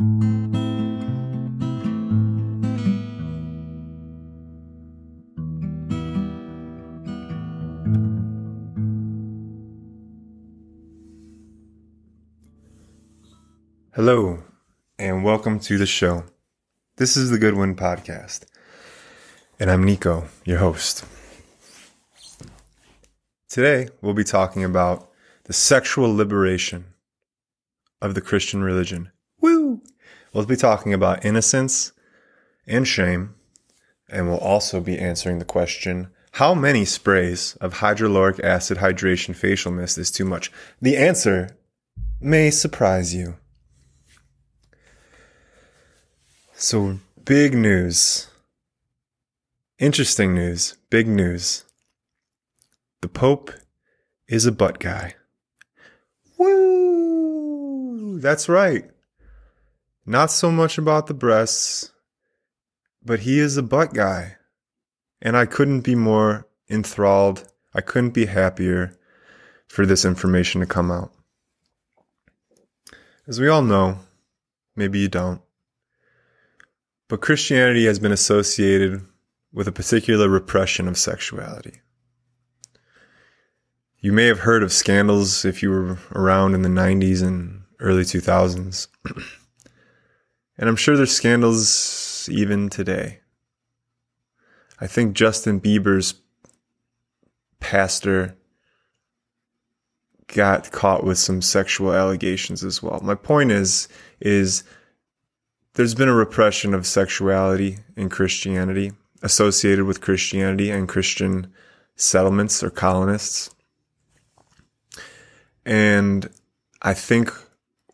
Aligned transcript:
Hello, 0.00 0.12
and 14.98 15.22
welcome 15.22 15.60
to 15.60 15.76
the 15.76 15.84
show. 15.84 16.24
This 16.96 17.18
is 17.18 17.28
the 17.28 17.36
Goodwind 17.36 17.76
Podcast, 17.76 18.46
and 19.58 19.70
I'm 19.70 19.84
Niko, 19.84 20.28
your 20.46 20.60
host. 20.60 21.04
Today, 23.50 23.90
we'll 24.00 24.14
be 24.14 24.24
talking 24.24 24.64
about 24.64 25.10
the 25.44 25.52
sexual 25.52 26.16
liberation 26.16 26.86
of 28.00 28.14
the 28.14 28.22
Christian 28.22 28.62
religion. 28.62 29.10
Woo! 29.40 29.82
We'll 30.32 30.46
be 30.46 30.56
talking 30.56 30.94
about 30.94 31.24
innocence 31.24 31.92
and 32.66 32.86
shame, 32.86 33.34
and 34.08 34.28
we'll 34.28 34.38
also 34.38 34.80
be 34.80 34.98
answering 34.98 35.38
the 35.38 35.44
question 35.44 36.08
how 36.34 36.54
many 36.54 36.84
sprays 36.84 37.56
of 37.60 37.74
hyaluronic 37.74 38.42
acid 38.44 38.78
hydration 38.78 39.34
facial 39.34 39.72
mist 39.72 39.98
is 39.98 40.10
too 40.10 40.24
much? 40.24 40.52
The 40.80 40.96
answer 40.96 41.56
may 42.20 42.50
surprise 42.50 43.14
you. 43.14 43.36
So, 46.54 46.98
big 47.24 47.54
news. 47.54 48.28
Interesting 49.78 50.34
news. 50.34 50.76
Big 50.90 51.08
news. 51.08 51.64
The 53.00 53.08
Pope 53.08 53.50
is 54.28 54.44
a 54.46 54.52
butt 54.52 54.78
guy. 54.78 55.14
Woo! 56.36 58.20
That's 58.20 58.48
right. 58.48 58.89
Not 60.06 60.30
so 60.30 60.50
much 60.50 60.78
about 60.78 61.06
the 61.06 61.14
breasts, 61.14 61.92
but 63.04 63.20
he 63.20 63.38
is 63.38 63.56
a 63.56 63.62
butt 63.62 63.94
guy. 63.94 64.36
And 65.22 65.36
I 65.36 65.46
couldn't 65.46 65.82
be 65.82 65.94
more 65.94 66.48
enthralled. 66.68 67.46
I 67.74 67.80
couldn't 67.80 68.10
be 68.10 68.26
happier 68.26 68.98
for 69.68 69.86
this 69.86 70.04
information 70.04 70.60
to 70.60 70.66
come 70.66 70.90
out. 70.90 71.12
As 73.28 73.38
we 73.38 73.48
all 73.48 73.62
know, 73.62 73.98
maybe 74.74 74.98
you 74.98 75.08
don't, 75.08 75.40
but 77.06 77.20
Christianity 77.20 77.86
has 77.86 77.98
been 77.98 78.12
associated 78.12 79.06
with 79.52 79.68
a 79.68 79.72
particular 79.72 80.28
repression 80.28 80.88
of 80.88 80.98
sexuality. 80.98 81.80
You 84.00 84.12
may 84.12 84.26
have 84.26 84.40
heard 84.40 84.62
of 84.62 84.72
scandals 84.72 85.44
if 85.44 85.62
you 85.62 85.70
were 85.70 85.98
around 86.14 86.54
in 86.54 86.62
the 86.62 86.68
90s 86.68 87.22
and 87.22 87.62
early 87.78 88.02
2000s. 88.02 88.88
and 90.60 90.68
I'm 90.68 90.76
sure 90.76 90.94
there's 90.94 91.10
scandals 91.10 92.28
even 92.30 92.68
today. 92.68 93.20
I 94.78 94.86
think 94.86 95.14
Justin 95.14 95.58
Bieber's 95.58 96.14
pastor 97.60 98.36
got 100.26 100.70
caught 100.70 101.02
with 101.02 101.18
some 101.18 101.40
sexual 101.40 101.94
allegations 101.94 102.62
as 102.62 102.82
well. 102.82 103.00
My 103.02 103.14
point 103.14 103.50
is 103.50 103.88
is 104.20 104.62
there's 105.74 105.94
been 105.94 106.10
a 106.10 106.14
repression 106.14 106.74
of 106.74 106.86
sexuality 106.86 107.78
in 107.96 108.10
Christianity 108.10 108.92
associated 109.22 109.86
with 109.86 110.02
Christianity 110.02 110.70
and 110.70 110.86
Christian 110.86 111.50
settlements 111.96 112.62
or 112.62 112.68
colonists. 112.68 113.48
And 115.64 116.28
I 116.82 116.92
think 116.92 117.32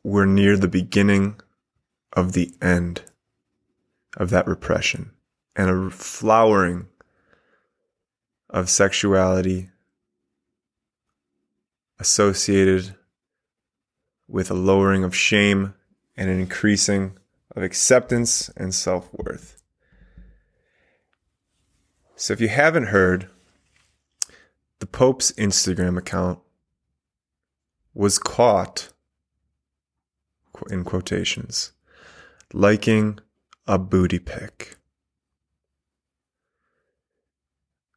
we're 0.03 0.27
near 0.27 0.57
the 0.57 0.69
beginning 0.69 1.41
of 2.17 2.33
the 2.33 2.53
end 2.63 3.03
of 4.17 4.31
that 4.31 4.49
repression 4.49 5.13
and 5.55 5.71
a 5.71 5.91
flowering 5.91 6.89
of 8.51 8.71
sexuality 8.71 9.69
associated 12.01 12.97
with 14.27 14.51
a 14.51 14.55
lowering 14.55 15.05
of 15.05 15.15
shame 15.15 15.75
and 16.17 16.31
an 16.31 16.41
increasing 16.41 17.17
of 17.55 17.63
acceptance 17.63 18.51
and 18.57 18.75
self 18.75 19.09
worth. 19.13 19.63
So, 22.17 22.33
if 22.33 22.41
you 22.41 22.49
haven't 22.49 22.87
heard, 22.87 23.29
the 24.79 24.87
Pope's 24.87 25.33
Instagram 25.33 25.99
account 25.99 26.39
was 27.95 28.19
caught, 28.19 28.93
in 30.71 30.85
quotations, 30.85 31.73
liking 32.53 33.19
a 33.67 33.79
booty 33.79 34.19
pic. 34.19 34.77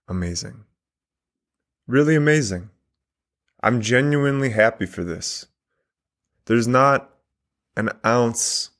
Amazing. 0.08 0.66
Really 1.88 2.16
amazing. 2.16 2.70
I'm 3.62 3.82
genuinely 3.82 4.52
happy 4.52 4.86
for 4.86 5.04
this. 5.04 5.46
There's 6.46 6.68
not 6.68 7.10
an 7.78 7.90
ounce 8.06 8.72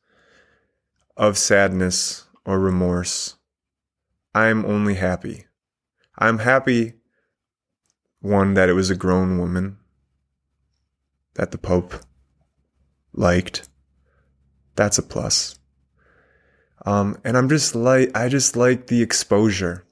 of 1.16 1.38
sadness 1.38 2.26
or 2.46 2.60
remorse. 2.60 3.36
I'm 4.34 4.66
only 4.66 4.96
happy. 4.96 5.46
I'm 6.18 6.40
happy, 6.40 6.94
one, 8.22 8.56
that 8.56 8.70
it 8.70 8.74
was 8.74 8.90
a 8.90 8.96
grown 8.96 9.38
woman 9.38 9.78
that 11.36 11.52
the 11.52 11.58
Pope 11.58 11.94
liked. 13.14 13.70
That's 14.76 14.98
a 14.98 15.04
plus. 15.04 15.59
Um, 16.86 17.18
and 17.24 17.38
I'm 17.38 17.50
just 17.50 17.76
like, 17.76 18.16
I 18.16 18.30
just 18.30 18.56
like 18.56 18.88
the 18.88 19.02
exposure. 19.02 19.86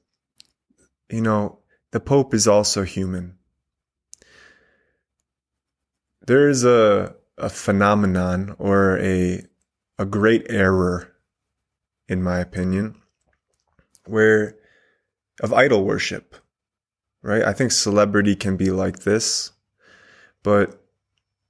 You 1.09 1.21
know, 1.21 1.59
the 1.91 1.99
Pope 1.99 2.33
is 2.33 2.47
also 2.47 2.83
human. 2.83 3.37
There 6.25 6.49
is 6.49 6.65
a, 6.65 7.15
a 7.37 7.49
phenomenon 7.49 8.55
or 8.59 8.99
a, 8.99 9.43
a 9.97 10.05
great 10.05 10.45
error 10.49 11.13
in 12.09 12.23
my 12.23 12.39
opinion, 12.39 12.95
where 14.05 14.55
of 15.41 15.53
idol 15.53 15.83
worship, 15.83 16.35
right? 17.21 17.43
I 17.43 17.53
think 17.53 17.71
celebrity 17.71 18.35
can 18.35 18.57
be 18.57 18.71
like 18.71 18.99
this, 18.99 19.51
but 20.43 20.81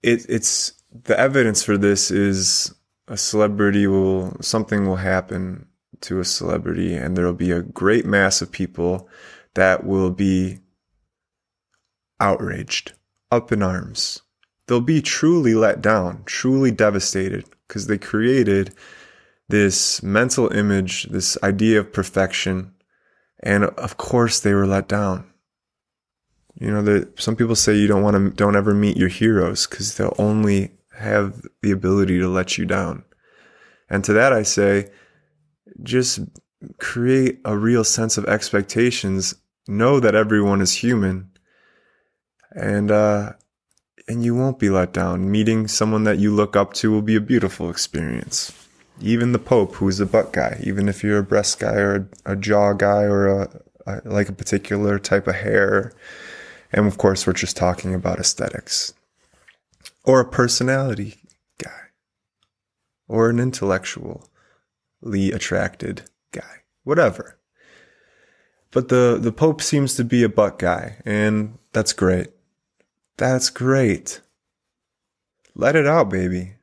it, 0.01 0.25
it's 0.29 0.73
the 1.03 1.17
evidence 1.19 1.63
for 1.63 1.77
this 1.77 2.11
is 2.11 2.73
a 3.07 3.17
celebrity 3.17 3.87
will 3.87 4.35
something 4.41 4.85
will 4.85 4.97
happen 4.97 5.67
to 6.01 6.19
a 6.19 6.25
celebrity 6.25 6.93
and 6.93 7.15
there 7.15 7.25
will 7.25 7.33
be 7.33 7.51
a 7.51 7.61
great 7.61 8.05
mass 8.05 8.41
of 8.41 8.51
people 8.51 9.07
that 9.55 9.85
will 9.85 10.11
be 10.11 10.59
outraged, 12.19 12.93
up 13.31 13.51
in 13.51 13.63
arms. 13.63 14.21
They'll 14.67 14.81
be 14.81 15.01
truly 15.01 15.55
let 15.55 15.81
down, 15.81 16.23
truly 16.25 16.71
devastated 16.71 17.45
because 17.67 17.87
they 17.87 17.97
created 17.97 18.73
this 19.49 20.03
mental 20.03 20.51
image, 20.51 21.03
this 21.05 21.37
idea 21.41 21.79
of 21.79 21.93
perfection. 21.93 22.73
And 23.41 23.65
of 23.65 23.97
course, 23.97 24.39
they 24.39 24.53
were 24.53 24.67
let 24.67 24.87
down. 24.87 25.31
You 26.59 26.71
know, 26.71 26.81
that 26.81 27.19
some 27.19 27.35
people 27.35 27.55
say 27.55 27.75
you 27.75 27.87
don't 27.87 28.03
want 28.03 28.15
to, 28.15 28.29
don't 28.31 28.55
ever 28.55 28.73
meet 28.73 28.97
your 28.97 29.09
heroes 29.09 29.67
because 29.67 29.95
they'll 29.95 30.15
only 30.17 30.71
have 30.97 31.41
the 31.61 31.71
ability 31.71 32.19
to 32.19 32.27
let 32.27 32.57
you 32.57 32.65
down. 32.65 33.03
And 33.89 34.03
to 34.03 34.13
that, 34.13 34.33
I 34.33 34.43
say, 34.43 34.89
just 35.83 36.19
create 36.77 37.39
a 37.45 37.57
real 37.57 37.83
sense 37.83 38.17
of 38.17 38.25
expectations. 38.25 39.35
Know 39.67 39.99
that 39.99 40.15
everyone 40.15 40.61
is 40.61 40.73
human, 40.73 41.29
and 42.51 42.89
uh, 42.89 43.33
and 44.07 44.23
you 44.23 44.33
won't 44.33 44.59
be 44.59 44.69
let 44.69 44.93
down. 44.93 45.29
Meeting 45.29 45.67
someone 45.67 46.03
that 46.05 46.19
you 46.19 46.33
look 46.33 46.55
up 46.55 46.73
to 46.75 46.91
will 46.91 47.01
be 47.01 47.15
a 47.15 47.21
beautiful 47.21 47.69
experience 47.69 48.51
even 49.01 49.31
the 49.31 49.39
Pope, 49.39 49.75
who's 49.75 49.99
a 49.99 50.05
butt 50.05 50.33
guy, 50.33 50.59
even 50.63 50.89
if 50.89 51.03
you're 51.03 51.19
a 51.19 51.23
breast 51.23 51.59
guy 51.59 51.75
or 51.75 51.95
a, 52.25 52.33
a 52.33 52.35
jaw 52.35 52.73
guy 52.73 53.03
or 53.03 53.27
a, 53.27 53.61
a, 53.85 54.01
like 54.05 54.29
a 54.29 54.33
particular 54.33 54.97
type 54.97 55.27
of 55.27 55.35
hair. 55.35 55.93
And 56.71 56.87
of 56.87 56.97
course, 56.97 57.25
we're 57.25 57.33
just 57.33 57.55
talking 57.55 57.93
about 57.93 58.19
aesthetics 58.19 58.93
or 60.07 60.19
a 60.19 60.27
personality 60.27 61.21
guy 61.59 61.91
or 63.07 63.29
an 63.29 63.39
intellectually 63.39 64.19
attracted 65.31 66.01
guy, 66.31 66.63
whatever. 66.83 67.37
But 68.71 68.89
the, 68.89 69.19
the 69.21 69.31
Pope 69.31 69.61
seems 69.61 69.93
to 69.95 70.03
be 70.03 70.23
a 70.23 70.29
butt 70.29 70.57
guy, 70.57 70.97
and 71.05 71.59
that's 71.71 71.93
great. 71.93 72.29
That's 73.17 73.51
great. 73.51 74.21
Let 75.53 75.75
it 75.75 75.85
out, 75.85 76.09
baby. 76.09 76.55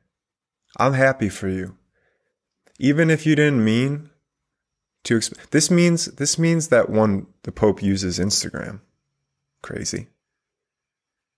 I'm 0.77 0.93
happy 0.93 1.29
for 1.29 1.47
you 1.47 1.77
even 2.79 3.09
if 3.09 3.25
you 3.25 3.35
didn't 3.35 3.63
mean 3.63 4.09
to 5.03 5.17
exp- 5.17 5.49
this 5.51 5.69
means 5.71 6.05
this 6.05 6.37
means 6.37 6.69
that 6.69 6.89
one 6.89 7.27
the 7.43 7.51
pope 7.51 7.81
uses 7.81 8.19
instagram 8.19 8.79
crazy 9.61 10.07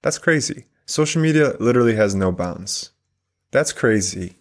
that's 0.02 0.18
crazy 0.18 0.66
social 0.88 1.22
media 1.22 1.54
literally 1.60 1.96
has 1.96 2.16
no 2.16 2.32
bounds 2.32 2.92
that's 3.52 3.72
crazy 3.72 4.38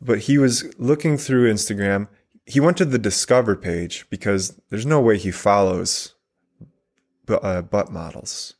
but 0.00 0.20
he 0.20 0.38
was 0.38 0.72
looking 0.78 1.16
through 1.16 1.52
Instagram. 1.52 2.08
He 2.46 2.60
went 2.60 2.76
to 2.78 2.84
the 2.84 2.98
discover 2.98 3.56
page 3.56 4.06
because 4.10 4.60
there's 4.70 4.86
no 4.86 5.00
way 5.00 5.18
he 5.18 5.30
follows 5.30 6.14
uh, 7.28 7.62
butt 7.62 7.92
models. 7.92 8.54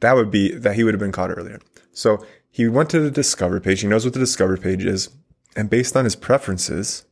That 0.00 0.16
would 0.16 0.30
be 0.30 0.52
that 0.52 0.74
he 0.74 0.82
would 0.82 0.94
have 0.94 1.00
been 1.00 1.12
caught 1.12 1.30
earlier. 1.30 1.60
So 1.92 2.24
he 2.50 2.66
went 2.66 2.90
to 2.90 3.00
the 3.00 3.10
discover 3.10 3.60
page. 3.60 3.82
He 3.82 3.86
knows 3.86 4.04
what 4.04 4.14
the 4.14 4.20
discover 4.20 4.56
page 4.56 4.84
is. 4.84 5.10
And 5.54 5.70
based 5.70 5.96
on 5.96 6.04
his 6.04 6.16
preferences, 6.16 7.04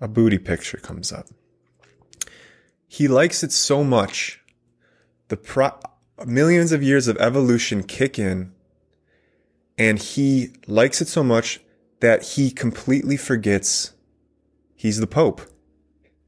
a 0.00 0.08
booty 0.08 0.38
picture 0.38 0.78
comes 0.78 1.12
up. 1.12 1.28
He 2.86 3.08
likes 3.08 3.42
it 3.42 3.52
so 3.52 3.84
much. 3.84 4.37
The 5.28 5.36
pro- 5.36 5.78
millions 6.26 6.72
of 6.72 6.82
years 6.82 7.08
of 7.08 7.16
evolution 7.18 7.82
kick 7.82 8.18
in 8.18 8.52
and 9.78 9.98
he 10.00 10.50
likes 10.66 11.00
it 11.00 11.08
so 11.08 11.22
much 11.22 11.60
that 12.00 12.22
he 12.22 12.50
completely 12.50 13.16
forgets 13.16 13.92
he's 14.74 14.98
the 14.98 15.06
Pope. 15.06 15.40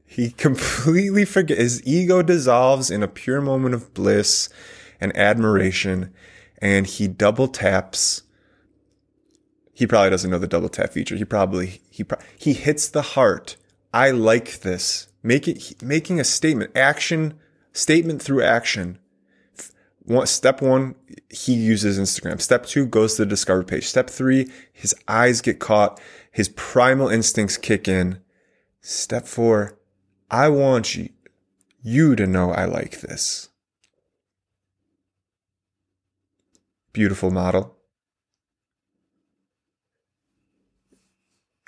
He 0.05 0.31
completely 0.45 1.25
forgets, 1.25 1.61
his 1.61 1.85
ego 1.85 2.21
dissolves 2.21 2.89
in 2.89 3.03
a 3.03 3.07
pure 3.07 3.41
moment 3.41 3.75
of 3.75 3.93
bliss 3.93 4.49
and 4.99 5.15
admiration, 5.15 6.13
and 6.59 6.87
he 6.87 7.07
double 7.07 7.47
taps. 7.47 8.23
He 9.73 9.87
probably 9.87 10.11
doesn't 10.11 10.29
know 10.29 10.37
the 10.37 10.47
double 10.47 10.69
tap 10.69 10.91
feature. 10.91 11.15
He 11.15 11.25
probably, 11.25 11.81
he, 11.89 12.03
pro- 12.03 12.19
he 12.37 12.53
hits 12.53 12.87
the 12.87 13.01
heart. 13.01 13.57
I 13.93 14.11
like 14.11 14.61
this. 14.61 15.07
Make 15.23 15.47
it, 15.47 15.81
making 15.81 16.19
a 16.19 16.23
statement, 16.23 16.71
action, 16.75 17.39
statement 17.73 18.21
through 18.21 18.43
action 18.43 18.99
step 20.25 20.61
one, 20.61 20.95
he 21.29 21.53
uses 21.53 21.99
Instagram. 21.99 22.41
Step 22.41 22.65
two 22.65 22.85
goes 22.85 23.15
to 23.15 23.23
the 23.23 23.29
discover 23.29 23.63
page. 23.63 23.87
Step 23.87 24.09
three, 24.09 24.49
his 24.73 24.95
eyes 25.07 25.41
get 25.41 25.59
caught. 25.59 25.99
His 26.31 26.49
primal 26.49 27.09
instincts 27.09 27.57
kick 27.57 27.87
in. 27.87 28.19
Step 28.81 29.27
four, 29.27 29.77
I 30.29 30.49
want 30.49 30.95
you, 30.95 31.09
you 31.83 32.15
to 32.15 32.25
know 32.25 32.51
I 32.51 32.65
like 32.65 33.01
this. 33.01 33.49
Beautiful 36.93 37.31
model. 37.31 37.77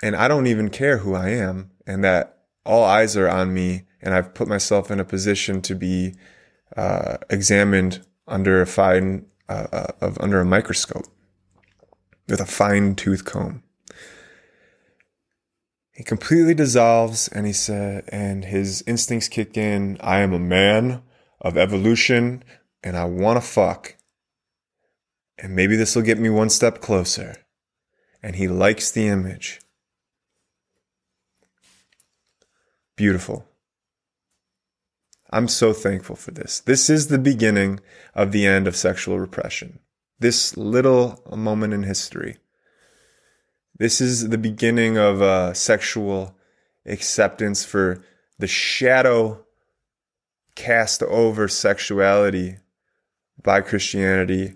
And 0.02 0.16
I 0.16 0.28
don't 0.28 0.46
even 0.46 0.68
care 0.68 0.98
who 0.98 1.14
I 1.14 1.30
am 1.30 1.70
and 1.86 2.04
that 2.04 2.38
all 2.66 2.84
eyes 2.84 3.16
are 3.16 3.28
on 3.28 3.54
me 3.54 3.84
and 4.04 4.14
I've 4.14 4.34
put 4.34 4.46
myself 4.46 4.90
in 4.90 5.00
a 5.00 5.04
position 5.04 5.62
to 5.62 5.74
be 5.74 6.14
uh, 6.76 7.16
examined 7.30 8.06
under 8.28 8.60
a 8.60 8.66
fine 8.66 9.26
uh, 9.48 9.66
uh, 9.72 9.86
of 10.00 10.18
under 10.20 10.40
a 10.40 10.44
microscope 10.44 11.06
with 12.28 12.40
a 12.40 12.46
fine 12.46 12.94
tooth 12.94 13.24
comb. 13.24 13.62
He 15.92 16.04
completely 16.04 16.54
dissolves 16.54 17.28
and 17.28 17.46
he 17.46 17.52
said 17.52 18.04
and 18.08 18.44
his 18.44 18.84
instincts 18.86 19.28
kick 19.28 19.56
in, 19.56 19.96
I 20.00 20.20
am 20.20 20.32
a 20.32 20.38
man 20.38 21.02
of 21.40 21.56
evolution 21.56 22.44
and 22.82 22.96
I 22.96 23.06
want 23.06 23.40
to 23.40 23.46
fuck. 23.46 23.96
And 25.38 25.56
maybe 25.56 25.76
this 25.76 25.96
will 25.96 26.02
get 26.02 26.18
me 26.18 26.28
one 26.28 26.50
step 26.50 26.80
closer. 26.80 27.36
And 28.22 28.36
he 28.36 28.48
likes 28.48 28.90
the 28.90 29.06
image. 29.06 29.60
Beautiful. 32.96 33.46
I'm 35.34 35.48
so 35.48 35.72
thankful 35.72 36.14
for 36.14 36.30
this. 36.30 36.60
This 36.60 36.88
is 36.88 37.08
the 37.08 37.18
beginning 37.18 37.80
of 38.14 38.30
the 38.30 38.46
end 38.46 38.68
of 38.68 38.76
sexual 38.76 39.18
repression. 39.18 39.80
This 40.20 40.56
little 40.56 41.20
moment 41.34 41.74
in 41.74 41.82
history. 41.82 42.36
This 43.76 44.00
is 44.00 44.28
the 44.28 44.38
beginning 44.38 44.96
of 44.96 45.20
uh, 45.20 45.52
sexual 45.52 46.36
acceptance 46.86 47.64
for 47.64 48.00
the 48.38 48.46
shadow 48.46 49.44
cast 50.54 51.02
over 51.02 51.48
sexuality 51.48 52.58
by 53.42 53.60
Christianity 53.60 54.54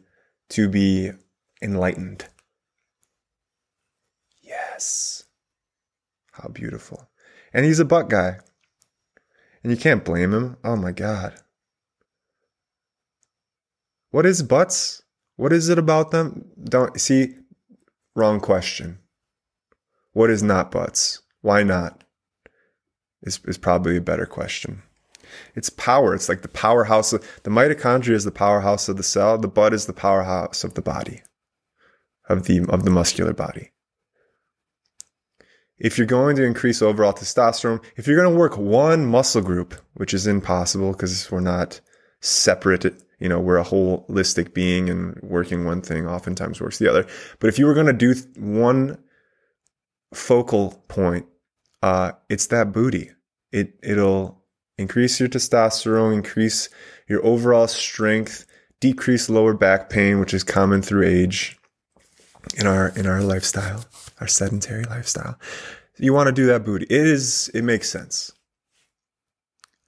to 0.50 0.69
be 0.69 1.10
enlightened. 1.60 2.26
Yes. 4.40 5.25
How 6.30 6.48
beautiful. 6.50 7.08
And 7.52 7.64
he's 7.64 7.80
a 7.80 7.84
butt 7.84 8.08
guy. 8.08 8.38
And 9.62 9.72
you 9.72 9.76
can't 9.76 10.05
blame 10.05 10.32
him. 10.32 10.56
Oh 10.64 10.76
my 10.76 10.93
God. 10.93 11.34
What 14.10 14.26
is 14.26 14.43
butts? 14.43 15.02
What 15.37 15.52
is 15.52 15.69
it 15.69 15.78
about 15.78 16.10
them? 16.10 16.46
Don't 16.62 17.00
see, 17.00 17.34
wrong 18.16 18.40
question. 18.40 18.99
What 20.12 20.31
is 20.31 20.43
not 20.43 20.70
butts? 20.70 21.22
Why 21.43 21.62
not? 21.62 22.05
Is, 23.22 23.40
is 23.44 23.58
probably 23.58 23.96
a 23.96 24.00
better 24.00 24.26
question. 24.26 24.82
It's 25.55 25.70
power. 25.70 26.14
It's 26.14 26.28
like 26.28 26.43
the 26.43 26.49
powerhouse 26.49 27.12
of 27.12 27.22
the 27.43 27.50
mitochondria 27.50 28.14
is 28.14 28.25
the 28.25 28.31
powerhouse 28.31 28.88
of 28.88 28.96
the 28.96 29.02
cell. 29.02 29.37
The 29.37 29.49
butt 29.49 29.75
is 29.75 29.87
the 29.87 29.93
powerhouse 29.93 30.64
of 30.64 30.75
the 30.75 30.82
body, 30.82 31.22
of 32.28 32.44
the 32.44 32.64
of 32.69 32.84
the 32.84 32.90
muscular 32.90 33.34
body 33.34 33.72
if 35.78 35.96
you're 35.96 36.06
going 36.06 36.36
to 36.36 36.44
increase 36.44 36.82
overall 36.82 37.12
testosterone, 37.12 37.82
if 37.96 38.06
you're 38.06 38.16
going 38.20 38.32
to 38.32 38.38
work 38.38 38.56
one 38.58 39.06
muscle 39.06 39.42
group, 39.42 39.75
which 39.94 40.12
is 40.12 40.26
impossible 40.26 40.92
because 40.92 41.30
we're 41.30 41.40
not 41.40 41.80
separate, 42.20 42.84
you 43.20 43.28
know, 43.28 43.38
we're 43.38 43.58
a 43.58 43.64
holistic 43.64 44.54
being 44.54 44.90
and 44.90 45.19
working 45.22 45.64
one 45.64 45.80
thing 45.80 46.06
oftentimes 46.06 46.60
works 46.60 46.78
the 46.78 46.90
other. 46.90 47.06
But 47.38 47.48
if 47.48 47.58
you 47.58 47.66
were 47.66 47.75
going 47.75 47.86
to 47.86 47.92
do 47.92 48.14
one 48.36 48.98
focal 50.12 50.82
point, 50.88 51.26
uh, 51.82 52.12
it's 52.28 52.46
that 52.48 52.72
booty. 52.72 53.12
It, 53.52 53.78
it'll 53.82 54.42
increase 54.78 55.20
your 55.20 55.28
testosterone, 55.28 56.12
increase 56.12 56.69
your 57.08 57.25
overall 57.25 57.69
strength, 57.69 58.46
decrease 58.80 59.30
lower 59.30 59.54
back 59.54 59.90
pain, 59.90 60.19
which 60.19 60.34
is 60.34 60.42
common 60.42 60.82
through 60.82 61.06
age 61.06 61.56
in 62.56 62.66
our, 62.66 62.88
in 62.90 63.06
our 63.06 63.22
lifestyle 63.22 63.84
our 64.20 64.26
sedentary 64.26 64.84
lifestyle. 64.84 65.38
You 65.96 66.12
want 66.12 66.28
to 66.28 66.32
do 66.32 66.46
that 66.46 66.64
booty. 66.64 66.86
It 66.88 67.06
is, 67.06 67.50
it 67.54 67.62
makes 67.62 67.90
sense. 67.90 68.32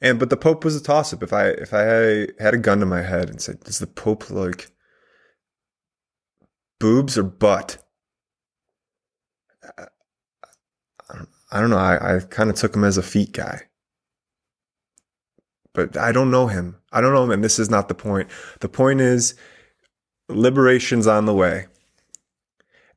And, 0.00 0.18
but 0.18 0.30
the 0.30 0.36
Pope 0.36 0.64
was 0.64 0.76
a 0.76 0.82
toss 0.82 1.12
up. 1.12 1.22
If 1.22 1.32
I, 1.32 1.48
if 1.48 1.74
I 1.74 1.82
had 2.42 2.54
a 2.54 2.58
gun 2.58 2.80
to 2.80 2.86
my 2.86 3.02
head 3.02 3.28
and 3.28 3.40
said, 3.40 3.60
does 3.60 3.78
the 3.78 3.86
Pope 3.86 4.30
like 4.30 4.70
boobs 6.78 7.18
or 7.18 7.22
butt? 7.22 7.78
I, 11.52 11.60
don't 11.60 11.70
know. 11.70 11.78
I, 11.78 12.16
I 12.16 12.20
kind 12.20 12.48
of 12.48 12.56
took 12.56 12.74
him 12.74 12.84
as 12.84 12.96
a 12.96 13.02
feet 13.02 13.32
guy. 13.32 13.62
But 15.74 15.96
I 15.96 16.12
don't 16.12 16.30
know 16.30 16.46
him. 16.46 16.76
I 16.92 17.00
don't 17.00 17.12
know 17.12 17.24
him. 17.24 17.30
And 17.30 17.44
this 17.44 17.58
is 17.58 17.70
not 17.70 17.88
the 17.88 17.94
point. 17.94 18.28
The 18.60 18.68
point 18.68 19.00
is 19.00 19.34
liberation's 20.28 21.06
on 21.06 21.26
the 21.26 21.34
way. 21.34 21.66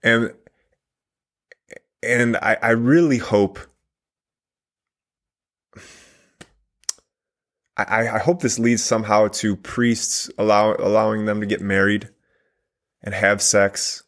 And 0.02 0.34
and 2.04 2.38
I, 2.38 2.58
I 2.62 2.70
really 2.72 3.18
hope 3.18 3.60
I, 7.76 8.08
I 8.08 8.20
hope 8.20 8.42
this 8.42 8.60
leads 8.60 8.84
somehow 8.84 9.30
to 9.30 9.56
priests 9.56 10.30
allow, 10.38 10.76
allowing 10.76 11.26
them 11.26 11.40
to 11.40 11.48
get 11.48 11.62
married 11.62 12.10
and 13.02 13.14
have 13.16 13.42
sex. 13.42 14.04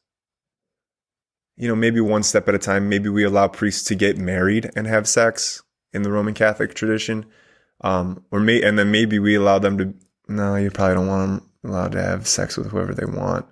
You 1.57 1.67
know, 1.67 1.75
maybe 1.75 1.99
one 1.99 2.23
step 2.23 2.47
at 2.47 2.55
a 2.55 2.59
time. 2.59 2.89
Maybe 2.89 3.09
we 3.09 3.23
allow 3.23 3.47
priests 3.47 3.83
to 3.85 3.95
get 3.95 4.17
married 4.17 4.69
and 4.75 4.85
have 4.85 5.07
sex 5.07 5.63
in 5.93 6.03
the 6.03 6.11
Roman 6.11 6.33
Catholic 6.33 6.75
tradition. 6.75 7.25
Um, 7.81 8.23
or 8.31 8.39
may, 8.39 8.61
and 8.61 8.77
then 8.77 8.91
maybe 8.91 9.19
we 9.19 9.35
allow 9.35 9.59
them 9.59 9.77
to, 9.79 9.93
no, 10.27 10.55
you 10.55 10.69
probably 10.69 10.95
don't 10.95 11.07
want 11.07 11.41
them 11.41 11.49
allowed 11.71 11.91
to 11.93 12.01
have 12.01 12.27
sex 12.27 12.57
with 12.57 12.67
whoever 12.67 12.93
they 12.93 13.05
want 13.05 13.47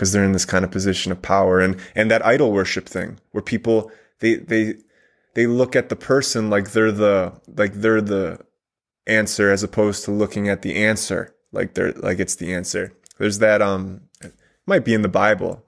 because 0.00 0.12
they're 0.12 0.24
in 0.24 0.32
this 0.32 0.46
kind 0.46 0.64
of 0.64 0.70
position 0.70 1.12
of 1.12 1.20
power 1.20 1.60
and 1.60 1.76
and 1.94 2.10
that 2.10 2.24
idol 2.24 2.52
worship 2.52 2.88
thing 2.88 3.20
where 3.32 3.42
people 3.42 3.92
they 4.20 4.36
they 4.36 4.76
they 5.34 5.46
look 5.46 5.76
at 5.76 5.90
the 5.90 5.96
person 5.96 6.48
like 6.48 6.70
they're 6.70 6.90
the 6.90 7.30
like 7.54 7.74
they're 7.74 8.00
the 8.00 8.40
answer 9.06 9.50
as 9.50 9.62
opposed 9.62 10.02
to 10.02 10.10
looking 10.10 10.48
at 10.48 10.62
the 10.62 10.74
answer 10.74 11.34
like 11.52 11.74
they're 11.74 11.92
like 11.92 12.18
it's 12.18 12.34
the 12.34 12.54
answer. 12.54 12.94
There's 13.18 13.40
that 13.40 13.60
um 13.60 14.00
it 14.22 14.32
might 14.64 14.86
be 14.86 14.94
in 14.94 15.02
the 15.02 15.08
bible. 15.08 15.62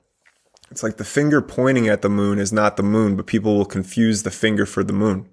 It's 0.70 0.82
like 0.82 0.96
the 0.96 1.04
finger 1.04 1.42
pointing 1.42 1.86
at 1.86 2.00
the 2.00 2.08
moon 2.08 2.38
is 2.38 2.54
not 2.54 2.78
the 2.78 2.82
moon 2.82 3.16
but 3.16 3.26
people 3.26 3.54
will 3.54 3.66
confuse 3.66 4.22
the 4.22 4.30
finger 4.30 4.64
for 4.64 4.82
the 4.82 4.94
moon. 4.94 5.28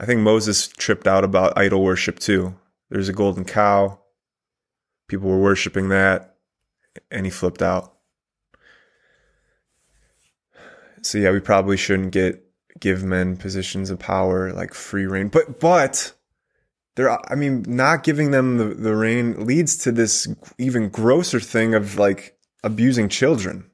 I 0.00 0.06
think 0.06 0.22
moses 0.22 0.66
tripped 0.66 1.06
out 1.06 1.22
about 1.22 1.56
idol 1.56 1.84
worship 1.84 2.18
too. 2.18 2.56
There's 2.90 3.08
a 3.08 3.12
golden 3.12 3.44
cow 3.44 4.00
People 5.08 5.28
were 5.28 5.40
worshiping 5.40 5.88
that, 5.90 6.36
and 7.10 7.26
he 7.26 7.30
flipped 7.30 7.62
out. 7.62 7.94
So 11.02 11.18
yeah, 11.18 11.30
we 11.30 11.40
probably 11.40 11.76
shouldn't 11.76 12.12
get 12.12 12.42
give 12.80 13.02
men 13.04 13.36
positions 13.36 13.90
of 13.90 13.98
power 13.98 14.52
like 14.52 14.74
free 14.74 15.06
reign. 15.06 15.28
But 15.28 15.60
but 15.60 16.12
there 16.96 17.10
I 17.30 17.34
mean, 17.36 17.64
not 17.68 18.02
giving 18.02 18.30
them 18.32 18.58
the, 18.58 18.64
the 18.74 18.96
reign 18.96 19.46
leads 19.46 19.76
to 19.78 19.92
this 19.92 20.26
even 20.58 20.88
grosser 20.88 21.40
thing 21.40 21.74
of 21.74 21.98
like 21.98 22.36
abusing 22.64 23.08
children. 23.08 23.70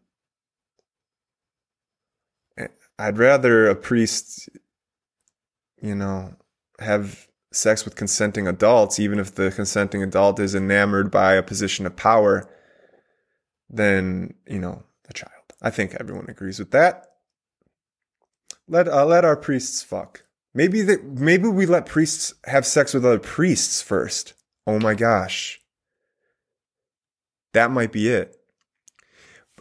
Eh, 2.58 2.68
I'd 2.98 3.18
rather 3.18 3.68
a 3.68 3.74
priest, 3.74 4.48
you 5.80 5.94
know, 5.94 6.34
have 6.78 7.28
sex 7.52 7.84
with 7.84 7.94
consenting 7.94 8.48
adults, 8.48 8.98
even 8.98 9.18
if 9.18 9.34
the 9.34 9.50
consenting 9.50 10.02
adult 10.02 10.40
is 10.40 10.54
enamored 10.54 11.10
by 11.10 11.34
a 11.34 11.42
position 11.42 11.86
of 11.86 11.96
power, 11.96 12.48
than, 13.72 14.34
you 14.46 14.58
know, 14.58 14.82
a 15.08 15.12
child. 15.12 15.32
I 15.62 15.70
think 15.70 15.96
everyone 15.98 16.26
agrees 16.28 16.58
with 16.58 16.70
that. 16.72 17.06
Let 18.68 18.86
uh, 18.86 19.06
let 19.06 19.24
our 19.24 19.36
priests 19.36 19.82
fuck. 19.82 20.24
Maybe 20.54 20.82
that 20.82 21.04
maybe 21.04 21.48
we 21.48 21.66
let 21.66 21.86
priests 21.86 22.34
have 22.44 22.66
sex 22.66 22.92
with 22.92 23.04
other 23.04 23.18
priests 23.18 23.80
first. 23.80 24.34
Oh 24.66 24.78
my 24.78 24.94
gosh. 24.94 25.60
That 27.54 27.70
might 27.70 27.92
be 27.92 28.08
it. 28.08 28.36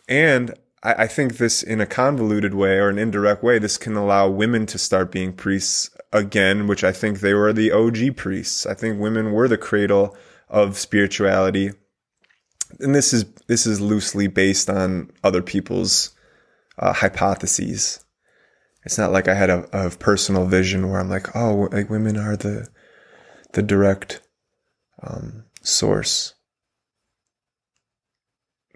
And 0.07 0.53
I, 0.83 0.93
I 0.93 1.07
think 1.07 1.37
this 1.37 1.63
in 1.63 1.81
a 1.81 1.85
convoluted 1.85 2.53
way 2.53 2.77
or 2.77 2.89
an 2.89 2.99
indirect 2.99 3.43
way, 3.43 3.57
this 3.59 3.77
can 3.77 3.95
allow 3.95 4.29
women 4.29 4.65
to 4.67 4.77
start 4.77 5.11
being 5.11 5.33
priests 5.33 5.89
again, 6.11 6.67
which 6.67 6.83
I 6.83 6.91
think 6.91 7.19
they 7.19 7.33
were 7.33 7.53
the 7.53 7.71
OG 7.71 8.17
priests. 8.17 8.65
I 8.65 8.73
think 8.73 8.99
women 8.99 9.31
were 9.31 9.47
the 9.47 9.57
cradle 9.57 10.15
of 10.49 10.77
spirituality. 10.77 11.71
And 12.79 12.95
this 12.95 13.13
is 13.13 13.25
this 13.47 13.65
is 13.65 13.81
loosely 13.81 14.27
based 14.27 14.69
on 14.69 15.11
other 15.23 15.41
people's 15.41 16.11
uh, 16.77 16.93
hypotheses. 16.93 18.03
It's 18.83 18.97
not 18.97 19.11
like 19.11 19.27
I 19.27 19.35
had 19.35 19.49
a, 19.49 19.87
a, 19.87 19.89
personal 19.91 20.47
vision 20.47 20.89
where 20.89 20.99
I'm 20.99 21.09
like, 21.09 21.35
oh, 21.35 21.69
like 21.71 21.89
women 21.89 22.17
are 22.17 22.35
the 22.35 22.67
the 23.53 23.61
direct 23.61 24.21
um, 25.03 25.45
source. 25.61 26.33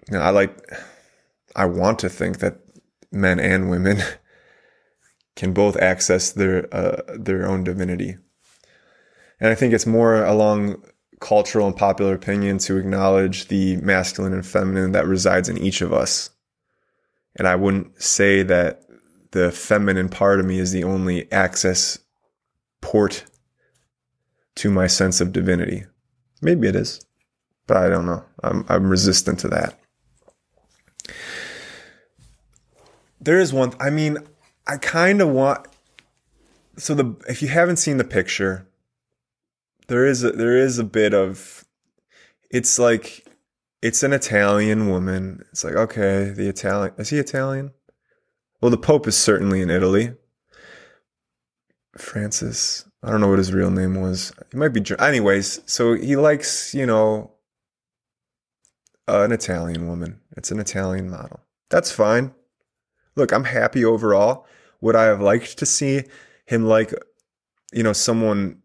You 0.08 0.18
know, 0.18 0.22
I 0.22 0.30
like, 0.30 0.56
I 1.56 1.64
want 1.64 1.98
to 2.00 2.08
think 2.08 2.38
that 2.38 2.58
men 3.10 3.40
and 3.40 3.70
women 3.70 3.98
can 5.36 5.52
both 5.52 5.76
access 5.76 6.32
their 6.32 6.74
uh, 6.74 7.02
their 7.16 7.46
own 7.46 7.62
divinity, 7.62 8.16
and 9.38 9.50
I 9.50 9.54
think 9.54 9.72
it's 9.72 9.86
more 9.86 10.24
along 10.24 10.82
cultural 11.20 11.66
and 11.66 11.76
popular 11.76 12.14
opinion 12.14 12.58
to 12.58 12.76
acknowledge 12.76 13.48
the 13.48 13.76
masculine 13.76 14.32
and 14.32 14.44
feminine 14.44 14.92
that 14.92 15.06
resides 15.06 15.48
in 15.48 15.58
each 15.58 15.80
of 15.80 15.92
us. 15.92 16.30
And 17.36 17.46
I 17.46 17.56
wouldn't 17.56 18.02
say 18.02 18.42
that 18.42 18.82
the 19.32 19.50
feminine 19.52 20.08
part 20.08 20.40
of 20.40 20.46
me 20.46 20.58
is 20.58 20.72
the 20.72 20.84
only 20.84 21.30
access 21.32 21.98
port 22.80 23.24
to 24.56 24.70
my 24.70 24.86
sense 24.86 25.20
of 25.20 25.32
divinity. 25.32 25.84
Maybe 26.40 26.68
it 26.68 26.76
is, 26.76 27.04
but 27.66 27.76
I 27.76 27.88
don't 27.88 28.06
know. 28.06 28.24
I'm, 28.42 28.64
I'm 28.68 28.88
resistant 28.88 29.38
to 29.40 29.48
that. 29.48 29.78
There 33.20 33.38
is 33.38 33.52
one, 33.52 33.72
I 33.80 33.90
mean, 33.90 34.18
I 34.66 34.78
kind 34.78 35.20
of 35.20 35.28
want, 35.28 35.66
so 36.76 36.94
the, 36.94 37.14
if 37.28 37.40
you 37.42 37.48
haven't 37.48 37.76
seen 37.76 37.98
the 37.98 38.04
picture, 38.04 38.66
there 39.88 40.04
is 40.04 40.24
a, 40.24 40.32
there 40.32 40.56
is 40.56 40.78
a 40.78 40.84
bit 40.84 41.14
of, 41.14 41.64
it's 42.50 42.78
like, 42.78 43.24
it's 43.82 44.02
an 44.02 44.12
Italian 44.12 44.88
woman. 44.88 45.44
It's 45.52 45.62
like, 45.62 45.74
okay, 45.74 46.30
the 46.30 46.48
Italian, 46.48 46.94
is 46.98 47.10
he 47.10 47.18
Italian? 47.18 47.72
Well, 48.60 48.70
the 48.70 48.76
Pope 48.76 49.06
is 49.06 49.16
certainly 49.16 49.60
in 49.60 49.70
Italy. 49.70 50.14
Francis, 51.96 52.84
I 53.02 53.10
don't 53.10 53.20
know 53.20 53.28
what 53.28 53.38
his 53.38 53.52
real 53.52 53.70
name 53.70 54.00
was. 54.00 54.32
He 54.50 54.56
might 54.56 54.72
be. 54.72 54.82
Anyways, 54.98 55.60
so 55.66 55.94
he 55.94 56.16
likes, 56.16 56.74
you 56.74 56.86
know, 56.86 57.30
an 59.06 59.30
Italian 59.30 59.86
woman. 59.86 60.20
It's 60.36 60.50
an 60.50 60.58
Italian 60.58 61.08
model. 61.08 61.40
That's 61.70 61.92
fine. 61.92 62.34
Look, 63.14 63.32
I'm 63.32 63.44
happy 63.44 63.84
overall. 63.84 64.46
Would 64.86 64.94
I 64.94 65.06
have 65.06 65.20
liked 65.20 65.58
to 65.58 65.66
see 65.66 66.04
him 66.44 66.64
like, 66.64 66.94
you 67.72 67.82
know, 67.82 67.92
someone 67.92 68.62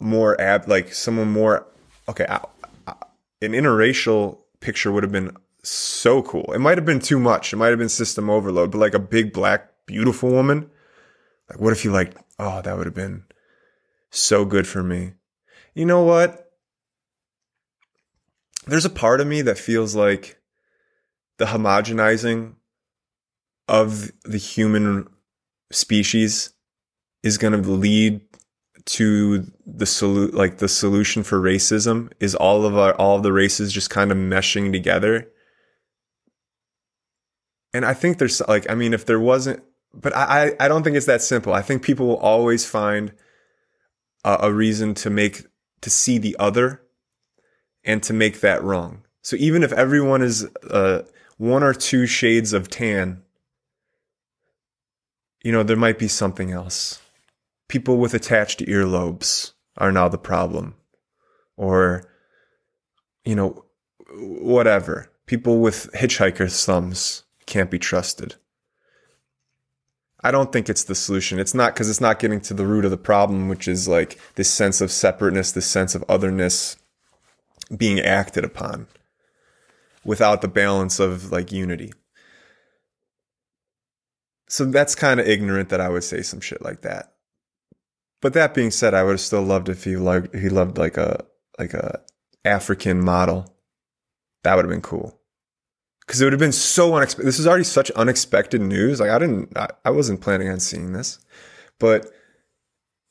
more 0.00 0.40
ab, 0.40 0.66
like 0.66 0.94
someone 0.94 1.30
more, 1.30 1.66
okay, 2.08 2.24
I, 2.26 2.40
I, 2.86 2.94
an 3.42 3.52
interracial 3.52 4.38
picture 4.60 4.90
would 4.90 5.02
have 5.02 5.12
been 5.12 5.36
so 5.62 6.22
cool. 6.22 6.50
It 6.54 6.60
might 6.60 6.78
have 6.78 6.86
been 6.86 7.00
too 7.00 7.18
much. 7.18 7.52
It 7.52 7.56
might 7.56 7.68
have 7.68 7.78
been 7.78 7.90
system 7.90 8.30
overload, 8.30 8.70
but 8.70 8.78
like 8.78 8.94
a 8.94 8.98
big 8.98 9.34
black, 9.34 9.68
beautiful 9.84 10.30
woman. 10.30 10.70
Like, 11.50 11.60
what 11.60 11.74
if 11.74 11.84
you 11.84 11.92
like, 11.92 12.16
oh, 12.38 12.62
that 12.62 12.74
would 12.74 12.86
have 12.86 12.94
been 12.94 13.24
so 14.08 14.46
good 14.46 14.66
for 14.66 14.82
me. 14.82 15.12
You 15.74 15.84
know 15.84 16.02
what? 16.02 16.50
There's 18.66 18.86
a 18.86 18.90
part 18.90 19.20
of 19.20 19.26
me 19.26 19.42
that 19.42 19.58
feels 19.58 19.94
like 19.94 20.40
the 21.36 21.44
homogenizing 21.44 22.54
of 23.68 24.12
the 24.22 24.38
human 24.38 25.08
species 25.74 26.52
is 27.22 27.38
going 27.38 27.60
to 27.60 27.70
lead 27.70 28.20
to 28.84 29.46
the 29.64 29.84
solu- 29.84 30.32
like 30.32 30.58
the 30.58 30.68
solution 30.68 31.22
for 31.22 31.40
racism 31.40 32.10
is 32.18 32.34
all 32.34 32.64
of 32.64 32.76
our 32.76 32.94
all 32.94 33.16
of 33.16 33.22
the 33.22 33.32
races 33.32 33.72
just 33.72 33.90
kind 33.90 34.10
of 34.10 34.18
meshing 34.18 34.72
together 34.72 35.28
and 37.72 37.86
i 37.86 37.94
think 37.94 38.18
there's 38.18 38.42
like 38.48 38.68
i 38.68 38.74
mean 38.74 38.92
if 38.92 39.06
there 39.06 39.20
wasn't 39.20 39.62
but 39.94 40.12
i 40.16 40.52
i 40.58 40.66
don't 40.66 40.82
think 40.82 40.96
it's 40.96 41.06
that 41.06 41.22
simple 41.22 41.52
i 41.52 41.62
think 41.62 41.84
people 41.84 42.08
will 42.08 42.16
always 42.16 42.66
find 42.66 43.12
a, 44.24 44.38
a 44.42 44.52
reason 44.52 44.94
to 44.94 45.10
make 45.10 45.46
to 45.80 45.90
see 45.90 46.18
the 46.18 46.36
other 46.38 46.82
and 47.84 48.02
to 48.04 48.12
make 48.12 48.40
that 48.40 48.62
wrong. 48.62 49.04
So 49.22 49.36
even 49.36 49.62
if 49.62 49.72
everyone 49.72 50.22
is 50.22 50.48
uh, 50.70 51.02
one 51.36 51.62
or 51.62 51.74
two 51.74 52.06
shades 52.06 52.52
of 52.52 52.68
tan, 52.68 53.22
you 55.42 55.52
know, 55.52 55.62
there 55.62 55.76
might 55.76 55.98
be 55.98 56.08
something 56.08 56.52
else. 56.52 57.00
People 57.68 57.96
with 57.98 58.14
attached 58.14 58.60
earlobes 58.60 59.52
are 59.76 59.92
now 59.92 60.08
the 60.08 60.18
problem. 60.18 60.74
Or, 61.56 62.04
you 63.24 63.34
know, 63.34 63.64
whatever. 64.14 65.10
People 65.26 65.60
with 65.60 65.90
hitchhiker's 65.92 66.64
thumbs 66.64 67.24
can't 67.46 67.70
be 67.70 67.78
trusted. 67.78 68.36
I 70.24 70.30
don't 70.30 70.52
think 70.52 70.68
it's 70.68 70.84
the 70.84 70.94
solution. 70.94 71.40
It's 71.40 71.54
not 71.54 71.74
because 71.74 71.90
it's 71.90 72.00
not 72.00 72.20
getting 72.20 72.40
to 72.42 72.54
the 72.54 72.66
root 72.66 72.84
of 72.84 72.92
the 72.92 72.96
problem, 72.96 73.48
which 73.48 73.66
is 73.66 73.88
like 73.88 74.20
this 74.36 74.50
sense 74.50 74.80
of 74.80 74.92
separateness, 74.92 75.50
this 75.52 75.66
sense 75.66 75.94
of 75.94 76.04
otherness 76.08 76.76
being 77.76 77.98
acted 78.00 78.44
upon 78.44 78.86
without 80.04 80.40
the 80.42 80.48
balance 80.48 81.00
of 81.00 81.32
like 81.32 81.50
unity. 81.50 81.92
So 84.52 84.66
that's 84.66 84.94
kind 84.94 85.18
of 85.18 85.26
ignorant 85.26 85.70
that 85.70 85.80
I 85.80 85.88
would 85.88 86.04
say 86.04 86.20
some 86.20 86.42
shit 86.42 86.60
like 86.60 86.82
that. 86.82 87.14
But 88.20 88.34
that 88.34 88.52
being 88.52 88.70
said, 88.70 88.92
I 88.92 89.02
would 89.02 89.12
have 89.12 89.20
still 89.22 89.40
loved 89.40 89.70
if 89.70 89.84
he 89.84 89.96
loved 89.96 90.34
he 90.34 90.50
loved 90.50 90.76
like 90.76 90.98
a 90.98 91.24
like 91.58 91.72
a 91.72 92.02
African 92.44 93.02
model. 93.02 93.56
That 94.42 94.54
would 94.54 94.66
have 94.66 94.70
been 94.70 94.82
cool 94.82 95.18
because 96.00 96.20
it 96.20 96.26
would 96.26 96.34
have 96.34 96.38
been 96.38 96.52
so 96.52 96.94
unexpected. 96.94 97.26
This 97.26 97.38
is 97.38 97.46
already 97.46 97.64
such 97.64 97.90
unexpected 97.92 98.60
news. 98.60 99.00
Like 99.00 99.08
I 99.08 99.18
didn't, 99.18 99.56
I, 99.56 99.68
I 99.86 99.90
wasn't 99.90 100.20
planning 100.20 100.50
on 100.50 100.60
seeing 100.60 100.92
this, 100.92 101.18
but 101.78 102.12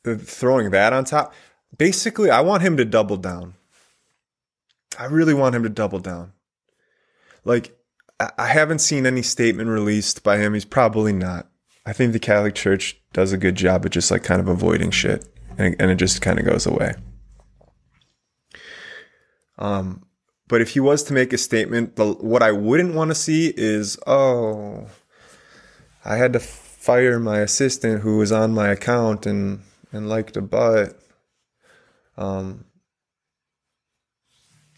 throwing 0.06 0.70
that 0.70 0.94
on 0.94 1.06
top, 1.06 1.34
basically, 1.76 2.30
I 2.30 2.42
want 2.42 2.62
him 2.62 2.78
to 2.78 2.86
double 2.86 3.18
down. 3.18 3.56
I 5.00 5.06
really 5.06 5.34
want 5.34 5.56
him 5.56 5.64
to 5.64 5.70
double 5.70 5.98
down. 5.98 6.34
Like 7.44 7.76
I 8.38 8.48
haven't 8.48 8.80
seen 8.80 9.06
any 9.06 9.22
statement 9.22 9.70
released 9.70 10.24
by 10.24 10.38
him. 10.38 10.54
He's 10.54 10.66
probably 10.66 11.14
not. 11.14 11.48
I 11.86 11.94
think 11.94 12.14
the 12.14 12.20
Catholic 12.20 12.56
Church 12.56 13.00
does 13.14 13.32
a 13.32 13.38
good 13.38 13.56
job 13.56 13.86
of 13.86 13.92
just 13.92 14.12
like 14.12 14.24
kind 14.24 14.40
of 14.40 14.48
avoiding 14.48 14.92
shit, 14.92 15.28
and, 15.58 15.76
and 15.80 15.90
it 15.90 15.96
just 15.96 16.22
kind 16.22 16.40
of 16.40 16.46
goes 16.46 16.66
away. 16.66 16.94
Um, 19.58 20.06
but 20.48 20.62
if 20.62 20.72
he 20.72 20.80
was 20.80 21.04
to 21.04 21.14
make 21.14 21.34
a 21.34 21.38
statement, 21.38 21.96
the, 21.96 22.14
what 22.14 22.44
I 22.44 22.52
wouldn't 22.52 22.94
want 22.96 23.12
to 23.12 23.16
see 23.16 23.54
is, 23.56 23.98
oh, 24.06 24.88
I 26.04 26.18
had 26.18 26.34
to 26.34 26.40
fire 26.40 27.20
my 27.20 27.40
assistant 27.40 28.02
who 28.02 28.18
was 28.18 28.32
on 28.32 28.54
my 28.54 28.70
account 28.70 29.26
and, 29.26 29.62
and 29.92 30.10
liked 30.10 30.36
a 30.36 30.42
butt. 30.42 31.00
Um, 32.18 32.66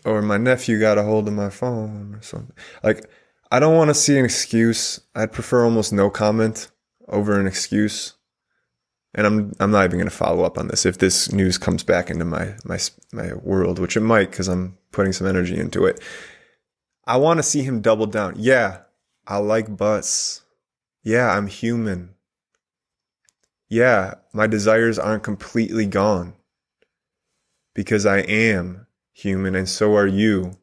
or 0.05 0.21
my 0.21 0.37
nephew 0.37 0.79
got 0.79 0.97
a 0.97 1.03
hold 1.03 1.27
of 1.27 1.33
my 1.33 1.49
phone 1.49 2.15
or 2.15 2.21
something. 2.21 2.55
Like, 2.83 3.09
I 3.53 3.59
don't 3.59 3.77
want 3.77 3.89
to 3.89 3.93
see 3.93 4.17
an 4.17 4.25
excuse. 4.25 4.99
I'd 5.13 5.31
prefer 5.31 5.63
almost 5.63 5.93
no 5.93 6.09
comment 6.09 6.71
over 7.07 7.39
an 7.39 7.45
excuse. 7.45 8.13
And 9.13 9.27
I'm 9.27 9.53
I'm 9.59 9.69
not 9.69 9.85
even 9.85 9.99
going 9.99 10.09
to 10.09 10.15
follow 10.15 10.43
up 10.43 10.57
on 10.57 10.69
this 10.69 10.87
if 10.87 10.97
this 10.97 11.31
news 11.31 11.59
comes 11.59 11.83
back 11.83 12.09
into 12.09 12.25
my 12.25 12.55
my 12.65 12.79
my 13.11 13.35
world, 13.35 13.77
which 13.77 13.95
it 13.95 13.99
might 13.99 14.31
because 14.31 14.47
I'm 14.47 14.79
putting 14.91 15.13
some 15.13 15.27
energy 15.27 15.55
into 15.55 15.85
it. 15.85 16.01
I 17.05 17.17
want 17.17 17.37
to 17.37 17.43
see 17.43 17.61
him 17.61 17.81
double 17.81 18.07
down. 18.07 18.33
Yeah, 18.37 18.79
I 19.27 19.37
like 19.37 19.77
butts. 19.77 20.41
Yeah, 21.03 21.29
I'm 21.29 21.45
human. 21.45 22.15
Yeah, 23.69 24.15
my 24.33 24.47
desires 24.47 24.97
aren't 24.97 25.21
completely 25.21 25.85
gone 25.85 26.33
because 27.75 28.07
I 28.07 28.21
am 28.21 28.87
human 29.11 29.53
and 29.53 29.69
so 29.69 29.95
are 29.95 30.07
you. 30.07 30.57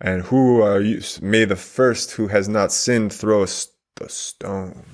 And 0.00 0.22
who 0.22 0.60
are 0.62 0.80
you? 0.80 1.00
May 1.22 1.44
the 1.44 1.56
first 1.56 2.12
who 2.12 2.28
has 2.28 2.48
not 2.48 2.72
sinned 2.72 3.12
throw 3.12 3.42
a, 3.42 3.48
the 3.96 4.08
stone. 4.08 4.84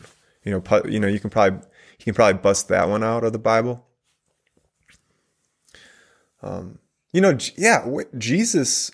You 0.44 0.52
know, 0.52 0.82
you 0.86 1.00
know, 1.00 1.08
you 1.08 1.20
can 1.20 1.30
probably 1.30 1.60
you 1.98 2.04
can 2.04 2.14
probably 2.14 2.40
bust 2.40 2.68
that 2.68 2.88
one 2.88 3.02
out 3.02 3.24
of 3.24 3.32
the 3.32 3.38
Bible. 3.38 3.84
Um, 6.42 6.78
you 7.12 7.20
know, 7.20 7.36
yeah, 7.56 7.86
Jesus 8.16 8.90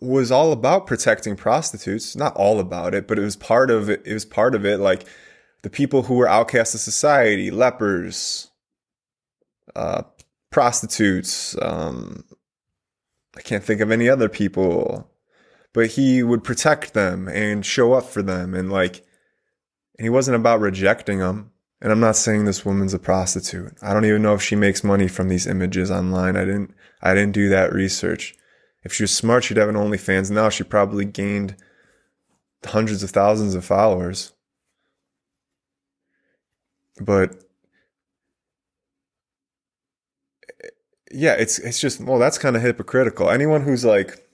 was 0.00 0.30
all 0.30 0.52
about 0.52 0.86
protecting 0.86 1.36
prostitutes. 1.36 2.16
Not 2.16 2.34
all 2.36 2.60
about 2.60 2.94
it, 2.94 3.06
but 3.08 3.18
it 3.18 3.22
was 3.22 3.36
part 3.36 3.70
of 3.70 3.90
it. 3.90 4.02
It 4.04 4.14
was 4.14 4.24
part 4.24 4.54
of 4.54 4.64
it. 4.64 4.78
Like 4.78 5.04
the 5.62 5.70
people 5.70 6.04
who 6.04 6.14
were 6.14 6.28
outcasts 6.28 6.74
of 6.74 6.80
society, 6.80 7.50
lepers, 7.50 8.50
uh, 9.74 10.02
prostitutes. 10.50 11.56
Um, 11.60 12.24
I 13.38 13.40
can't 13.40 13.62
think 13.62 13.80
of 13.80 13.92
any 13.92 14.08
other 14.08 14.28
people, 14.28 15.08
but 15.72 15.90
he 15.90 16.24
would 16.24 16.42
protect 16.42 16.92
them 16.92 17.28
and 17.28 17.64
show 17.64 17.92
up 17.92 18.04
for 18.04 18.20
them, 18.20 18.52
and 18.52 18.70
like, 18.70 19.04
and 19.96 20.04
he 20.04 20.10
wasn't 20.10 20.36
about 20.36 20.60
rejecting 20.60 21.20
them. 21.20 21.52
And 21.80 21.92
I'm 21.92 22.00
not 22.00 22.16
saying 22.16 22.44
this 22.44 22.64
woman's 22.64 22.94
a 22.94 22.98
prostitute. 22.98 23.76
I 23.80 23.92
don't 23.94 24.04
even 24.04 24.22
know 24.22 24.34
if 24.34 24.42
she 24.42 24.56
makes 24.56 24.82
money 24.82 25.06
from 25.06 25.28
these 25.28 25.46
images 25.46 25.92
online. 25.92 26.36
I 26.36 26.44
didn't. 26.44 26.74
I 27.00 27.14
didn't 27.14 27.34
do 27.34 27.48
that 27.50 27.72
research. 27.72 28.34
If 28.82 28.92
she 28.92 29.04
was 29.04 29.14
smart, 29.14 29.44
she'd 29.44 29.56
have 29.58 29.68
an 29.68 29.76
OnlyFans 29.76 30.32
now. 30.32 30.48
She 30.48 30.64
probably 30.64 31.04
gained 31.04 31.54
hundreds 32.64 33.04
of 33.04 33.10
thousands 33.10 33.54
of 33.54 33.64
followers. 33.64 34.32
But 37.00 37.44
yeah, 41.10 41.34
it's 41.34 41.58
it's 41.58 41.80
just 41.80 42.00
well, 42.00 42.18
that's 42.18 42.38
kind 42.38 42.56
of 42.56 42.62
hypocritical. 42.62 43.30
Anyone 43.30 43.62
who's 43.62 43.84
like 43.84 44.28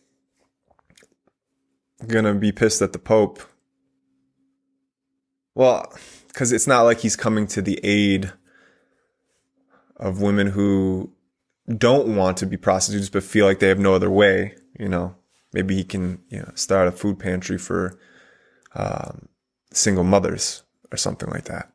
gonna 2.07 2.35
be 2.35 2.52
pissed 2.52 2.83
at 2.83 2.93
the 2.93 2.99
Pope, 2.99 3.40
well, 5.54 5.93
because 6.28 6.52
it's 6.52 6.66
not 6.66 6.83
like 6.83 7.00
he's 7.00 7.16
coming 7.16 7.47
to 7.49 7.62
the 7.62 7.78
aid 7.85 8.33
of 9.97 10.21
women 10.21 10.49
who 10.49 11.12
don't 11.78 12.16
want 12.16 12.37
to 12.37 12.47
be 12.47 12.57
prostitutes 12.57 13.09
but 13.09 13.23
feel 13.23 13.47
like 13.47 13.61
they 13.61 13.69
have 13.69 13.78
no 13.78 13.95
other 13.95 14.11
way. 14.11 14.57
You 14.78 14.88
know, 14.88 15.14
maybe 15.52 15.76
he 15.76 15.85
can 15.85 16.23
you 16.28 16.40
know 16.40 16.52
start 16.54 16.88
a 16.88 16.93
food 16.93 17.19
pantry 17.19 17.59
for 17.59 17.99
um, 18.75 19.28
single 19.73 20.04
mothers 20.04 20.62
or 20.90 20.97
something 20.97 21.31
like 21.31 21.45
that 21.45 21.74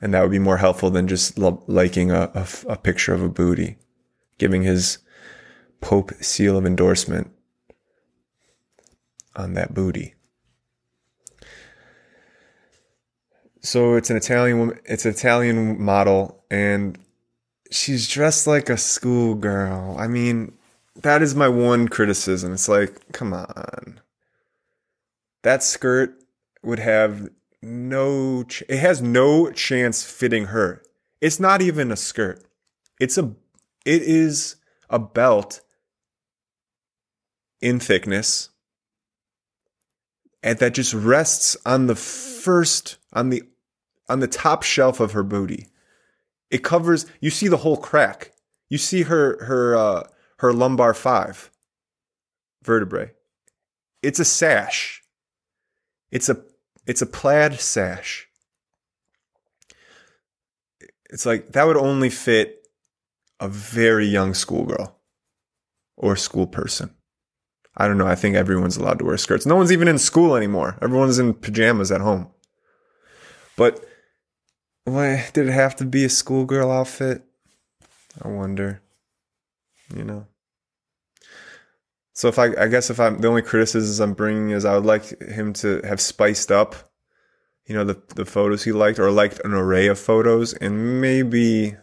and 0.00 0.12
that 0.12 0.22
would 0.22 0.30
be 0.30 0.38
more 0.38 0.58
helpful 0.58 0.90
than 0.90 1.08
just 1.08 1.38
liking 1.38 2.10
a, 2.10 2.30
a, 2.68 2.76
picture 2.76 3.14
of 3.14 3.22
a 3.22 3.28
booty, 3.28 3.78
giving 4.38 4.62
his 4.62 4.98
Pope 5.80 6.12
seal 6.20 6.56
of 6.56 6.66
endorsement 6.66 7.30
on 9.34 9.54
that 9.54 9.74
booty. 9.74 10.14
So 13.60 13.94
it's 13.94 14.10
an 14.10 14.16
Italian 14.16 14.58
woman. 14.58 14.80
It's 14.84 15.04
an 15.04 15.10
Italian 15.12 15.82
model, 15.82 16.44
and 16.50 16.98
she's 17.70 18.08
dressed 18.08 18.46
like 18.46 18.70
a 18.70 18.76
schoolgirl. 18.76 19.96
I 19.98 20.06
mean, 20.06 20.56
that 20.94 21.20
is 21.20 21.34
my 21.34 21.48
one 21.48 21.88
criticism. 21.88 22.52
It's 22.52 22.68
like, 22.68 23.12
come 23.12 23.32
on, 23.32 24.00
that 25.42 25.62
skirt 25.62 26.16
would 26.62 26.78
have 26.78 27.28
no 27.66 28.44
ch- 28.44 28.62
it 28.68 28.78
has 28.78 29.02
no 29.02 29.50
chance 29.50 30.04
fitting 30.04 30.46
her. 30.46 30.82
It's 31.20 31.40
not 31.40 31.60
even 31.60 31.90
a 31.90 31.96
skirt. 31.96 32.44
It's 33.00 33.18
a 33.18 33.34
it 33.84 34.02
is 34.02 34.56
a 34.88 34.98
belt 34.98 35.60
in 37.60 37.80
thickness 37.80 38.50
and 40.42 40.58
that 40.58 40.74
just 40.74 40.94
rests 40.94 41.56
on 41.66 41.86
the 41.86 41.96
first 41.96 42.98
on 43.12 43.30
the 43.30 43.42
on 44.08 44.20
the 44.20 44.28
top 44.28 44.62
shelf 44.62 45.00
of 45.00 45.12
her 45.12 45.24
booty. 45.24 45.66
It 46.50 46.62
covers 46.62 47.06
you 47.20 47.30
see 47.30 47.48
the 47.48 47.58
whole 47.58 47.76
crack. 47.76 48.32
You 48.68 48.78
see 48.78 49.02
her 49.02 49.44
her 49.44 49.76
uh 49.76 50.08
her 50.38 50.52
lumbar 50.52 50.94
5 50.94 51.50
vertebrae. 52.62 53.12
It's 54.02 54.20
a 54.20 54.24
sash. 54.24 55.02
It's 56.12 56.28
a 56.28 56.44
it's 56.86 57.02
a 57.02 57.06
plaid 57.06 57.60
sash. 57.60 58.28
It's 61.10 61.26
like 61.26 61.52
that 61.52 61.66
would 61.66 61.76
only 61.76 62.10
fit 62.10 62.66
a 63.38 63.48
very 63.48 64.06
young 64.06 64.34
schoolgirl 64.34 64.96
or 65.96 66.16
school 66.16 66.46
person. 66.46 66.94
I 67.76 67.86
don't 67.86 67.98
know. 67.98 68.06
I 68.06 68.14
think 68.14 68.36
everyone's 68.36 68.76
allowed 68.76 68.98
to 69.00 69.04
wear 69.04 69.18
skirts. 69.18 69.44
No 69.44 69.56
one's 69.56 69.72
even 69.72 69.88
in 69.88 69.98
school 69.98 70.34
anymore. 70.34 70.78
Everyone's 70.80 71.18
in 71.18 71.34
pajamas 71.34 71.92
at 71.92 72.00
home. 72.00 72.28
But 73.56 73.84
why 74.84 75.28
did 75.32 75.48
it 75.48 75.52
have 75.52 75.76
to 75.76 75.84
be 75.84 76.04
a 76.04 76.08
schoolgirl 76.08 76.70
outfit? 76.70 77.22
I 78.22 78.28
wonder. 78.28 78.80
You 79.94 80.04
know. 80.04 80.26
So 82.16 82.28
if 82.28 82.38
I, 82.38 82.46
I 82.58 82.68
guess 82.68 82.88
if 82.88 82.98
I'm 82.98 83.18
the 83.18 83.28
only 83.28 83.42
criticisms 83.42 84.00
I'm 84.00 84.14
bringing 84.14 84.48
is 84.48 84.64
I 84.64 84.74
would 84.74 84.86
like 84.86 85.20
him 85.20 85.52
to 85.54 85.82
have 85.84 86.00
spiced 86.00 86.50
up, 86.50 86.74
you 87.66 87.74
know, 87.74 87.84
the 87.84 88.00
the 88.14 88.24
photos 88.24 88.64
he 88.64 88.72
liked 88.72 88.98
or 88.98 89.10
liked 89.10 89.38
an 89.44 89.52
array 89.52 89.86
of 89.88 89.98
photos 89.98 90.54
and 90.54 91.02
maybe 91.02 91.76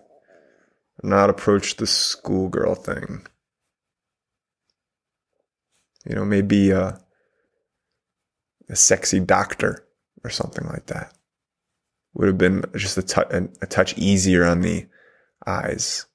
not 1.04 1.30
approach 1.30 1.76
the 1.76 1.86
schoolgirl 1.86 2.74
thing. 2.74 3.28
You 6.04 6.16
know, 6.16 6.26
maybe 6.26 6.72
a, 6.72 7.00
a 8.70 8.76
sexy 8.76 9.20
doctor 9.20 9.86
or 10.24 10.32
something 10.32 10.66
like 10.66 10.88
that 10.88 11.14
would 12.16 12.28
have 12.28 12.40
been 12.40 12.66
just 12.76 12.98
a 12.98 13.48
touch 13.68 13.96
easier 14.00 14.46
on 14.46 14.62
the 14.62 14.88
eyes 15.46 16.08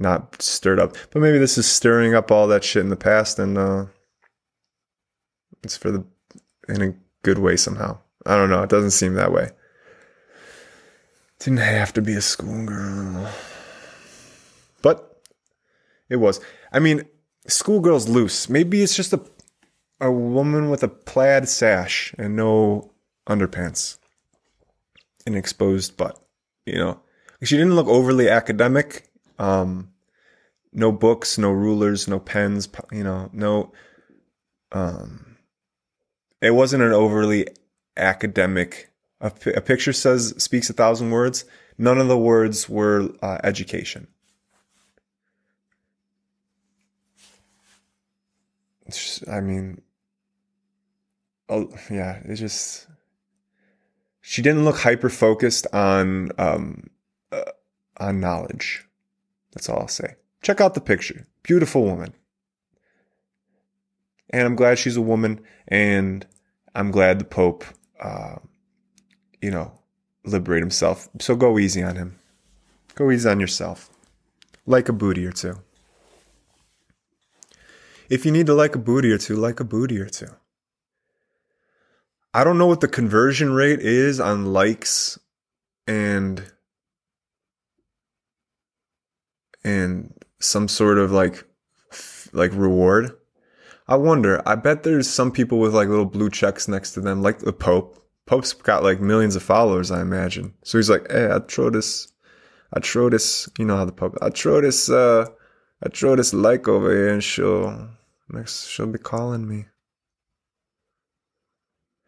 not 0.00 0.40
stirred 0.40 0.80
up. 0.80 0.96
But 1.10 1.20
maybe 1.20 1.38
this 1.38 1.58
is 1.58 1.66
stirring 1.66 2.14
up 2.14 2.30
all 2.30 2.48
that 2.48 2.64
shit 2.64 2.82
in 2.82 2.88
the 2.88 2.96
past 2.96 3.38
and 3.38 3.58
uh 3.58 3.86
it's 5.62 5.76
for 5.76 5.90
the 5.90 6.04
in 6.68 6.82
a 6.82 6.94
good 7.22 7.38
way 7.38 7.56
somehow. 7.56 7.98
I 8.26 8.36
don't 8.36 8.50
know. 8.50 8.62
It 8.62 8.70
doesn't 8.70 8.92
seem 8.92 9.14
that 9.14 9.32
way. 9.32 9.50
Didn't 11.38 11.58
have 11.58 11.92
to 11.94 12.02
be 12.02 12.14
a 12.14 12.20
schoolgirl. 12.20 13.28
But 14.82 15.22
it 16.08 16.16
was. 16.16 16.40
I 16.72 16.78
mean, 16.78 17.04
schoolgirl's 17.46 18.08
loose. 18.08 18.48
Maybe 18.48 18.82
it's 18.82 18.96
just 18.96 19.12
a 19.12 19.20
a 20.00 20.10
woman 20.10 20.70
with 20.70 20.82
a 20.82 20.88
plaid 20.88 21.48
sash 21.48 22.14
and 22.16 22.36
no 22.36 22.90
underpants. 23.28 23.98
An 25.26 25.34
exposed 25.34 25.96
butt. 25.96 26.22
You 26.64 26.78
know. 26.78 27.00
She 27.42 27.56
didn't 27.56 27.76
look 27.76 27.86
overly 27.86 28.28
academic 28.28 29.09
um, 29.40 29.90
no 30.72 30.92
books, 30.92 31.38
no 31.38 31.50
rulers, 31.50 32.06
no 32.06 32.20
pens, 32.20 32.68
you 32.92 33.02
know, 33.02 33.30
no, 33.32 33.72
um, 34.70 35.38
it 36.40 36.50
wasn't 36.52 36.82
an 36.82 36.92
overly 36.92 37.46
academic, 37.96 38.90
a, 39.20 39.32
a 39.56 39.60
picture 39.60 39.92
says, 39.92 40.34
speaks 40.36 40.70
a 40.70 40.74
thousand 40.74 41.10
words. 41.10 41.44
None 41.78 41.98
of 41.98 42.08
the 42.08 42.18
words 42.18 42.68
were 42.68 43.08
uh, 43.22 43.38
education. 43.42 44.06
I 49.30 49.40
mean, 49.40 49.80
oh, 51.48 51.70
yeah, 51.90 52.20
it 52.24 52.34
just, 52.34 52.86
she 54.20 54.42
didn't 54.42 54.64
look 54.64 54.78
hyper 54.78 55.08
focused 55.08 55.66
on, 55.72 56.32
um, 56.36 56.90
uh, 57.32 57.52
on 57.96 58.20
knowledge. 58.20 58.86
That's 59.52 59.68
all 59.68 59.80
I'll 59.80 59.88
say. 59.88 60.16
Check 60.42 60.60
out 60.60 60.74
the 60.74 60.80
picture. 60.80 61.26
Beautiful 61.42 61.84
woman. 61.84 62.14
And 64.30 64.46
I'm 64.46 64.56
glad 64.56 64.78
she's 64.78 64.96
a 64.96 65.02
woman, 65.02 65.40
and 65.66 66.26
I'm 66.74 66.90
glad 66.90 67.18
the 67.18 67.24
Pope, 67.24 67.64
uh, 68.00 68.36
you 69.42 69.50
know, 69.50 69.72
liberate 70.24 70.62
himself. 70.62 71.08
So 71.20 71.34
go 71.34 71.58
easy 71.58 71.82
on 71.82 71.96
him. 71.96 72.16
Go 72.94 73.10
easy 73.10 73.28
on 73.28 73.40
yourself. 73.40 73.90
Like 74.66 74.88
a 74.88 74.92
booty 74.92 75.26
or 75.26 75.32
two. 75.32 75.60
If 78.08 78.24
you 78.24 78.32
need 78.32 78.46
to 78.46 78.54
like 78.54 78.74
a 78.74 78.78
booty 78.78 79.10
or 79.10 79.18
two, 79.18 79.36
like 79.36 79.60
a 79.60 79.64
booty 79.64 79.98
or 79.98 80.08
two. 80.08 80.30
I 82.32 82.44
don't 82.44 82.58
know 82.58 82.66
what 82.66 82.80
the 82.80 82.88
conversion 82.88 83.52
rate 83.52 83.80
is 83.80 84.20
on 84.20 84.52
likes 84.52 85.18
and 85.86 86.44
and 89.64 90.14
some 90.38 90.68
sort 90.68 90.98
of 90.98 91.12
like 91.12 91.44
like 92.32 92.52
reward. 92.54 93.16
I 93.88 93.96
wonder. 93.96 94.40
I 94.46 94.54
bet 94.54 94.82
there's 94.82 95.08
some 95.08 95.32
people 95.32 95.58
with 95.58 95.74
like 95.74 95.88
little 95.88 96.04
blue 96.06 96.30
checks 96.30 96.68
next 96.68 96.92
to 96.92 97.00
them, 97.00 97.22
like 97.22 97.40
the 97.40 97.52
Pope. 97.52 97.96
Pope's 98.26 98.52
got 98.52 98.84
like 98.84 99.00
millions 99.00 99.34
of 99.34 99.42
followers, 99.42 99.90
I 99.90 100.00
imagine. 100.00 100.54
So 100.62 100.78
he's 100.78 100.90
like, 100.90 101.10
"Hey, 101.10 101.30
I 101.32 101.40
throw 101.40 101.70
this, 101.70 102.12
I 102.72 102.80
throw 102.80 103.10
this. 103.10 103.48
You 103.58 103.64
know 103.64 103.76
how 103.76 103.84
the 103.84 103.92
Pope? 103.92 104.16
I 104.22 104.30
throw 104.30 104.60
this, 104.60 104.88
uh, 104.88 105.26
I 105.82 105.88
throw 105.88 106.14
this 106.14 106.32
like 106.32 106.68
over 106.68 106.90
here, 106.90 107.08
and 107.08 107.24
she'll 107.24 107.90
Next, 108.32 108.68
she'll 108.68 108.86
be 108.86 108.98
calling 108.98 109.48
me. 109.48 109.66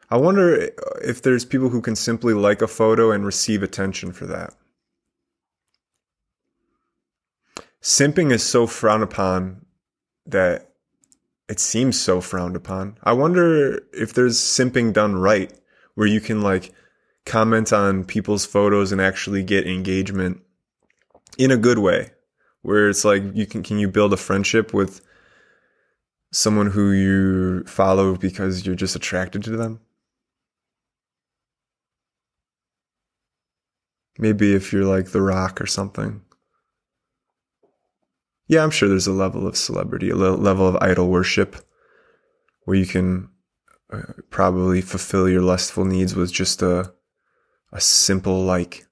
I 0.09 0.17
wonder 0.19 0.71
if 1.03 1.23
there's 1.23 1.45
people 1.45 1.71
who 1.71 1.81
can 1.81 1.97
simply 1.97 2.35
like 2.35 2.63
a 2.63 2.69
photo 2.69 3.11
and 3.11 3.25
receive 3.25 3.63
attention 3.63 4.13
for 4.13 4.27
that. 4.27 4.55
Simping 7.83 8.31
is 8.31 8.45
so 8.45 8.69
frowned 8.69 9.03
upon 9.03 9.67
that 10.27 10.71
it 11.49 11.59
seems 11.59 12.01
so 12.01 12.21
frowned 12.21 12.55
upon. 12.55 12.97
I 13.03 13.13
wonder 13.13 13.83
if 13.93 14.15
there's 14.15 14.39
simping 14.39 14.93
done 14.93 15.17
right, 15.17 15.53
where 15.95 16.07
you 16.07 16.21
can 16.21 16.43
like 16.43 16.73
comment 17.27 17.73
on 17.73 18.05
people's 18.05 18.47
photos 18.47 18.93
and 18.93 19.01
actually 19.01 19.43
get 19.43 19.67
engagement 19.67 20.41
in 21.37 21.51
a 21.51 21.57
good 21.57 21.79
way, 21.79 22.13
where 22.63 22.89
it's 22.89 23.05
like 23.05 23.23
you 23.35 23.47
can 23.47 23.65
can 23.65 23.79
you 23.79 23.89
build 23.89 24.13
a 24.13 24.17
friendship 24.17 24.73
with 24.73 25.01
someone 26.31 26.69
who 26.69 26.93
you 26.93 27.65
follow 27.65 28.17
because 28.17 28.65
you're 28.65 28.77
just 28.77 28.95
attracted 28.95 29.43
to 29.43 29.57
them? 29.57 29.81
Maybe 34.19 34.55
if 34.55 34.73
you're 34.73 34.85
like 34.85 35.11
The 35.11 35.21
Rock 35.21 35.61
or 35.61 35.67
something. 35.67 36.23
Yeah, 38.53 38.63
I'm 38.63 38.71
sure 38.71 38.87
there's 38.87 39.07
a 39.07 39.13
level 39.13 39.47
of 39.47 39.57
celebrity, 39.57 40.11
a 40.11 40.15
level 40.15 40.69
of 40.69 40.77
idol 40.83 41.09
worship 41.09 41.57
where 42.67 42.77
you 42.77 42.85
can 42.85 43.31
uh, 43.91 44.03
probably 44.29 44.83
fulfill 44.83 45.27
your 45.27 45.41
lustful 45.41 45.87
needs 45.87 46.15
with 46.15 46.31
just 46.31 46.61
a 46.61 46.93
a 47.73 47.81
simple 47.81 48.45
like. 48.45 48.85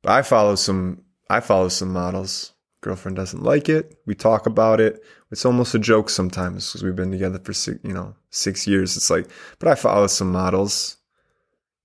But 0.00 0.12
I 0.12 0.22
follow 0.22 0.54
some 0.54 1.02
I 1.28 1.40
follow 1.40 1.68
some 1.68 1.92
models. 1.92 2.54
Girlfriend 2.80 3.18
doesn't 3.18 3.42
like 3.42 3.68
it. 3.68 3.98
We 4.06 4.14
talk 4.14 4.46
about 4.46 4.80
it. 4.80 5.04
It's 5.30 5.44
almost 5.44 5.74
a 5.74 5.78
joke 5.78 6.08
sometimes 6.08 6.68
because 6.68 6.84
we've 6.84 6.96
been 6.96 7.10
together 7.10 7.38
for 7.38 7.52
six, 7.52 7.80
you 7.84 7.92
know, 7.92 8.14
six 8.30 8.66
years. 8.66 8.96
It's 8.96 9.10
like, 9.10 9.28
but 9.58 9.68
I 9.68 9.74
follow 9.74 10.06
some 10.06 10.32
models 10.32 10.96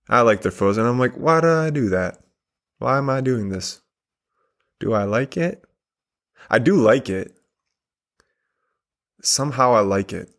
I 0.08 0.22
like 0.22 0.44
their 0.44 0.52
photos, 0.54 0.78
and 0.78 0.88
I'm 0.88 0.98
like, 0.98 1.16
why 1.16 1.42
do 1.42 1.50
I 1.50 1.70
do 1.72 1.90
that? 1.90 2.22
Why 2.82 2.98
am 2.98 3.10
I 3.10 3.22
doing 3.22 3.50
this? 3.50 3.82
Do 4.80 4.94
I 4.94 5.04
like 5.04 5.38
it? 5.38 5.64
I 6.50 6.60
do 6.60 6.76
like 6.76 7.10
it. 7.10 7.36
Somehow 9.22 9.74
I 9.74 9.82
like 9.82 10.14
it. 10.14 10.30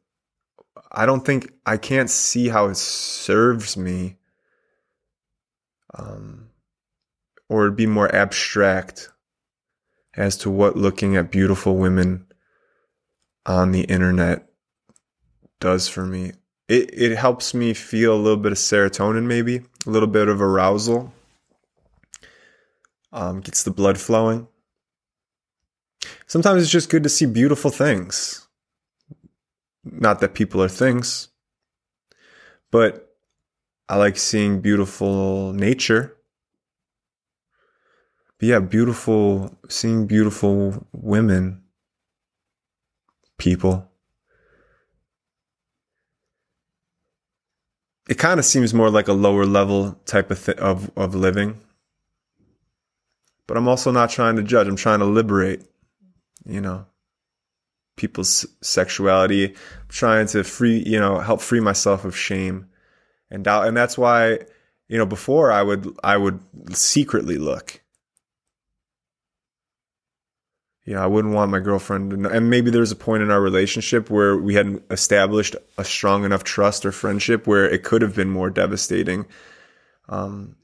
I 0.91 1.07
don't 1.07 1.25
think 1.25 1.53
I 1.65 1.77
can't 1.77 2.11
see 2.11 2.49
how 2.49 2.67
it 2.67 2.77
serves 2.77 3.77
me. 3.77 4.17
Um, 5.95 6.49
or 7.49 7.71
be 7.71 7.87
more 7.87 8.13
abstract 8.13 9.11
as 10.15 10.37
to 10.39 10.51
what 10.51 10.77
looking 10.77 11.17
at 11.17 11.31
beautiful 11.31 11.77
women 11.77 12.27
on 13.47 13.73
the 13.73 13.83
internet 13.83 14.49
does 15.61 15.87
for 15.87 16.05
me 16.05 16.33
it, 16.73 16.91
it 16.93 17.17
helps 17.17 17.53
me 17.53 17.75
feel 17.75 18.15
a 18.15 18.17
little 18.17 18.39
bit 18.39 18.53
of 18.53 18.59
serotonin, 18.59 19.25
maybe 19.25 19.63
a 19.87 19.91
little 19.91 20.09
bit 20.09 20.29
of 20.29 20.41
arousal. 20.41 21.13
Um, 23.13 23.41
gets 23.41 23.63
the 23.63 23.71
blood 23.71 23.99
flowing. 23.99 24.49
Sometimes 26.27 26.63
it's 26.63 26.73
just 26.73 26.89
good 26.89 27.03
to 27.03 27.09
see 27.09 27.27
beautiful 27.27 27.71
things. 27.71 28.47
Not 29.85 30.21
that 30.21 30.35
people 30.35 30.63
are 30.63 30.69
things, 30.69 31.29
but 32.71 33.15
I 33.89 33.97
like 33.97 34.17
seeing 34.17 34.61
beautiful 34.61 35.53
nature. 35.53 36.17
But 38.39 38.49
yeah, 38.49 38.61
beautiful, 38.61 39.59
seeing 39.69 40.07
beautiful 40.07 40.87
women, 40.93 41.63
people 43.39 43.93
it 48.09 48.19
kind 48.19 48.39
of 48.39 48.45
seems 48.45 48.75
more 48.75 48.91
like 48.91 49.09
a 49.09 49.13
lower 49.13 49.47
level 49.47 49.93
type 50.07 50.31
of 50.31 50.45
th- 50.45 50.59
of 50.59 50.91
of 50.97 51.15
living. 51.15 51.61
But 53.53 53.59
I'm 53.59 53.69
also 53.69 53.91
not 53.91 54.09
trying 54.09 54.37
to 54.37 54.43
judge. 54.43 54.67
I'm 54.67 54.77
trying 54.77 55.01
to 55.01 55.05
liberate, 55.05 55.63
you 56.47 56.63
know, 56.63 56.87
people's 57.99 58.47
sexuality. 58.63 59.49
I'm 59.49 59.89
trying 59.89 60.27
to 60.29 60.43
free, 60.43 60.83
you 60.87 60.99
know, 60.99 61.19
help 61.19 61.43
free 61.43 61.61
myself 61.61 62.07
of 62.07 62.17
shame 62.17 62.71
and 63.31 63.45
doubt. 63.45 63.69
And 63.69 63.77
that's 63.77 63.99
why, 63.99 64.39
you 64.89 64.97
know, 64.97 65.05
before 65.05 65.53
I 65.53 65.63
would 65.63 65.95
I 66.03 66.17
would 66.17 66.41
secretly 66.75 67.37
look 67.37 67.83
you 70.87 70.95
know, 70.95 71.03
I 71.03 71.07
wouldn't 71.07 71.35
want 71.35 71.51
my 71.51 71.61
girlfriend 71.61 72.11
to 72.13 72.17
know. 72.17 72.31
And 72.31 72.49
maybe 72.49 72.71
there's 72.71 72.91
a 72.91 72.97
point 72.97 73.23
in 73.23 73.31
our 73.31 73.43
relationship 73.43 74.09
where 74.09 74.35
we 74.35 74.55
hadn't 74.55 74.83
established 74.91 75.57
a 75.77 75.85
strong 75.85 76.25
enough 76.25 76.43
trust 76.43 76.87
or 76.87 76.93
friendship 76.93 77.47
where 77.47 77.69
it 77.69 77.85
could 77.85 78.01
have 78.01 78.17
been 78.17 78.31
more 78.31 78.49
devastating 78.49 79.27
um, 80.09 80.57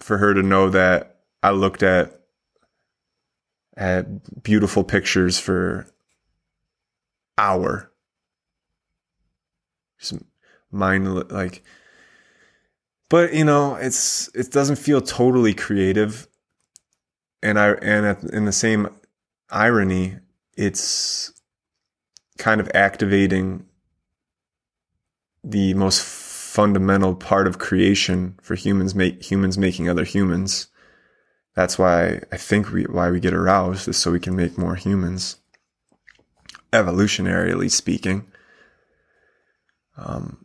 for 0.00 0.18
her 0.18 0.34
to 0.34 0.42
know 0.42 0.68
that 0.68 1.09
I 1.42 1.50
looked 1.50 1.82
at 1.82 2.20
at 3.76 4.42
beautiful 4.42 4.84
pictures 4.84 5.38
for 5.38 5.86
hour. 7.38 7.90
Just 9.98 10.14
mind 10.70 11.30
like 11.30 11.64
but 13.08 13.34
you 13.34 13.44
know 13.44 13.74
it's 13.74 14.28
it 14.34 14.52
doesn't 14.52 14.76
feel 14.76 15.00
totally 15.00 15.52
creative 15.52 16.28
and 17.42 17.58
i 17.58 17.70
and 17.72 18.06
at, 18.06 18.22
in 18.24 18.44
the 18.44 18.52
same 18.52 18.88
irony, 19.50 20.16
it's 20.56 21.32
kind 22.38 22.60
of 22.60 22.70
activating 22.74 23.66
the 25.42 25.74
most 25.74 26.02
fundamental 26.02 27.14
part 27.14 27.46
of 27.46 27.58
creation 27.58 28.38
for 28.42 28.54
humans 28.54 28.94
make 28.94 29.22
humans 29.22 29.58
making 29.58 29.88
other 29.88 30.04
humans. 30.04 30.68
That's 31.54 31.78
why 31.78 32.20
I 32.32 32.36
think 32.36 32.72
we 32.72 32.84
why 32.84 33.10
we 33.10 33.20
get 33.20 33.34
aroused 33.34 33.88
is 33.88 33.96
so 33.96 34.12
we 34.12 34.20
can 34.20 34.36
make 34.36 34.56
more 34.56 34.76
humans. 34.76 35.36
Evolutionarily 36.72 37.70
speaking. 37.70 38.26
Um, 39.96 40.44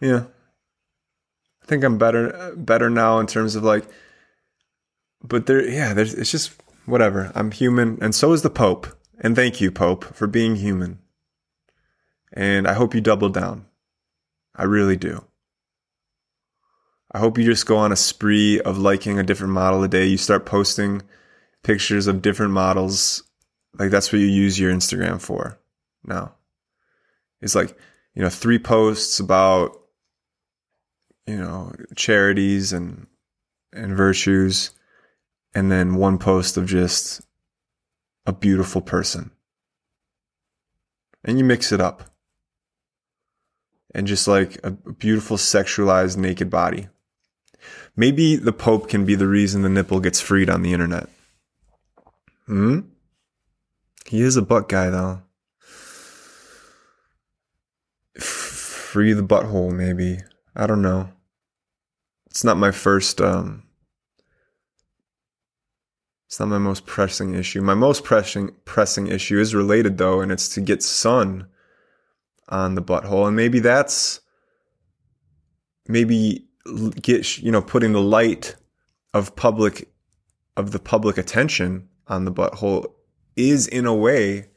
yeah. 0.00 0.24
I 1.62 1.66
think 1.66 1.84
I'm 1.84 1.98
better 1.98 2.54
better 2.56 2.88
now 2.88 3.18
in 3.18 3.26
terms 3.26 3.56
of 3.56 3.64
like 3.64 3.84
but 5.22 5.46
there, 5.46 5.66
yeah, 5.66 5.94
there's, 5.94 6.14
it's 6.14 6.30
just 6.30 6.52
whatever. 6.86 7.30
I'm 7.34 7.50
human, 7.50 7.98
and 8.00 8.14
so 8.14 8.32
is 8.32 8.42
the 8.42 8.50
Pope. 8.50 8.86
And 9.20 9.36
thank 9.36 9.60
you, 9.60 9.70
Pope, 9.70 10.04
for 10.14 10.26
being 10.26 10.56
human. 10.56 10.98
And 12.32 12.66
I 12.66 12.72
hope 12.74 12.94
you 12.94 13.00
double 13.00 13.28
down. 13.28 13.66
I 14.54 14.64
really 14.64 14.96
do. 14.96 15.24
I 17.12 17.18
hope 17.18 17.38
you 17.38 17.44
just 17.44 17.66
go 17.66 17.76
on 17.76 17.92
a 17.92 17.96
spree 17.96 18.60
of 18.60 18.78
liking 18.78 19.18
a 19.18 19.24
different 19.24 19.52
model 19.52 19.82
a 19.82 19.88
day. 19.88 20.06
You 20.06 20.16
start 20.16 20.46
posting 20.46 21.02
pictures 21.62 22.06
of 22.06 22.22
different 22.22 22.52
models. 22.52 23.24
Like 23.78 23.90
that's 23.90 24.12
what 24.12 24.20
you 24.20 24.26
use 24.26 24.58
your 24.58 24.72
Instagram 24.72 25.20
for 25.20 25.58
now. 26.04 26.34
It's 27.40 27.54
like, 27.54 27.76
you 28.14 28.22
know, 28.22 28.28
three 28.28 28.58
posts 28.58 29.18
about, 29.18 29.80
you 31.26 31.36
know, 31.36 31.72
charities 31.96 32.72
and, 32.72 33.06
and 33.72 33.96
virtues 33.96 34.70
and 35.54 35.70
then 35.70 35.96
one 35.96 36.18
post 36.18 36.56
of 36.56 36.66
just 36.66 37.22
a 38.26 38.32
beautiful 38.32 38.80
person. 38.80 39.30
And 41.24 41.38
you 41.38 41.44
mix 41.44 41.72
it 41.72 41.80
up. 41.80 42.04
And 43.92 44.06
just 44.06 44.28
like 44.28 44.58
a 44.62 44.70
beautiful 44.70 45.36
sexualized 45.36 46.16
naked 46.16 46.48
body. 46.48 46.88
Maybe 47.96 48.36
the 48.36 48.52
Pope 48.52 48.88
can 48.88 49.04
be 49.04 49.14
the 49.14 49.26
reason 49.26 49.62
the 49.62 49.68
nipple 49.68 50.00
gets 50.00 50.20
freed 50.20 50.48
on 50.48 50.62
the 50.62 50.72
internet. 50.72 51.08
Hmm? 52.46 52.80
He 54.06 54.22
is 54.22 54.36
a 54.36 54.42
butt 54.42 54.68
guy 54.68 54.90
though. 54.90 55.22
Free 58.18 59.12
the 59.12 59.22
butthole, 59.22 59.72
maybe. 59.72 60.18
I 60.56 60.66
don't 60.66 60.82
know. 60.82 61.10
It's 62.26 62.44
not 62.44 62.56
my 62.56 62.70
first 62.70 63.20
um 63.20 63.64
it's 66.30 66.38
not 66.38 66.46
my 66.46 66.58
most 66.58 66.86
pressing 66.86 67.34
issue. 67.34 67.60
My 67.60 67.74
most 67.74 68.04
pressing 68.04 68.52
pressing 68.64 69.08
issue 69.08 69.40
is 69.40 69.52
related 69.52 69.98
though, 69.98 70.20
and 70.20 70.30
it's 70.30 70.48
to 70.50 70.60
get 70.60 70.80
sun 70.80 71.48
on 72.48 72.76
the 72.76 72.82
butthole, 72.82 73.26
and 73.26 73.34
maybe 73.34 73.58
that's 73.58 74.20
maybe 75.88 76.46
get 77.00 77.38
you 77.38 77.50
know 77.50 77.62
putting 77.62 77.92
the 77.92 78.00
light 78.00 78.56
of 79.14 79.34
public 79.36 79.88
of 80.56 80.72
the 80.72 80.78
public 80.78 81.18
attention 81.18 81.88
on 82.06 82.24
the 82.24 82.32
butthole 82.32 82.92
is 83.36 83.66
in 83.66 83.86
a 83.86 83.94
way 83.94 84.48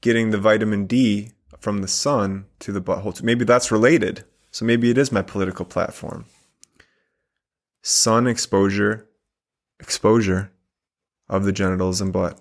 getting 0.00 0.30
the 0.30 0.38
vitamin 0.38 0.86
D 0.86 1.32
from 1.58 1.78
the 1.82 1.88
sun 1.88 2.46
to 2.60 2.72
the 2.72 2.80
butthole. 2.80 3.20
Maybe 3.22 3.44
that's 3.44 3.72
related. 3.72 4.24
So 4.50 4.64
maybe 4.64 4.90
it 4.90 4.98
is 4.98 5.12
my 5.12 5.22
political 5.22 5.64
platform. 5.64 6.26
Sun 7.82 8.26
exposure 8.26 9.08
exposure 9.80 10.50
of 11.28 11.44
the 11.44 11.52
genitals 11.52 12.00
and 12.00 12.12
butt. 12.12 12.40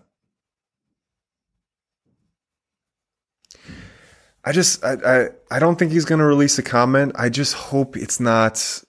I 4.44 4.52
just 4.52 4.84
I 4.84 4.94
I, 4.94 5.30
I 5.52 5.60
don't 5.60 5.78
think 5.78 5.92
he's 5.92 6.06
going 6.06 6.20
to 6.20 6.26
release 6.26 6.58
a 6.58 6.64
comment. 6.64 7.14
I 7.16 7.30
just 7.30 7.54
hope 7.54 7.98
it's 7.98 8.20
not 8.20 8.84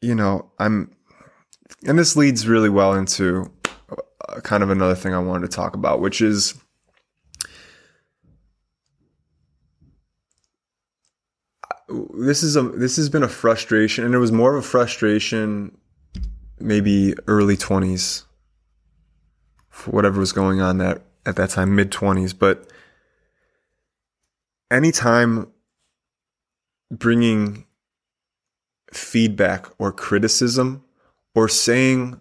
you 0.00 0.14
know, 0.14 0.50
I'm 0.58 0.90
and 1.86 1.98
this 1.98 2.16
leads 2.16 2.48
really 2.48 2.68
well 2.68 2.94
into 2.94 3.50
uh, 4.28 4.40
kind 4.40 4.62
of 4.62 4.70
another 4.70 4.94
thing 4.94 5.14
I 5.14 5.18
wanted 5.18 5.50
to 5.50 5.56
talk 5.56 5.74
about, 5.74 6.00
which 6.00 6.20
is 6.20 6.54
this 11.88 12.42
is 12.42 12.56
a 12.56 12.62
this 12.62 12.96
has 12.96 13.08
been 13.08 13.22
a 13.22 13.28
frustration 13.28 14.04
and 14.04 14.14
it 14.14 14.18
was 14.18 14.32
more 14.32 14.54
of 14.54 14.62
a 14.62 14.66
frustration 14.66 15.76
maybe 16.60 17.14
early 17.26 17.56
20s 17.56 18.24
for 19.70 19.90
whatever 19.92 20.20
was 20.20 20.32
going 20.32 20.60
on 20.60 20.78
that 20.78 21.02
at 21.24 21.36
that 21.36 21.48
time 21.48 21.74
mid 21.74 21.90
20s 21.90 22.38
but 22.38 22.70
anytime 24.70 25.50
bringing 26.90 27.64
feedback 28.92 29.66
or 29.78 29.92
criticism 29.92 30.84
or 31.34 31.48
saying 31.48 32.20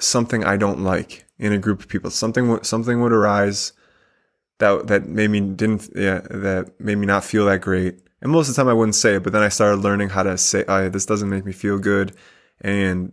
something 0.00 0.44
I 0.44 0.56
don't 0.56 0.82
like 0.82 1.24
in 1.38 1.52
a 1.52 1.58
group 1.58 1.80
of 1.80 1.88
people, 1.88 2.10
something 2.10 2.62
something 2.62 3.00
would 3.00 3.12
arise 3.12 3.72
that 4.58 4.86
that 4.86 5.08
made 5.08 5.30
me 5.30 5.40
didn't 5.40 5.88
yeah 5.94 6.20
that 6.30 6.78
made 6.80 6.96
me 6.96 7.06
not 7.06 7.24
feel 7.24 7.46
that 7.46 7.60
great. 7.60 8.00
And 8.20 8.32
most 8.32 8.48
of 8.48 8.54
the 8.54 8.60
time 8.62 8.68
I 8.68 8.74
wouldn't 8.74 8.94
say 8.94 9.16
it, 9.16 9.22
but 9.22 9.32
then 9.32 9.42
I 9.42 9.48
started 9.48 9.80
learning 9.80 10.10
how 10.10 10.22
to 10.22 10.38
say, 10.38 10.64
oh, 10.66 10.88
"This 10.88 11.06
doesn't 11.06 11.28
make 11.28 11.44
me 11.44 11.52
feel 11.52 11.78
good," 11.78 12.12
and 12.60 13.12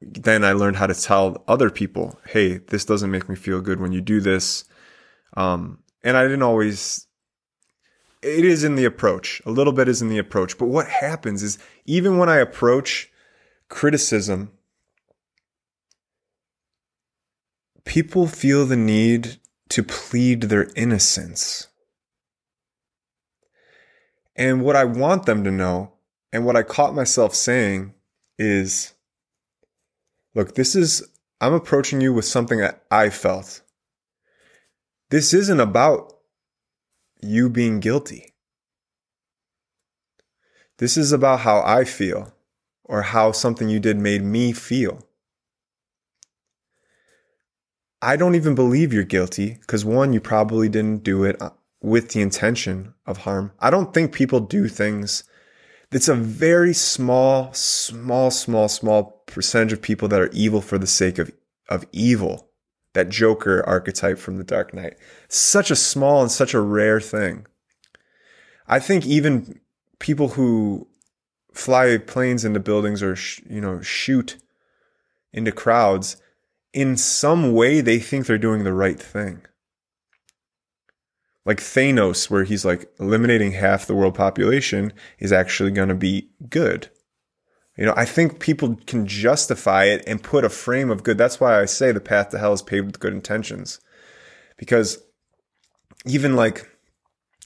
then 0.00 0.44
I 0.44 0.52
learned 0.52 0.76
how 0.76 0.86
to 0.86 0.94
tell 0.94 1.44
other 1.48 1.70
people, 1.70 2.18
"Hey, 2.26 2.58
this 2.58 2.84
doesn't 2.84 3.10
make 3.10 3.28
me 3.28 3.36
feel 3.36 3.60
good 3.60 3.80
when 3.80 3.92
you 3.92 4.00
do 4.00 4.20
this." 4.20 4.64
Um, 5.36 5.78
and 6.02 6.16
I 6.16 6.24
didn't 6.24 6.42
always 6.42 7.07
it 8.22 8.44
is 8.44 8.64
in 8.64 8.74
the 8.74 8.84
approach. 8.84 9.40
A 9.46 9.50
little 9.50 9.72
bit 9.72 9.88
is 9.88 10.02
in 10.02 10.08
the 10.08 10.18
approach. 10.18 10.58
But 10.58 10.66
what 10.66 10.88
happens 10.88 11.42
is 11.42 11.58
even 11.86 12.18
when 12.18 12.28
I 12.28 12.36
approach 12.36 13.10
criticism, 13.68 14.50
people 17.84 18.26
feel 18.26 18.66
the 18.66 18.76
need 18.76 19.38
to 19.70 19.82
plead 19.82 20.42
their 20.42 20.68
innocence. 20.74 21.68
And 24.34 24.62
what 24.62 24.76
I 24.76 24.84
want 24.84 25.26
them 25.26 25.44
to 25.44 25.50
know, 25.50 25.92
and 26.32 26.44
what 26.44 26.56
I 26.56 26.62
caught 26.62 26.94
myself 26.94 27.34
saying, 27.34 27.94
is 28.38 28.94
look, 30.34 30.54
this 30.54 30.76
is, 30.76 31.02
I'm 31.40 31.54
approaching 31.54 32.00
you 32.00 32.12
with 32.12 32.24
something 32.24 32.58
that 32.60 32.84
I 32.90 33.10
felt. 33.10 33.62
This 35.10 35.32
isn't 35.34 35.60
about 35.60 36.17
you 37.20 37.48
being 37.48 37.80
guilty. 37.80 38.32
This 40.78 40.96
is 40.96 41.12
about 41.12 41.40
how 41.40 41.62
I 41.62 41.84
feel 41.84 42.32
or 42.84 43.02
how 43.02 43.32
something 43.32 43.68
you 43.68 43.80
did 43.80 43.98
made 43.98 44.22
me 44.22 44.52
feel. 44.52 45.04
I 48.00 48.16
don't 48.16 48.36
even 48.36 48.54
believe 48.54 48.92
you're 48.92 49.02
guilty 49.04 49.58
because 49.60 49.84
one, 49.84 50.12
you 50.12 50.20
probably 50.20 50.68
didn't 50.68 51.02
do 51.02 51.24
it 51.24 51.40
uh, 51.42 51.50
with 51.82 52.10
the 52.10 52.20
intention 52.20 52.94
of 53.06 53.18
harm. 53.18 53.52
I 53.58 53.70
don't 53.70 53.92
think 53.92 54.12
people 54.12 54.38
do 54.40 54.68
things. 54.68 55.24
It's 55.90 56.08
a 56.08 56.14
very 56.14 56.74
small, 56.74 57.52
small, 57.52 58.30
small, 58.30 58.68
small 58.68 59.22
percentage 59.26 59.72
of 59.72 59.82
people 59.82 60.06
that 60.08 60.20
are 60.20 60.30
evil 60.32 60.60
for 60.60 60.78
the 60.78 60.86
sake 60.86 61.18
of, 61.18 61.32
of 61.68 61.84
evil 61.92 62.47
that 62.94 63.08
Joker 63.08 63.62
archetype 63.66 64.18
from 64.18 64.38
The 64.38 64.44
Dark 64.44 64.72
Knight. 64.74 64.96
Such 65.28 65.70
a 65.70 65.76
small 65.76 66.22
and 66.22 66.30
such 66.30 66.54
a 66.54 66.60
rare 66.60 67.00
thing. 67.00 67.46
I 68.66 68.78
think 68.78 69.06
even 69.06 69.60
people 69.98 70.30
who 70.30 70.88
fly 71.52 71.98
planes 71.98 72.44
into 72.44 72.60
buildings 72.60 73.02
or 73.02 73.16
sh- 73.16 73.40
you 73.48 73.60
know 73.60 73.80
shoot 73.80 74.36
into 75.32 75.52
crowds 75.52 76.16
in 76.72 76.96
some 76.96 77.52
way 77.52 77.80
they 77.80 77.98
think 77.98 78.26
they're 78.26 78.38
doing 78.38 78.64
the 78.64 78.72
right 78.72 79.00
thing. 79.00 79.42
Like 81.44 81.58
Thanos 81.58 82.30
where 82.30 82.44
he's 82.44 82.64
like 82.64 82.90
eliminating 83.00 83.52
half 83.52 83.86
the 83.86 83.94
world 83.94 84.14
population 84.14 84.92
is 85.18 85.32
actually 85.32 85.70
going 85.70 85.88
to 85.88 85.94
be 85.94 86.28
good. 86.48 86.90
You 87.78 87.86
know, 87.86 87.94
I 87.96 88.04
think 88.06 88.40
people 88.40 88.76
can 88.86 89.06
justify 89.06 89.84
it 89.84 90.02
and 90.04 90.20
put 90.20 90.44
a 90.44 90.48
frame 90.48 90.90
of 90.90 91.04
good. 91.04 91.16
That's 91.16 91.38
why 91.38 91.60
I 91.60 91.64
say 91.64 91.92
the 91.92 92.00
path 92.00 92.30
to 92.30 92.38
hell 92.38 92.52
is 92.52 92.60
paved 92.60 92.86
with 92.86 93.00
good 93.00 93.12
intentions. 93.12 93.78
Because 94.56 94.98
even 96.04 96.34
like 96.34 96.68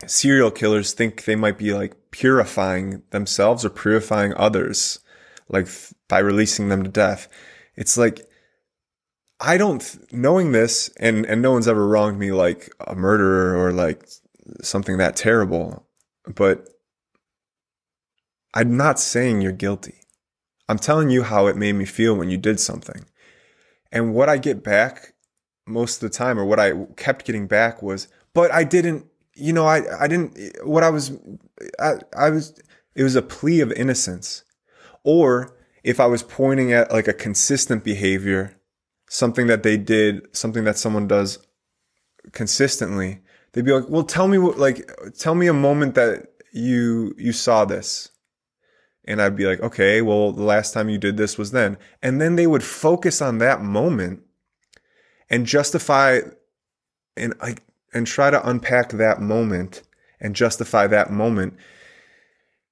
serial 0.06 0.50
killers 0.50 0.94
think 0.94 1.24
they 1.24 1.36
might 1.36 1.58
be 1.58 1.74
like 1.74 1.94
purifying 2.12 3.02
themselves 3.10 3.62
or 3.62 3.68
purifying 3.68 4.32
others, 4.34 5.00
like 5.50 5.68
by 6.08 6.18
releasing 6.18 6.70
them 6.70 6.82
to 6.82 6.90
death. 6.90 7.28
It's 7.76 7.98
like, 7.98 8.26
I 9.38 9.58
don't, 9.58 10.12
knowing 10.12 10.52
this, 10.52 10.88
and, 10.98 11.26
and 11.26 11.42
no 11.42 11.52
one's 11.52 11.68
ever 11.68 11.86
wronged 11.86 12.18
me 12.18 12.32
like 12.32 12.72
a 12.80 12.94
murderer 12.94 13.54
or 13.54 13.70
like 13.70 14.08
something 14.62 14.96
that 14.96 15.14
terrible, 15.14 15.86
but 16.34 16.68
I'm 18.54 18.78
not 18.78 18.98
saying 18.98 19.42
you're 19.42 19.52
guilty. 19.52 20.01
I'm 20.72 20.78
telling 20.78 21.10
you 21.10 21.22
how 21.22 21.48
it 21.48 21.56
made 21.56 21.74
me 21.74 21.84
feel 21.84 22.14
when 22.14 22.30
you 22.30 22.38
did 22.38 22.58
something. 22.58 23.04
And 23.92 24.14
what 24.14 24.30
I 24.30 24.38
get 24.38 24.64
back 24.64 25.12
most 25.66 26.02
of 26.02 26.10
the 26.10 26.16
time, 26.16 26.38
or 26.38 26.46
what 26.46 26.58
I 26.58 26.72
kept 26.96 27.26
getting 27.26 27.46
back 27.46 27.82
was, 27.82 28.08
but 28.32 28.50
I 28.50 28.64
didn't, 28.64 29.04
you 29.34 29.52
know, 29.52 29.66
I, 29.66 29.82
I 30.02 30.08
didn't, 30.08 30.38
what 30.66 30.82
I 30.82 30.88
was, 30.88 31.12
I, 31.78 31.96
I 32.16 32.30
was, 32.30 32.58
it 32.94 33.02
was 33.02 33.16
a 33.16 33.20
plea 33.20 33.60
of 33.60 33.70
innocence. 33.72 34.44
Or 35.04 35.54
if 35.84 36.00
I 36.00 36.06
was 36.06 36.22
pointing 36.22 36.72
at 36.72 36.90
like 36.90 37.06
a 37.06 37.12
consistent 37.12 37.84
behavior, 37.84 38.56
something 39.10 39.48
that 39.48 39.64
they 39.64 39.76
did, 39.76 40.34
something 40.34 40.64
that 40.64 40.78
someone 40.78 41.06
does 41.06 41.38
consistently, 42.32 43.20
they'd 43.52 43.66
be 43.66 43.72
like, 43.72 43.90
well, 43.90 44.04
tell 44.04 44.26
me 44.26 44.38
what, 44.38 44.58
like, 44.58 44.90
tell 45.18 45.34
me 45.34 45.48
a 45.48 45.52
moment 45.52 45.96
that 45.96 46.28
you, 46.50 47.14
you 47.18 47.34
saw 47.34 47.66
this. 47.66 48.08
And 49.04 49.20
I'd 49.20 49.36
be 49.36 49.46
like, 49.46 49.60
okay, 49.60 50.00
well, 50.00 50.32
the 50.32 50.44
last 50.44 50.72
time 50.72 50.88
you 50.88 50.98
did 50.98 51.16
this 51.16 51.36
was 51.36 51.50
then. 51.50 51.76
And 52.02 52.20
then 52.20 52.36
they 52.36 52.46
would 52.46 52.62
focus 52.62 53.20
on 53.20 53.38
that 53.38 53.60
moment 53.60 54.22
and 55.28 55.46
justify 55.46 56.20
and 57.16 57.34
like 57.40 57.62
and 57.92 58.06
try 58.06 58.30
to 58.30 58.48
unpack 58.48 58.90
that 58.92 59.20
moment 59.20 59.82
and 60.20 60.36
justify 60.36 60.86
that 60.86 61.10
moment 61.10 61.54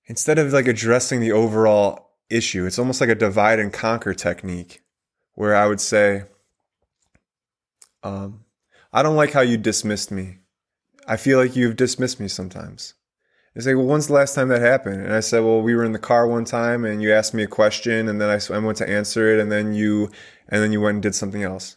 instead 0.06 0.38
of 0.38 0.52
like 0.52 0.66
addressing 0.66 1.20
the 1.20 1.32
overall 1.32 2.10
issue. 2.30 2.64
It's 2.64 2.78
almost 2.78 3.00
like 3.00 3.10
a 3.10 3.14
divide 3.14 3.58
and 3.58 3.72
conquer 3.72 4.14
technique 4.14 4.82
where 5.34 5.54
I 5.54 5.66
would 5.66 5.80
say, 5.80 6.24
um, 8.02 8.44
I 8.92 9.02
don't 9.02 9.16
like 9.16 9.32
how 9.32 9.40
you 9.40 9.56
dismissed 9.56 10.10
me. 10.10 10.38
I 11.06 11.16
feel 11.16 11.38
like 11.38 11.56
you've 11.56 11.76
dismissed 11.76 12.20
me 12.20 12.28
sometimes. 12.28 12.94
They 13.54 13.60
say, 13.62 13.74
well, 13.74 13.86
when's 13.86 14.06
the 14.06 14.12
last 14.12 14.34
time 14.34 14.48
that 14.48 14.62
happened? 14.62 15.02
And 15.02 15.12
I 15.12 15.20
said, 15.20 15.42
well, 15.42 15.60
we 15.60 15.74
were 15.74 15.84
in 15.84 15.92
the 15.92 15.98
car 15.98 16.26
one 16.26 16.44
time 16.44 16.84
and 16.84 17.02
you 17.02 17.12
asked 17.12 17.34
me 17.34 17.42
a 17.42 17.48
question 17.48 18.08
and 18.08 18.20
then 18.20 18.30
I, 18.30 18.54
I 18.54 18.58
went 18.58 18.78
to 18.78 18.88
answer 18.88 19.34
it 19.34 19.40
and 19.40 19.50
then 19.50 19.74
you, 19.74 20.10
and 20.48 20.62
then 20.62 20.72
you 20.72 20.80
went 20.80 20.94
and 20.96 21.02
did 21.02 21.16
something 21.16 21.42
else. 21.42 21.76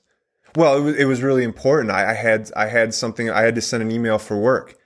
Well, 0.55 0.77
it 0.77 0.81
was, 0.81 0.95
it 0.97 1.05
was 1.05 1.23
really 1.23 1.43
important. 1.43 1.91
I, 1.91 2.11
I 2.11 2.13
had, 2.13 2.51
I 2.55 2.67
had 2.67 2.93
something, 2.93 3.29
I 3.29 3.41
had 3.41 3.55
to 3.55 3.61
send 3.61 3.81
an 3.81 3.91
email 3.91 4.19
for 4.19 4.37
work. 4.37 4.77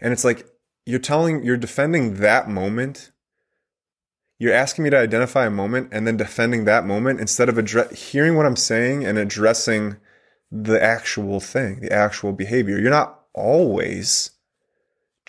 And 0.00 0.14
it's 0.14 0.24
like, 0.24 0.46
you're 0.86 0.98
telling, 0.98 1.44
you're 1.44 1.58
defending 1.58 2.14
that 2.14 2.48
moment. 2.48 3.12
You're 4.38 4.54
asking 4.54 4.84
me 4.84 4.90
to 4.90 4.98
identify 4.98 5.44
a 5.44 5.50
moment 5.50 5.90
and 5.92 6.06
then 6.06 6.16
defending 6.16 6.64
that 6.64 6.86
moment 6.86 7.20
instead 7.20 7.50
of 7.50 7.58
address, 7.58 8.10
hearing 8.10 8.34
what 8.34 8.46
I'm 8.46 8.56
saying 8.56 9.04
and 9.04 9.18
addressing 9.18 9.98
the 10.50 10.82
actual 10.82 11.38
thing, 11.38 11.80
the 11.80 11.92
actual 11.92 12.32
behavior. 12.32 12.78
You're 12.78 12.90
not 12.90 13.20
always 13.34 14.30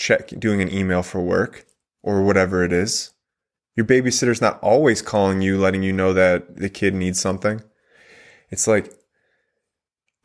check 0.02 0.28
doing 0.40 0.62
an 0.62 0.74
email 0.74 1.04
for 1.04 1.22
work 1.22 1.66
or 2.02 2.24
whatever 2.24 2.64
it 2.64 2.74
is. 2.74 3.12
Your 3.76 3.86
babysitter's 3.86 4.42
not 4.42 4.60
always 4.62 5.02
calling 5.02 5.42
you, 5.42 5.58
letting 5.58 5.84
you 5.84 5.94
know 5.94 6.12
that 6.12 6.58
the 6.58 6.70
kid 6.70 6.94
needs 6.94 7.22
something. 7.22 7.62
It's 8.50 8.68
like, 8.68 8.92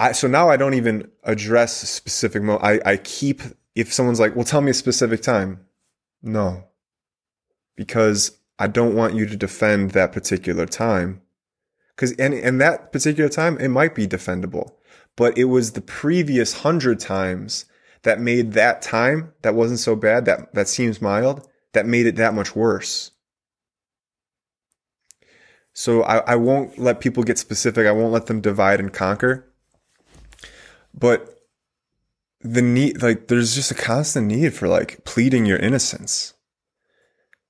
I, 0.01 0.13
so 0.13 0.27
now 0.27 0.49
I 0.49 0.57
don't 0.57 0.75
even 0.75 1.11
address 1.23 1.77
specific 1.89 2.43
mo. 2.43 2.57
I, 2.57 2.81
I 2.85 2.97
keep, 2.97 3.43
if 3.75 3.93
someone's 3.93 4.19
like, 4.19 4.35
well, 4.35 4.45
tell 4.45 4.63
me 4.63 4.71
a 4.71 4.75
specific 4.75 5.23
time. 5.23 5.61
No, 6.23 6.65
because 7.77 8.39
I 8.59 8.67
don't 8.67 8.97
want 8.97 9.15
you 9.15 9.27
to 9.27 9.37
defend 9.37 9.93
that 9.93 10.13
particular 10.13 10.67
time. 10.67 11.21
Cause, 11.97 12.13
and, 12.19 12.35
and 12.35 12.61
that 12.61 12.93
particular 12.93 13.29
time, 13.31 13.59
it 13.59 13.69
might 13.69 13.95
be 13.95 14.07
defendable, 14.07 14.73
but 15.15 15.39
it 15.39 15.45
was 15.45 15.73
the 15.73 15.81
previous 15.81 16.61
hundred 16.61 16.99
times 16.99 17.67
that 18.07 18.21
made 18.21 18.53
that 18.53 18.83
time 18.83 19.33
that 19.43 19.57
wasn't 19.57 19.81
so 19.81 19.97
bad, 19.97 20.27
that, 20.27 20.55
that 20.55 20.69
seems 20.69 21.03
mild, 21.03 21.45
that 21.73 21.87
made 21.87 22.07
it 22.07 22.15
that 22.15 22.35
much 22.35 22.55
worse. 22.55 23.11
So 25.73 26.05
I, 26.05 26.19
I 26.19 26.37
won't 26.37 26.79
let 26.79 27.01
people 27.01 27.25
get 27.25 27.37
specific. 27.37 27.85
I 27.85 27.91
won't 27.91 28.13
let 28.13 28.27
them 28.27 28.41
divide 28.41 28.79
and 28.79 28.93
conquer. 28.93 29.53
But 30.95 31.37
the 32.43 32.63
need, 32.63 33.03
like, 33.03 33.27
there's 33.27 33.57
just 33.57 33.73
a 33.73 33.75
constant 33.75 34.29
need 34.29 34.55
for 34.55 34.69
like 34.69 35.05
pleading 35.05 35.45
your 35.45 35.59
innocence. 35.59 36.35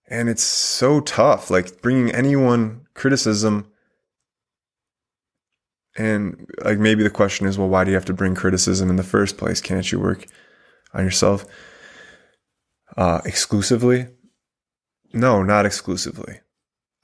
And 0.09 0.31
it's 0.31 0.42
so 0.42 1.01
tough, 1.01 1.51
like 1.51 1.83
bringing 1.83 2.14
anyone 2.14 2.87
criticism. 2.95 3.71
And 5.99 6.49
like 6.64 6.79
maybe 6.79 7.03
the 7.03 7.11
question 7.11 7.47
is, 7.47 7.59
well, 7.59 7.69
why 7.69 7.85
do 7.85 7.90
you 7.90 7.97
have 7.97 8.07
to 8.07 8.14
bring 8.14 8.35
criticism 8.35 8.88
in 8.88 8.97
the 8.97 9.03
first 9.03 9.37
place? 9.37 9.61
Can't 9.61 9.92
you 9.92 10.01
work 10.01 10.27
on 10.96 11.04
yourself 11.04 11.44
uh, 12.96 13.20
exclusively? 13.24 14.09
No, 15.12 15.42
not 15.42 15.66
exclusively. 15.66 16.40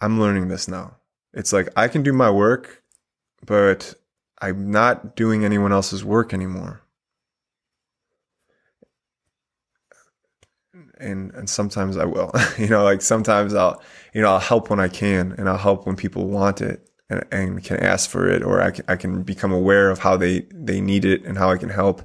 I'm 0.00 0.20
learning 0.20 0.48
this 0.48 0.66
now. 0.66 0.96
It's 1.32 1.52
like 1.52 1.68
I 1.76 1.88
can 1.88 2.02
do 2.02 2.12
my 2.12 2.30
work, 2.30 2.82
but 3.46 3.94
I'm 4.40 4.70
not 4.70 5.14
doing 5.14 5.44
anyone 5.44 5.72
else's 5.72 6.04
work 6.04 6.34
anymore. 6.34 6.82
And 10.98 11.32
and 11.32 11.48
sometimes 11.48 11.96
I 11.96 12.04
will. 12.04 12.32
you 12.58 12.68
know, 12.68 12.84
like 12.84 13.02
sometimes 13.02 13.54
I'll 13.54 13.80
you 14.12 14.20
know, 14.20 14.32
I'll 14.32 14.40
help 14.40 14.70
when 14.70 14.80
I 14.80 14.88
can 14.88 15.32
and 15.38 15.48
I'll 15.48 15.56
help 15.58 15.86
when 15.86 15.96
people 15.96 16.26
want 16.28 16.60
it 16.60 16.88
and, 17.08 17.24
and 17.30 17.64
can 17.64 17.78
ask 17.78 18.10
for 18.10 18.28
it 18.28 18.42
or 18.42 18.60
I 18.60 18.72
can, 18.72 18.84
I 18.88 18.96
can 18.96 19.22
become 19.22 19.52
aware 19.52 19.90
of 19.90 20.00
how 20.00 20.16
they 20.16 20.46
they 20.52 20.80
need 20.80 21.04
it 21.04 21.24
and 21.24 21.38
how 21.38 21.50
I 21.50 21.56
can 21.56 21.68
help 21.68 22.02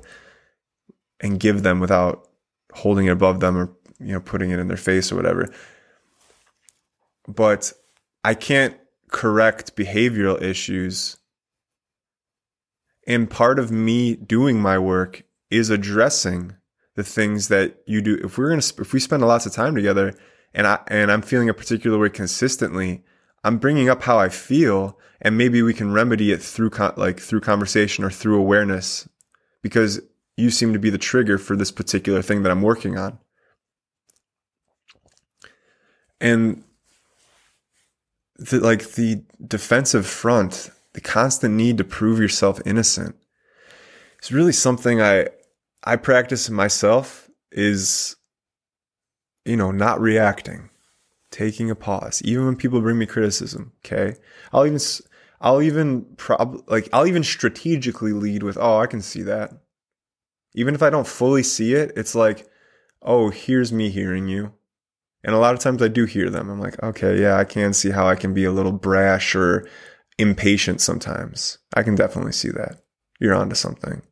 and 1.19 1.39
give 1.39 1.63
them 1.63 1.79
without 1.79 2.27
holding 2.73 3.07
it 3.07 3.11
above 3.11 3.39
them 3.39 3.57
or 3.57 3.71
you 3.99 4.13
know 4.13 4.19
putting 4.19 4.51
it 4.51 4.59
in 4.59 4.67
their 4.67 4.77
face 4.77 5.11
or 5.11 5.15
whatever. 5.15 5.51
But 7.27 7.73
I 8.23 8.33
can't 8.33 8.77
correct 9.09 9.75
behavioral 9.75 10.41
issues. 10.41 11.17
And 13.05 13.29
part 13.29 13.57
of 13.57 13.71
me 13.71 14.15
doing 14.15 14.59
my 14.59 14.77
work 14.77 15.23
is 15.49 15.69
addressing 15.69 16.55
the 16.95 17.03
things 17.03 17.47
that 17.47 17.77
you 17.85 18.01
do. 18.01 18.19
If 18.23 18.37
we're 18.37 18.49
going 18.49 18.59
to, 18.59 18.81
if 18.81 18.91
we 18.91 18.99
spend 18.99 19.25
lots 19.25 19.45
of 19.45 19.53
time 19.53 19.75
together 19.75 20.13
and 20.53 20.67
I, 20.67 20.79
and 20.87 21.11
I'm 21.11 21.21
feeling 21.21 21.47
a 21.47 21.53
particular 21.53 21.97
way 21.97 22.09
consistently, 22.09 23.03
I'm 23.43 23.59
bringing 23.59 23.87
up 23.87 24.03
how 24.03 24.19
I 24.19 24.29
feel 24.29 24.99
and 25.21 25.37
maybe 25.37 25.61
we 25.61 25.73
can 25.73 25.93
remedy 25.93 26.31
it 26.31 26.41
through 26.41 26.71
like 26.95 27.19
through 27.19 27.41
conversation 27.41 28.03
or 28.03 28.09
through 28.09 28.39
awareness 28.39 29.07
because 29.61 30.01
you 30.37 30.49
seem 30.49 30.71
to 30.71 30.79
be 30.79 30.89
the 30.89 30.97
trigger 30.97 31.37
for 31.37 31.55
this 31.55 31.71
particular 31.71 32.21
thing 32.21 32.43
that 32.43 32.51
I'm 32.51 32.61
working 32.61 32.97
on. 32.97 33.19
And 36.21 36.63
the, 38.37 38.59
like 38.59 38.91
the 38.91 39.23
defensive 39.45 40.05
front, 40.05 40.69
the 40.93 41.01
constant 41.01 41.55
need 41.55 41.77
to 41.79 41.83
prove 41.83 42.19
yourself 42.19 42.61
innocent 42.65 43.15
is 44.21 44.31
really 44.31 44.53
something 44.53 45.01
I 45.01 45.27
I 45.83 45.95
practice 45.95 46.49
myself 46.49 47.29
is 47.51 48.15
you 49.47 49.55
know, 49.55 49.71
not 49.71 50.01
reacting, 50.01 50.69
taking 51.31 51.71
a 51.71 51.75
pause, 51.75 52.21
even 52.23 52.45
when 52.45 52.55
people 52.57 52.81
bring 52.81 52.97
me 52.99 53.05
criticism, 53.05 53.71
okay? 53.85 54.17
I'll 54.51 54.65
even 54.65 54.79
I'll 55.39 55.61
even 55.61 56.03
prob 56.17 56.63
like 56.67 56.89
I'll 56.91 57.07
even 57.07 57.23
strategically 57.23 58.11
lead 58.11 58.43
with, 58.43 58.57
"Oh, 58.57 58.79
I 58.79 58.87
can 58.87 59.01
see 59.01 59.21
that." 59.23 59.53
Even 60.57 60.75
if 60.75 60.83
I 60.83 60.89
don't 60.89 61.07
fully 61.07 61.43
see 61.43 61.73
it, 61.73 61.93
it's 61.95 62.15
like, 62.15 62.49
"Oh, 63.01 63.29
here's 63.29 63.71
me 63.71 63.89
hearing 63.89 64.27
you." 64.27 64.53
And 65.23 65.35
a 65.35 65.39
lot 65.39 65.53
of 65.53 65.59
times 65.59 65.81
I 65.81 65.87
do 65.87 66.05
hear 66.05 66.29
them. 66.29 66.49
I'm 66.49 66.59
like, 66.59 66.81
okay, 66.81 67.19
yeah, 67.19 67.35
I 67.35 67.43
can 67.43 67.73
see 67.73 67.89
how 67.89 68.07
I 68.07 68.15
can 68.15 68.33
be 68.33 68.45
a 68.45 68.51
little 68.51 68.71
brash 68.71 69.35
or 69.35 69.67
impatient 70.17 70.79
sometimes. 70.79 71.57
I 71.73 71.83
can 71.83 71.95
definitely 71.95 72.31
see 72.31 72.49
that. 72.49 72.81
You're 73.19 73.35
onto 73.35 73.55
something. 73.55 74.03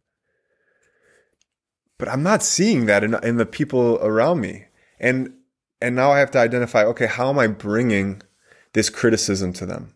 But 1.97 2.09
I'm 2.09 2.23
not 2.23 2.43
seeing 2.43 2.87
that 2.87 3.03
in, 3.03 3.15
in 3.23 3.37
the 3.37 3.45
people 3.45 3.97
around 4.01 4.41
me. 4.41 4.65
And 4.99 5.33
and 5.81 5.95
now 5.95 6.11
I 6.11 6.19
have 6.19 6.31
to 6.31 6.39
identify, 6.39 6.83
okay, 6.85 7.05
how 7.05 7.29
am 7.29 7.37
I 7.37 7.47
bringing 7.47 8.21
this 8.73 8.89
criticism 8.89 9.53
to 9.53 9.65
them? 9.65 9.93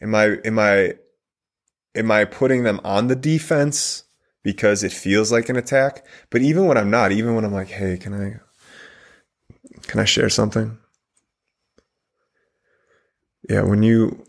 Am 0.00 0.14
I 0.14 0.38
am 0.44 0.58
I 0.58 0.94
am 1.94 2.10
I 2.10 2.26
putting 2.26 2.64
them 2.64 2.80
on 2.84 3.06
the 3.06 3.16
defense 3.16 4.04
because 4.46 4.84
it 4.84 4.92
feels 4.92 5.32
like 5.32 5.48
an 5.48 5.56
attack? 5.56 6.06
But 6.30 6.40
even 6.40 6.66
when 6.66 6.76
I'm 6.78 6.88
not, 6.88 7.10
even 7.10 7.34
when 7.34 7.44
I'm 7.44 7.52
like, 7.52 7.66
hey, 7.66 7.96
can 7.98 8.14
I 8.14 8.38
can 9.88 9.98
I 9.98 10.04
share 10.04 10.28
something? 10.28 10.78
Yeah, 13.50 13.62
when 13.62 13.82
you 13.82 14.24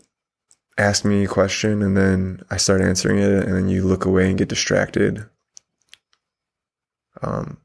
ask 0.76 1.04
me 1.04 1.24
a 1.24 1.28
question 1.28 1.82
and 1.82 1.96
then 1.96 2.42
I 2.50 2.56
start 2.56 2.80
answering 2.80 3.18
it 3.20 3.44
and 3.44 3.54
then 3.54 3.68
you 3.68 3.84
look 3.84 4.06
away 4.06 4.28
and 4.28 4.36
get 4.36 4.48
distracted. 4.48 5.24
Um, 7.22 7.58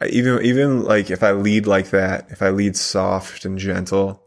I 0.00 0.06
even 0.06 0.44
even 0.44 0.82
like 0.82 1.08
if 1.08 1.22
I 1.22 1.30
lead 1.30 1.68
like 1.68 1.90
that, 1.90 2.32
if 2.32 2.42
I 2.42 2.50
lead 2.50 2.76
soft 2.76 3.44
and 3.44 3.58
gentle, 3.60 4.24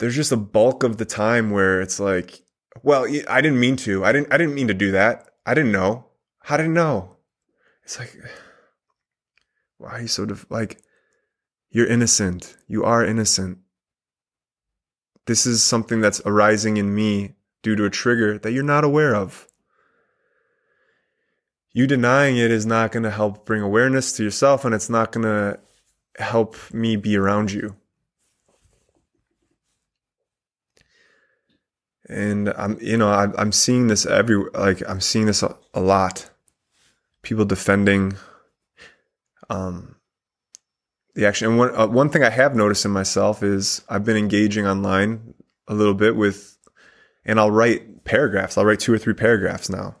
there's 0.00 0.16
just 0.16 0.32
a 0.32 0.36
bulk 0.36 0.82
of 0.82 0.96
the 0.96 1.04
time 1.04 1.52
where 1.52 1.80
it's 1.80 2.00
like, 2.00 2.42
well, 2.82 3.06
I 3.28 3.40
didn't 3.40 3.60
mean 3.60 3.76
to. 3.76 4.04
I 4.04 4.12
didn't 4.12 4.32
I 4.32 4.36
didn't 4.36 4.54
mean 4.54 4.68
to 4.68 4.74
do 4.74 4.92
that. 4.92 5.28
I 5.44 5.54
didn't 5.54 5.72
know. 5.72 6.06
How 6.40 6.56
did 6.56 6.66
I 6.66 6.68
know? 6.68 7.16
It's 7.84 7.98
like 7.98 8.16
why 9.78 9.90
are 9.90 10.00
you 10.02 10.08
so 10.08 10.26
def- 10.26 10.46
like 10.50 10.80
you're 11.70 11.86
innocent. 11.86 12.56
You 12.66 12.84
are 12.84 13.04
innocent. 13.04 13.58
This 15.26 15.44
is 15.44 15.62
something 15.62 16.00
that's 16.00 16.22
arising 16.24 16.76
in 16.76 16.94
me 16.94 17.34
due 17.62 17.76
to 17.76 17.84
a 17.84 17.90
trigger 17.90 18.38
that 18.38 18.52
you're 18.52 18.62
not 18.62 18.84
aware 18.84 19.14
of. 19.14 19.46
You 21.72 21.86
denying 21.86 22.38
it 22.38 22.50
is 22.50 22.64
not 22.64 22.92
going 22.92 23.02
to 23.02 23.10
help 23.10 23.44
bring 23.44 23.60
awareness 23.60 24.12
to 24.14 24.24
yourself 24.24 24.64
and 24.64 24.74
it's 24.74 24.88
not 24.88 25.12
going 25.12 25.24
to 25.24 25.58
help 26.18 26.56
me 26.72 26.96
be 26.96 27.16
around 27.16 27.52
you. 27.52 27.76
And 32.08 32.50
I'm, 32.50 32.78
you 32.80 32.96
know, 32.96 33.08
I'm, 33.08 33.34
I'm 33.36 33.52
seeing 33.52 33.88
this 33.88 34.06
every, 34.06 34.36
like, 34.54 34.82
I'm 34.88 35.00
seeing 35.00 35.26
this 35.26 35.42
a, 35.42 35.56
a 35.74 35.80
lot. 35.80 36.30
People 37.22 37.44
defending 37.44 38.14
um, 39.50 39.96
the 41.16 41.26
action. 41.26 41.48
And 41.48 41.58
one 41.58 41.74
uh, 41.74 41.86
one 41.88 42.10
thing 42.10 42.22
I 42.22 42.30
have 42.30 42.54
noticed 42.54 42.84
in 42.84 42.90
myself 42.92 43.42
is 43.42 43.82
I've 43.88 44.04
been 44.04 44.16
engaging 44.16 44.66
online 44.66 45.34
a 45.66 45.74
little 45.74 45.94
bit 45.94 46.14
with, 46.14 46.56
and 47.24 47.40
I'll 47.40 47.50
write 47.50 48.04
paragraphs. 48.04 48.56
I'll 48.56 48.64
write 48.64 48.80
two 48.80 48.92
or 48.92 48.98
three 48.98 49.14
paragraphs 49.14 49.68
now 49.68 49.96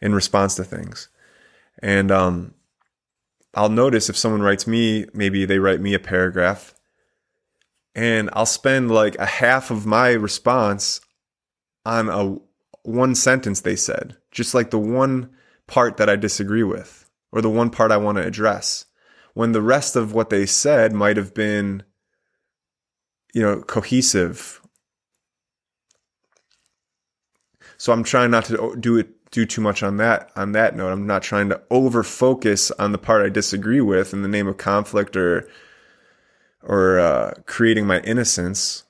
in 0.00 0.14
response 0.14 0.54
to 0.56 0.64
things, 0.64 1.08
and 1.80 2.12
um, 2.12 2.54
I'll 3.54 3.70
notice 3.70 4.08
if 4.08 4.16
someone 4.16 4.42
writes 4.42 4.66
me, 4.66 5.06
maybe 5.14 5.44
they 5.44 5.58
write 5.58 5.80
me 5.80 5.94
a 5.94 5.98
paragraph, 5.98 6.74
and 7.94 8.30
I'll 8.32 8.46
spend 8.46 8.90
like 8.90 9.16
a 9.16 9.26
half 9.26 9.70
of 9.70 9.86
my 9.86 10.10
response 10.10 11.00
on 11.84 12.08
a 12.08 12.36
one 12.82 13.14
sentence 13.14 13.60
they 13.60 13.76
said, 13.76 14.16
just 14.30 14.54
like 14.54 14.70
the 14.70 14.78
one 14.78 15.30
part 15.66 15.96
that 15.96 16.10
I 16.10 16.16
disagree 16.16 16.62
with 16.62 17.08
or 17.32 17.40
the 17.40 17.50
one 17.50 17.70
part 17.70 17.92
I 17.92 17.96
want 17.96 18.18
to 18.18 18.26
address. 18.26 18.86
When 19.34 19.52
the 19.52 19.62
rest 19.62 19.96
of 19.96 20.12
what 20.12 20.30
they 20.30 20.46
said 20.46 20.92
might 20.92 21.16
have 21.16 21.34
been, 21.34 21.82
you 23.32 23.42
know, 23.42 23.62
cohesive. 23.62 24.60
So 27.76 27.92
I'm 27.92 28.04
trying 28.04 28.30
not 28.30 28.44
to 28.46 28.76
do 28.78 28.96
it 28.98 29.08
do 29.32 29.44
too 29.44 29.60
much 29.60 29.82
on 29.82 29.96
that 29.96 30.30
on 30.36 30.52
that 30.52 30.76
note. 30.76 30.92
I'm 30.92 31.08
not 31.08 31.24
trying 31.24 31.48
to 31.48 31.60
over 31.68 32.04
focus 32.04 32.70
on 32.72 32.92
the 32.92 32.98
part 32.98 33.26
I 33.26 33.28
disagree 33.28 33.80
with 33.80 34.12
in 34.12 34.22
the 34.22 34.28
name 34.28 34.46
of 34.46 34.58
conflict 34.58 35.16
or 35.16 35.48
or 36.64 36.98
uh, 36.98 37.34
creating 37.46 37.86
my 37.86 38.00
innocence. 38.00 38.84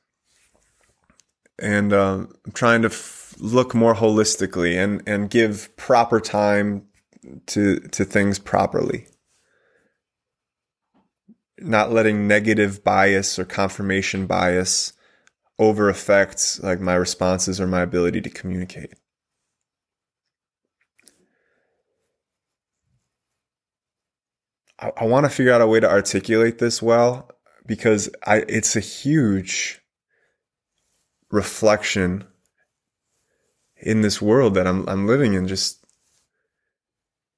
And 1.60 1.92
um, 1.92 2.32
trying 2.52 2.82
to 2.82 2.88
f- 2.88 3.34
look 3.38 3.74
more 3.74 3.94
holistically 3.94 4.76
and 4.76 5.02
and 5.06 5.30
give 5.30 5.74
proper 5.76 6.18
time 6.20 6.86
to 7.46 7.78
to 7.80 8.04
things 8.04 8.38
properly 8.38 9.06
not 11.58 11.92
letting 11.92 12.26
negative 12.26 12.82
bias 12.84 13.38
or 13.38 13.44
confirmation 13.44 14.26
bias 14.26 14.92
over 15.58 15.88
affect 15.88 16.60
like 16.62 16.80
my 16.80 16.94
responses 16.94 17.60
or 17.60 17.66
my 17.66 17.80
ability 17.80 18.20
to 18.20 18.30
communicate 18.30 18.94
I 24.78 25.04
want 25.04 25.24
to 25.24 25.30
figure 25.30 25.52
out 25.52 25.62
a 25.62 25.66
way 25.66 25.80
to 25.80 25.88
articulate 25.88 26.58
this 26.58 26.82
well 26.82 27.30
because 27.66 28.10
I, 28.26 28.44
it's 28.48 28.76
a 28.76 28.80
huge 28.80 29.80
reflection 31.30 32.24
in 33.76 34.02
this 34.02 34.20
world 34.20 34.54
that 34.54 34.66
I'm, 34.66 34.88
I'm 34.88 35.06
living 35.06 35.34
in 35.34 35.48
just 35.48 35.84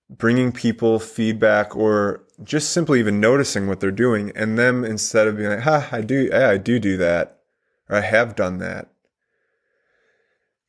bringing 0.09 0.53
people 0.53 0.99
feedback 0.99 1.74
or 1.74 2.22
just 2.45 2.70
simply 2.70 3.01
even 3.01 3.20
noticing 3.20 3.66
what 3.66 3.81
they're 3.81 3.91
doing 3.91 4.31
and 4.37 4.59
them 4.59 4.85
instead 4.85 5.27
of 5.27 5.37
being 5.37 5.51
like, 5.51 5.61
ha, 5.61 5.89
I 5.91 6.03
do, 6.03 6.29
yeah, 6.31 6.51
I 6.51 6.59
do 6.59 6.79
do 6.79 6.97
that, 6.99 7.41
or 7.89 7.97
I 7.97 8.01
have 8.03 8.37
done 8.37 8.59
that, 8.59 8.89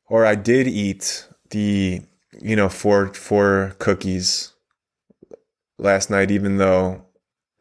or 0.08 0.26
I 0.26 0.36
did 0.36 0.68
eat 0.68 1.28
the, 1.50 2.02
you 2.42 2.56
know, 2.56 2.70
four, 2.70 3.14
four 3.14 3.76
cookies 3.80 4.54
last 5.78 6.10
night, 6.10 6.32
even 6.32 6.58
though 6.58 7.06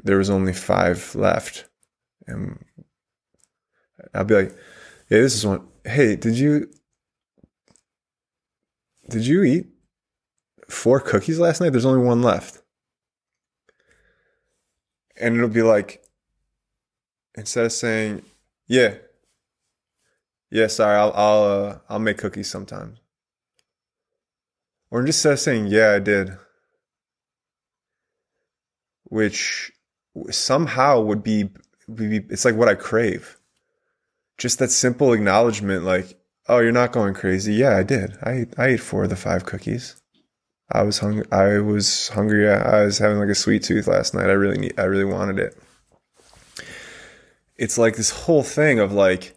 there 0.02 0.18
was 0.18 0.30
only 0.30 0.52
five 0.52 1.14
left. 1.14 1.68
And 2.26 2.64
I'll 4.14 4.24
be 4.24 4.34
like, 4.34 4.50
yeah, 5.08 5.20
this 5.20 5.34
is 5.34 5.46
one. 5.46 5.66
Hey, 5.84 6.16
did 6.16 6.36
you, 6.36 6.68
did 9.08 9.26
you 9.26 9.44
eat 9.44 9.66
four 10.68 11.00
cookies 11.00 11.38
last 11.38 11.60
night? 11.60 11.70
There's 11.70 11.86
only 11.86 12.04
one 12.04 12.22
left. 12.22 12.62
And 15.18 15.36
it'll 15.36 15.48
be 15.48 15.62
like, 15.62 16.02
instead 17.36 17.64
of 17.64 17.72
saying, 17.72 18.22
yeah, 18.66 18.96
yeah, 20.50 20.66
sorry, 20.66 20.96
I'll, 20.96 21.12
I'll, 21.14 21.42
uh, 21.42 21.78
I'll 21.88 21.98
make 21.98 22.18
cookies 22.18 22.50
sometimes. 22.50 22.98
Or 24.90 25.02
just 25.04 25.18
instead 25.18 25.32
of 25.32 25.40
saying, 25.40 25.66
yeah, 25.66 25.92
I 25.92 25.98
did, 25.98 26.36
which 29.04 29.72
somehow 30.30 31.00
would 31.00 31.22
be, 31.22 31.50
it's 31.88 32.44
like 32.44 32.56
what 32.56 32.68
I 32.68 32.74
crave. 32.74 33.36
Just 34.38 34.58
that 34.58 34.70
simple 34.70 35.12
acknowledgement, 35.12 35.84
like, 35.84 36.18
oh, 36.48 36.58
you're 36.58 36.72
not 36.72 36.92
going 36.92 37.14
crazy. 37.14 37.54
Yeah, 37.54 37.76
I 37.76 37.82
did. 37.82 38.16
I, 38.22 38.46
I 38.58 38.66
ate 38.68 38.80
four 38.80 39.04
of 39.04 39.10
the 39.10 39.16
five 39.16 39.46
cookies. 39.46 40.00
I 40.70 40.82
was 40.82 40.98
hungry. 40.98 41.24
I 41.30 41.58
was 41.58 42.08
hungry. 42.08 42.50
I 42.50 42.82
was 42.84 42.98
having 42.98 43.18
like 43.18 43.28
a 43.28 43.34
sweet 43.34 43.62
tooth 43.62 43.86
last 43.86 44.14
night. 44.14 44.28
I 44.28 44.32
really 44.32 44.58
need, 44.58 44.78
I 44.78 44.84
really 44.84 45.04
wanted 45.04 45.38
it. 45.38 45.56
It's 47.56 47.78
like 47.78 47.96
this 47.96 48.10
whole 48.10 48.42
thing 48.42 48.80
of 48.80 48.92
like, 48.92 49.34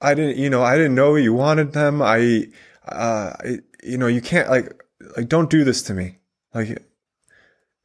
I 0.00 0.14
didn't, 0.14 0.38
you 0.38 0.50
know, 0.50 0.62
I 0.62 0.76
didn't 0.76 0.94
know 0.94 1.14
you 1.14 1.34
wanted 1.34 1.72
them. 1.72 2.02
I, 2.02 2.46
uh, 2.88 3.34
I, 3.38 3.58
you 3.84 3.98
know, 3.98 4.08
you 4.08 4.20
can't 4.20 4.50
like, 4.50 4.82
like, 5.16 5.28
don't 5.28 5.50
do 5.50 5.62
this 5.62 5.82
to 5.82 5.94
me. 5.94 6.18
Like, 6.54 6.82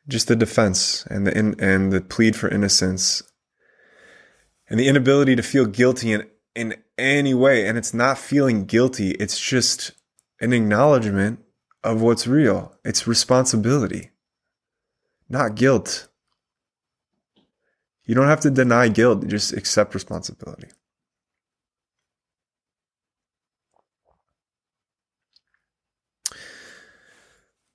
just 0.07 0.27
the 0.27 0.35
defense 0.35 1.05
and 1.09 1.27
the 1.27 1.37
in, 1.37 1.59
and 1.59 1.91
the 1.91 2.01
plead 2.01 2.35
for 2.35 2.47
innocence 2.49 3.21
and 4.69 4.79
the 4.79 4.87
inability 4.87 5.35
to 5.35 5.43
feel 5.43 5.65
guilty 5.65 6.13
in 6.13 6.27
in 6.55 6.75
any 6.97 7.33
way. 7.33 7.67
And 7.67 7.77
it's 7.77 7.93
not 7.93 8.17
feeling 8.17 8.65
guilty. 8.65 9.11
It's 9.11 9.39
just 9.39 9.91
an 10.39 10.53
acknowledgement 10.53 11.39
of 11.83 12.01
what's 12.01 12.27
real. 12.27 12.75
It's 12.83 13.07
responsibility, 13.07 14.11
not 15.29 15.55
guilt. 15.55 16.07
You 18.05 18.15
don't 18.15 18.27
have 18.27 18.39
to 18.41 18.49
deny 18.49 18.87
guilt, 18.87 19.27
just 19.27 19.51
accept 19.53 19.93
responsibility. 19.93 20.69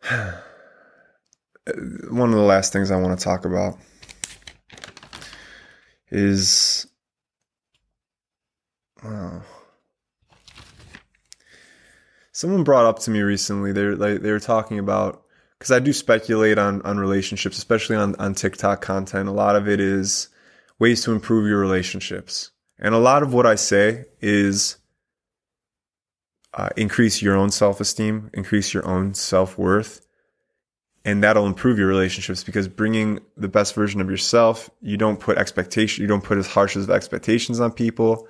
One 2.11 2.31
of 2.31 2.37
the 2.37 2.43
last 2.43 2.73
things 2.73 2.91
I 2.91 2.97
want 2.97 3.19
to 3.19 3.25
talk 3.25 3.45
about 3.45 3.79
is. 6.11 6.87
Oh, 9.05 9.43
Someone 12.33 12.65
brought 12.65 12.87
up 12.87 12.99
to 13.01 13.11
me 13.11 13.21
recently. 13.21 13.73
They're 13.73 13.95
like 13.95 14.23
they 14.23 14.33
were 14.33 14.41
talking 14.41 14.79
about 14.79 15.23
because 15.59 15.71
I 15.71 15.79
do 15.79 15.93
speculate 15.93 16.59
on 16.59 16.81
on 16.83 16.99
relationships, 16.99 17.59
especially 17.59 17.95
on 17.95 18.17
on 18.17 18.35
TikTok 18.35 18.81
content. 18.81 19.29
A 19.29 19.33
lot 19.33 19.55
of 19.55 19.69
it 19.69 19.81
is 19.81 20.29
ways 20.79 21.05
to 21.05 21.13
improve 21.13 21.47
your 21.47 21.61
relationships, 21.61 22.51
and 22.79 22.95
a 22.95 22.99
lot 22.99 23.23
of 23.23 23.35
what 23.35 23.47
I 23.47 23.55
say 23.55 24.07
is 24.21 24.79
uh, 26.55 26.71
increase 26.77 27.21
your 27.21 27.37
own 27.37 27.51
self 27.51 27.81
esteem, 27.81 28.31
increase 28.33 28.73
your 28.73 28.87
own 28.87 29.13
self 29.13 29.59
worth, 29.59 30.01
and 31.05 31.23
that'll 31.23 31.47
improve 31.47 31.79
your 31.79 31.89
relationships 31.89 32.45
because 32.45 32.69
bringing 32.69 33.21
the 33.37 33.49
best 33.49 33.75
version 33.75 34.01
of 34.01 34.09
yourself, 34.09 34.71
you 34.81 34.97
don't 34.97 35.19
put 35.19 35.37
expectation, 35.37 36.03
you 36.03 36.09
don't 36.09 36.23
put 36.23 36.39
as 36.39 36.47
harsh 36.47 36.77
as 36.77 36.89
expectations 36.89 37.61
on 37.61 37.73
people. 37.73 38.29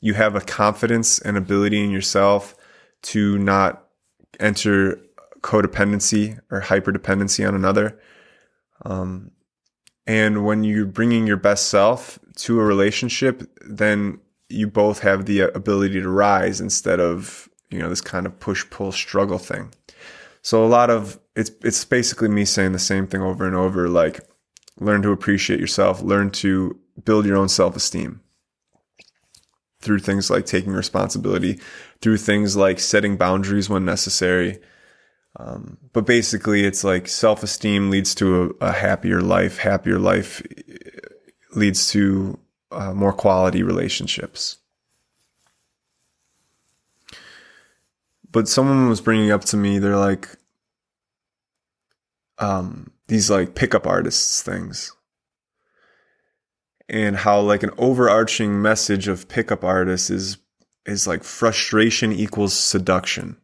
You 0.00 0.14
have 0.14 0.36
a 0.36 0.40
confidence 0.40 1.18
and 1.18 1.36
ability 1.36 1.82
in 1.82 1.90
yourself 1.90 2.54
to 3.02 3.38
not 3.38 3.84
enter 4.38 5.00
codependency 5.40 6.38
or 6.50 6.60
hyperdependency 6.60 7.46
on 7.46 7.54
another. 7.54 7.98
Um, 8.84 9.32
and 10.06 10.44
when 10.44 10.62
you're 10.62 10.86
bringing 10.86 11.26
your 11.26 11.36
best 11.36 11.68
self 11.68 12.18
to 12.36 12.60
a 12.60 12.64
relationship, 12.64 13.42
then 13.62 14.20
you 14.48 14.68
both 14.68 15.00
have 15.00 15.26
the 15.26 15.40
ability 15.40 16.00
to 16.00 16.08
rise 16.08 16.60
instead 16.60 17.00
of, 17.00 17.48
you 17.70 17.80
know, 17.80 17.88
this 17.88 18.00
kind 18.00 18.26
of 18.26 18.38
push 18.38 18.68
pull 18.70 18.92
struggle 18.92 19.38
thing. 19.38 19.72
So 20.46 20.64
a 20.64 20.68
lot 20.68 20.90
of 20.90 21.18
it's 21.34 21.50
it's 21.64 21.84
basically 21.84 22.28
me 22.28 22.44
saying 22.44 22.70
the 22.70 22.78
same 22.78 23.08
thing 23.08 23.20
over 23.20 23.48
and 23.48 23.56
over 23.56 23.88
like 23.88 24.20
learn 24.78 25.02
to 25.02 25.10
appreciate 25.10 25.58
yourself, 25.58 26.02
learn 26.02 26.30
to 26.30 26.78
build 27.04 27.26
your 27.26 27.36
own 27.36 27.48
self-esteem 27.48 28.20
through 29.80 29.98
things 29.98 30.30
like 30.30 30.46
taking 30.46 30.72
responsibility, 30.72 31.58
through 32.00 32.18
things 32.18 32.56
like 32.56 32.78
setting 32.78 33.16
boundaries 33.16 33.68
when 33.68 33.84
necessary. 33.84 34.60
Um, 35.34 35.78
but 35.92 36.06
basically, 36.06 36.62
it's 36.64 36.84
like 36.84 37.08
self 37.08 37.42
esteem 37.42 37.90
leads 37.90 38.14
to 38.14 38.56
a, 38.60 38.66
a, 38.66 38.72
happier 38.72 39.20
life. 39.20 39.58
Happier 39.58 39.98
life 39.98 40.44
leads 41.56 41.88
to 41.88 42.38
uh, 42.70 42.94
more 42.94 43.12
quality 43.12 43.64
relationships. 43.64 44.58
But 48.36 48.48
someone 48.48 48.90
was 48.90 49.00
bringing 49.00 49.30
up 49.30 49.46
to 49.46 49.56
me, 49.56 49.78
they're 49.78 49.96
like, 49.96 50.28
um, 52.36 52.90
these 53.08 53.30
like 53.30 53.54
pickup 53.54 53.86
artists 53.86 54.42
things 54.42 54.92
and 56.86 57.16
how 57.16 57.40
like 57.40 57.62
an 57.62 57.70
overarching 57.78 58.60
message 58.60 59.08
of 59.08 59.26
pickup 59.28 59.64
artists 59.64 60.10
is 60.10 60.36
is 60.84 61.06
like 61.06 61.24
frustration 61.24 62.12
equals 62.12 62.52
seduction. 62.52 63.38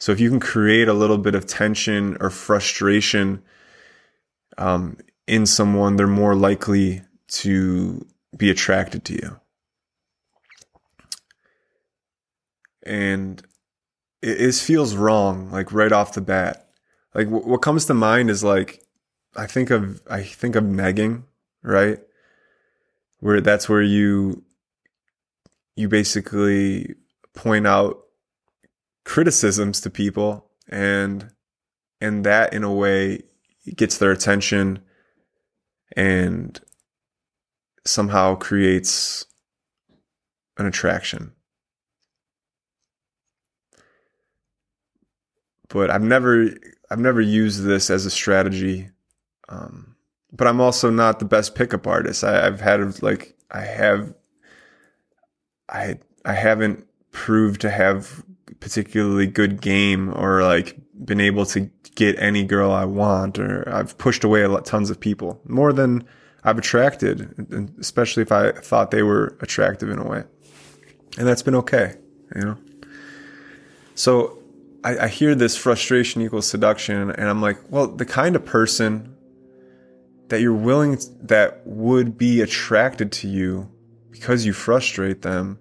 So 0.00 0.10
if 0.10 0.18
you 0.18 0.28
can 0.28 0.40
create 0.40 0.88
a 0.88 0.92
little 0.92 1.18
bit 1.18 1.36
of 1.36 1.46
tension 1.46 2.16
or 2.18 2.28
frustration 2.28 3.40
um, 4.58 4.96
in 5.28 5.46
someone, 5.46 5.94
they're 5.94 6.08
more 6.08 6.34
likely 6.34 7.02
to 7.28 8.04
be 8.36 8.50
attracted 8.50 9.04
to 9.04 9.12
you. 9.12 9.40
And 12.90 13.42
it, 14.22 14.40
it 14.40 14.54
feels 14.56 14.94
wrong, 14.94 15.50
like 15.50 15.72
right 15.72 15.92
off 15.92 16.14
the 16.14 16.20
bat. 16.20 16.68
Like 17.14 17.26
w- 17.26 17.46
what 17.46 17.62
comes 17.62 17.86
to 17.86 17.94
mind 17.94 18.30
is 18.30 18.44
like 18.44 18.82
I 19.36 19.46
think 19.46 19.70
of 19.70 20.00
I 20.08 20.22
think 20.22 20.56
of 20.56 20.64
negging 20.64 21.24
right? 21.62 21.98
Where 23.20 23.40
that's 23.40 23.68
where 23.68 23.82
you 23.82 24.44
you 25.76 25.88
basically 25.88 26.94
point 27.34 27.66
out 27.66 27.98
criticisms 29.04 29.80
to 29.80 29.90
people 29.90 30.50
and 30.68 31.30
and 32.00 32.24
that 32.24 32.52
in 32.52 32.64
a 32.64 32.72
way 32.72 33.22
gets 33.76 33.98
their 33.98 34.10
attention 34.10 34.80
and 35.96 36.60
somehow 37.86 38.34
creates 38.34 39.26
an 40.58 40.66
attraction. 40.66 41.32
But 45.70 45.90
I've 45.90 46.02
never 46.02 46.50
I've 46.90 47.00
never 47.00 47.20
used 47.20 47.64
this 47.64 47.90
as 47.90 48.04
a 48.04 48.10
strategy 48.10 48.90
um, 49.50 49.96
but 50.32 50.46
I'm 50.46 50.60
also 50.60 50.90
not 50.90 51.18
the 51.18 51.24
best 51.24 51.54
pickup 51.54 51.86
artist. 51.86 52.24
I, 52.24 52.46
I've 52.46 52.60
had 52.60 53.02
like 53.02 53.36
I 53.50 53.62
have 53.62 54.14
I 55.68 55.98
I 56.24 56.32
haven't 56.32 56.86
proved 57.10 57.60
to 57.62 57.70
have 57.70 58.24
particularly 58.60 59.26
good 59.26 59.60
game 59.60 60.12
or 60.16 60.42
like 60.42 60.78
been 61.04 61.20
able 61.20 61.46
to 61.46 61.70
get 61.94 62.18
any 62.18 62.44
girl 62.44 62.70
I 62.70 62.84
want 62.84 63.38
or 63.38 63.68
I've 63.68 63.98
pushed 63.98 64.22
away 64.22 64.42
a 64.42 64.48
lot, 64.48 64.64
tons 64.64 64.90
of 64.90 65.00
people 65.00 65.40
more 65.44 65.72
than 65.72 66.06
I've 66.44 66.58
attracted, 66.58 67.74
especially 67.80 68.22
if 68.22 68.32
I 68.32 68.52
thought 68.52 68.90
they 68.90 69.02
were 69.02 69.36
attractive 69.40 69.90
in 69.90 69.98
a 69.98 70.06
way. 70.06 70.24
And 71.18 71.26
that's 71.26 71.42
been 71.42 71.56
okay, 71.56 71.96
you 72.34 72.42
know? 72.42 72.56
So 73.94 74.39
I, 74.82 74.98
I 74.98 75.08
hear 75.08 75.34
this 75.34 75.56
frustration 75.56 76.22
equals 76.22 76.46
seduction 76.46 77.10
and 77.10 77.28
I'm 77.28 77.42
like, 77.42 77.58
well, 77.68 77.86
the 77.86 78.06
kind 78.06 78.36
of 78.36 78.44
person 78.44 79.14
that 80.28 80.40
you're 80.40 80.54
willing 80.54 80.98
that 81.22 81.66
would 81.66 82.16
be 82.16 82.40
attracted 82.40 83.12
to 83.12 83.28
you 83.28 83.70
because 84.10 84.46
you 84.46 84.52
frustrate 84.52 85.22
them 85.22 85.58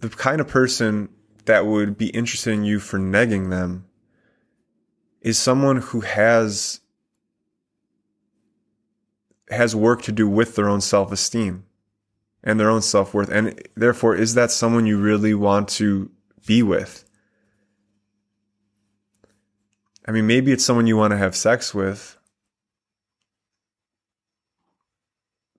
the 0.00 0.16
kind 0.16 0.40
of 0.40 0.46
person 0.48 1.08
that 1.46 1.66
would 1.66 1.96
be 1.96 2.08
interested 2.08 2.52
in 2.52 2.64
you 2.64 2.78
for 2.78 2.98
negging 2.98 3.50
them 3.50 3.86
is 5.22 5.38
someone 5.38 5.78
who 5.78 6.00
has 6.00 6.80
has 9.50 9.74
work 9.74 10.02
to 10.02 10.12
do 10.12 10.28
with 10.28 10.56
their 10.56 10.68
own 10.68 10.80
self-esteem 10.80 11.64
and 12.42 12.60
their 12.60 12.68
own 12.68 12.82
self-worth 12.82 13.30
and 13.30 13.60
therefore 13.74 14.14
is 14.14 14.34
that 14.34 14.50
someone 14.50 14.86
you 14.86 14.98
really 14.98 15.34
want 15.34 15.68
to 15.68 16.10
be 16.46 16.62
with 16.62 17.03
i 20.06 20.12
mean 20.12 20.26
maybe 20.26 20.52
it's 20.52 20.64
someone 20.64 20.86
you 20.86 20.96
want 20.96 21.12
to 21.12 21.18
have 21.18 21.36
sex 21.36 21.74
with. 21.74 22.18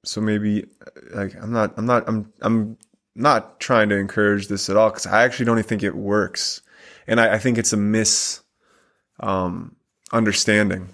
So 0.03 0.21
maybe 0.21 0.67
like 1.13 1.35
i'm 1.41 1.51
not 1.51 1.73
i'm 1.77 1.85
not 1.85 2.07
i'm 2.07 2.31
i'm 2.41 2.77
not 3.15 3.59
trying 3.59 3.89
to 3.89 3.95
encourage 3.95 4.47
this 4.47 4.69
at 4.69 4.77
all 4.77 4.89
because 4.89 5.07
i 5.07 5.23
actually 5.23 5.45
don't 5.45 5.57
even 5.57 5.67
think 5.67 5.83
it 5.83 5.95
works. 5.95 6.61
And 7.07 7.19
i, 7.19 7.35
I 7.35 7.39
think 7.39 7.57
it's 7.57 7.73
a 7.73 7.77
mis 7.77 8.41
um, 9.19 9.75
understanding. 10.11 10.89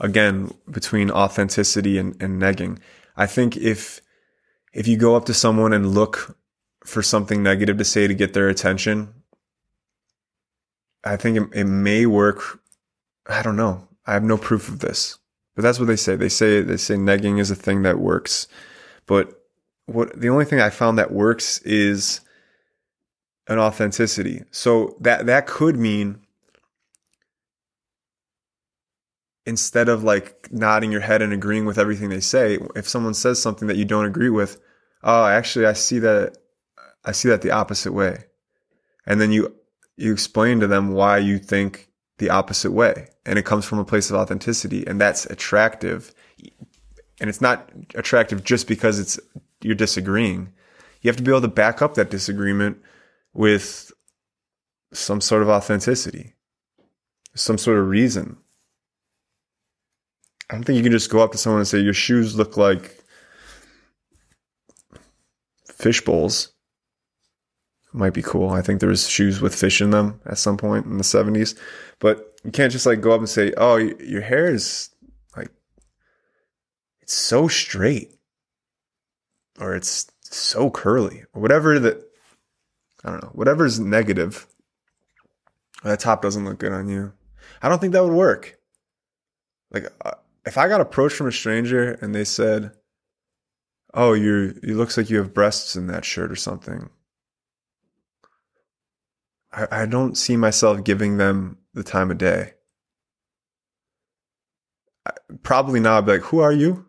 Again 0.00 0.54
between 0.70 1.10
authenticity 1.10 1.98
and, 1.98 2.20
and 2.22 2.40
negging. 2.40 2.78
I 3.16 3.26
think 3.26 3.56
if 3.56 4.00
if 4.72 4.86
you 4.86 4.96
go 4.96 5.16
up 5.16 5.26
to 5.26 5.34
someone 5.34 5.72
and 5.72 5.92
look 5.92 6.38
for 6.84 7.02
something 7.02 7.42
negative 7.42 7.76
to 7.78 7.84
say 7.84 8.06
to 8.06 8.14
get 8.14 8.32
their 8.32 8.48
attention 8.48 9.12
i 11.04 11.16
think 11.16 11.36
it, 11.36 11.60
it 11.60 11.64
may 11.64 12.06
work 12.06 12.60
i 13.28 13.42
don't 13.42 13.56
know 13.56 13.86
i 14.06 14.12
have 14.12 14.24
no 14.24 14.38
proof 14.38 14.68
of 14.68 14.80
this 14.80 15.18
but 15.58 15.62
that's 15.62 15.80
what 15.80 15.86
they 15.86 15.96
say. 15.96 16.14
They 16.14 16.28
say 16.28 16.60
they 16.62 16.76
say 16.76 16.94
negging 16.94 17.40
is 17.40 17.50
a 17.50 17.56
thing 17.56 17.82
that 17.82 17.98
works. 17.98 18.46
But 19.06 19.42
what 19.86 20.20
the 20.20 20.28
only 20.28 20.44
thing 20.44 20.60
I 20.60 20.70
found 20.70 20.98
that 20.98 21.10
works 21.10 21.58
is 21.62 22.20
an 23.48 23.58
authenticity. 23.58 24.44
So 24.52 24.96
that 25.00 25.26
that 25.26 25.48
could 25.48 25.76
mean 25.76 26.20
instead 29.46 29.88
of 29.88 30.04
like 30.04 30.46
nodding 30.52 30.92
your 30.92 31.00
head 31.00 31.22
and 31.22 31.32
agreeing 31.32 31.64
with 31.64 31.76
everything 31.76 32.08
they 32.08 32.20
say, 32.20 32.60
if 32.76 32.88
someone 32.88 33.14
says 33.14 33.42
something 33.42 33.66
that 33.66 33.76
you 33.76 33.84
don't 33.84 34.06
agree 34.06 34.30
with, 34.30 34.60
oh, 35.02 35.26
actually 35.26 35.66
I 35.66 35.72
see 35.72 35.98
that 35.98 36.38
I 37.04 37.10
see 37.10 37.30
that 37.30 37.42
the 37.42 37.50
opposite 37.50 37.92
way. 37.92 38.26
And 39.06 39.20
then 39.20 39.32
you 39.32 39.56
you 39.98 40.12
explain 40.12 40.60
to 40.60 40.66
them 40.68 40.92
why 40.92 41.18
you 41.18 41.38
think 41.38 41.90
the 42.18 42.30
opposite 42.30 42.70
way. 42.70 43.08
And 43.26 43.38
it 43.38 43.44
comes 43.44 43.64
from 43.64 43.80
a 43.80 43.84
place 43.84 44.10
of 44.10 44.16
authenticity. 44.16 44.86
And 44.86 45.00
that's 45.00 45.26
attractive. 45.26 46.14
And 47.20 47.28
it's 47.28 47.40
not 47.40 47.70
attractive 47.96 48.44
just 48.44 48.68
because 48.68 49.00
it's 49.00 49.18
you're 49.60 49.74
disagreeing. 49.74 50.52
You 51.02 51.08
have 51.08 51.16
to 51.16 51.22
be 51.22 51.32
able 51.32 51.40
to 51.42 51.48
back 51.48 51.82
up 51.82 51.94
that 51.94 52.10
disagreement 52.10 52.80
with 53.34 53.90
some 54.92 55.20
sort 55.20 55.42
of 55.42 55.48
authenticity, 55.48 56.34
some 57.34 57.58
sort 57.58 57.78
of 57.78 57.88
reason. 57.88 58.36
I 60.48 60.54
don't 60.54 60.64
think 60.64 60.76
you 60.76 60.82
can 60.82 60.92
just 60.92 61.10
go 61.10 61.20
up 61.20 61.32
to 61.32 61.38
someone 61.38 61.60
and 61.60 61.68
say, 61.68 61.80
Your 61.80 61.92
shoes 61.92 62.36
look 62.36 62.56
like 62.56 63.02
fish 65.66 66.04
bowls. 66.04 66.52
Might 67.92 68.12
be 68.12 68.22
cool. 68.22 68.50
I 68.50 68.60
think 68.60 68.80
there 68.80 68.88
was 68.88 69.08
shoes 69.08 69.40
with 69.40 69.54
fish 69.54 69.80
in 69.80 69.90
them 69.90 70.20
at 70.26 70.38
some 70.38 70.56
point 70.56 70.84
in 70.86 70.98
the 70.98 71.04
70s. 71.04 71.58
But 71.98 72.38
you 72.44 72.50
can't 72.50 72.72
just 72.72 72.86
like 72.86 73.00
go 73.00 73.12
up 73.12 73.20
and 73.20 73.28
say, 73.28 73.52
"Oh, 73.56 73.76
your 73.76 74.20
hair 74.20 74.46
is 74.46 74.90
like 75.36 75.50
it's 77.00 77.14
so 77.14 77.48
straight." 77.48 78.14
Or 79.58 79.74
it's 79.74 80.06
so 80.20 80.70
curly 80.70 81.24
or 81.32 81.42
whatever 81.42 81.80
that 81.80 82.08
I 83.04 83.10
don't 83.10 83.22
know, 83.22 83.30
whatever's 83.32 83.80
negative. 83.80 84.46
That 85.82 86.00
top 86.00 86.22
doesn't 86.22 86.44
look 86.44 86.58
good 86.58 86.72
on 86.72 86.88
you. 86.88 87.12
I 87.62 87.68
don't 87.68 87.80
think 87.80 87.92
that 87.92 88.04
would 88.04 88.12
work. 88.12 88.58
Like 89.70 89.86
uh, 90.04 90.12
if 90.46 90.58
I 90.58 90.68
got 90.68 90.80
approached 90.80 91.16
from 91.16 91.28
a 91.28 91.32
stranger 91.32 91.92
and 92.00 92.14
they 92.14 92.24
said, 92.24 92.72
"Oh, 93.94 94.12
you 94.12 94.58
you 94.62 94.76
looks 94.76 94.96
like 94.96 95.10
you 95.10 95.18
have 95.18 95.34
breasts 95.34 95.74
in 95.74 95.86
that 95.88 96.04
shirt 96.04 96.30
or 96.30 96.36
something." 96.36 96.90
I, 99.52 99.66
I 99.70 99.86
don't 99.86 100.16
see 100.16 100.36
myself 100.36 100.84
giving 100.84 101.16
them 101.16 101.58
the 101.74 101.82
time 101.82 102.10
of 102.10 102.18
day. 102.18 102.54
Probably 105.42 105.80
not. 105.80 105.98
I'd 105.98 106.06
be 106.06 106.12
like, 106.12 106.22
who 106.22 106.40
are 106.40 106.52
you? 106.52 106.86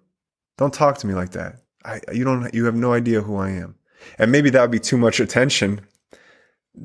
Don't 0.58 0.74
talk 0.74 0.98
to 1.00 1.08
me 1.08 1.14
like 1.14 1.32
that. 1.32 1.62
I, 1.86 2.02
you 2.12 2.24
don't, 2.24 2.54
you 2.54 2.66
have 2.66 2.76
no 2.76 2.94
idea 2.94 3.22
who 3.22 3.38
I 3.38 3.52
am. 3.52 3.76
And 4.18 4.32
maybe 4.32 4.50
that 4.50 4.62
would 4.62 4.72
be 4.72 4.80
too 4.80 4.98
much 4.98 5.20
attention 5.20 5.82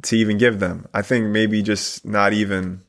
to 0.03 0.17
even 0.17 0.39
give 0.39 0.61
them. 0.61 0.87
I 0.95 1.03
think 1.03 1.27
maybe 1.27 1.63
just 1.63 2.05
not 2.05 2.33
even, 2.33 2.83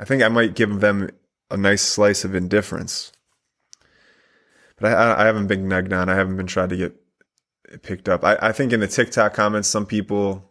I 0.00 0.04
think 0.04 0.22
I 0.22 0.28
might 0.28 0.54
give 0.54 0.80
them 0.80 1.10
a 1.50 1.56
nice 1.56 1.82
slice 1.82 2.24
of 2.24 2.34
indifference. 2.34 3.12
But 4.76 4.92
I, 4.92 5.22
I 5.22 5.26
haven't 5.26 5.48
been 5.48 5.68
negged 5.68 5.92
on. 5.92 6.08
I 6.08 6.14
haven't 6.14 6.36
been 6.36 6.46
trying 6.46 6.68
to 6.68 6.76
get 6.76 7.82
picked 7.82 8.08
up. 8.08 8.24
I, 8.24 8.38
I 8.40 8.52
think 8.52 8.72
in 8.72 8.80
the 8.80 8.86
TikTok 8.86 9.34
comments, 9.34 9.68
some 9.68 9.86
people 9.86 10.47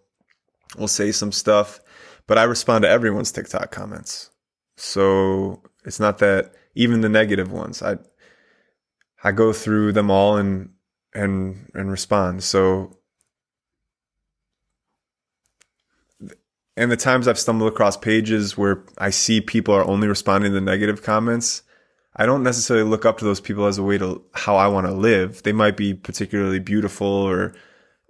will 0.78 0.88
say 0.88 1.12
some 1.12 1.32
stuff, 1.32 1.80
but 2.28 2.38
I 2.38 2.44
respond 2.44 2.84
to 2.84 2.90
everyone's 2.90 3.32
TikTok 3.32 3.72
comments. 3.72 4.30
So 4.76 5.62
it's 5.86 6.00
not 6.00 6.20
that 6.20 6.54
even 6.76 7.02
the 7.02 7.10
negative 7.10 7.52
ones, 7.52 7.82
I 7.82 7.98
I 9.24 9.32
go 9.32 9.52
through 9.54 9.94
them 9.94 10.12
all 10.12 10.38
and 10.38 10.70
and 11.14 11.72
and 11.74 11.90
respond. 11.90 12.44
So 12.44 12.98
and 16.76 16.92
the 16.92 16.98
times 16.98 17.28
I've 17.28 17.40
stumbled 17.40 17.72
across 17.72 17.98
pages 17.98 18.56
where 18.56 18.84
I 19.00 19.10
see 19.10 19.42
people 19.42 19.74
are 19.74 19.88
only 19.88 20.08
responding 20.08 20.52
to 20.52 20.56
the 20.56 20.62
negative 20.62 21.02
comments, 21.02 21.64
I 22.16 22.28
don't 22.28 22.44
necessarily 22.44 22.88
look 22.88 23.04
up 23.04 23.18
to 23.18 23.26
those 23.26 23.42
people 23.42 23.66
as 23.66 23.80
a 23.80 23.84
way 23.84 23.98
to 23.98 24.24
how 24.34 24.56
I 24.56 24.68
want 24.68 24.86
to 24.86 24.94
live. 24.94 25.42
They 25.42 25.54
might 25.54 25.76
be 25.76 25.96
particularly 25.96 26.60
beautiful 26.60 27.08
or 27.08 27.56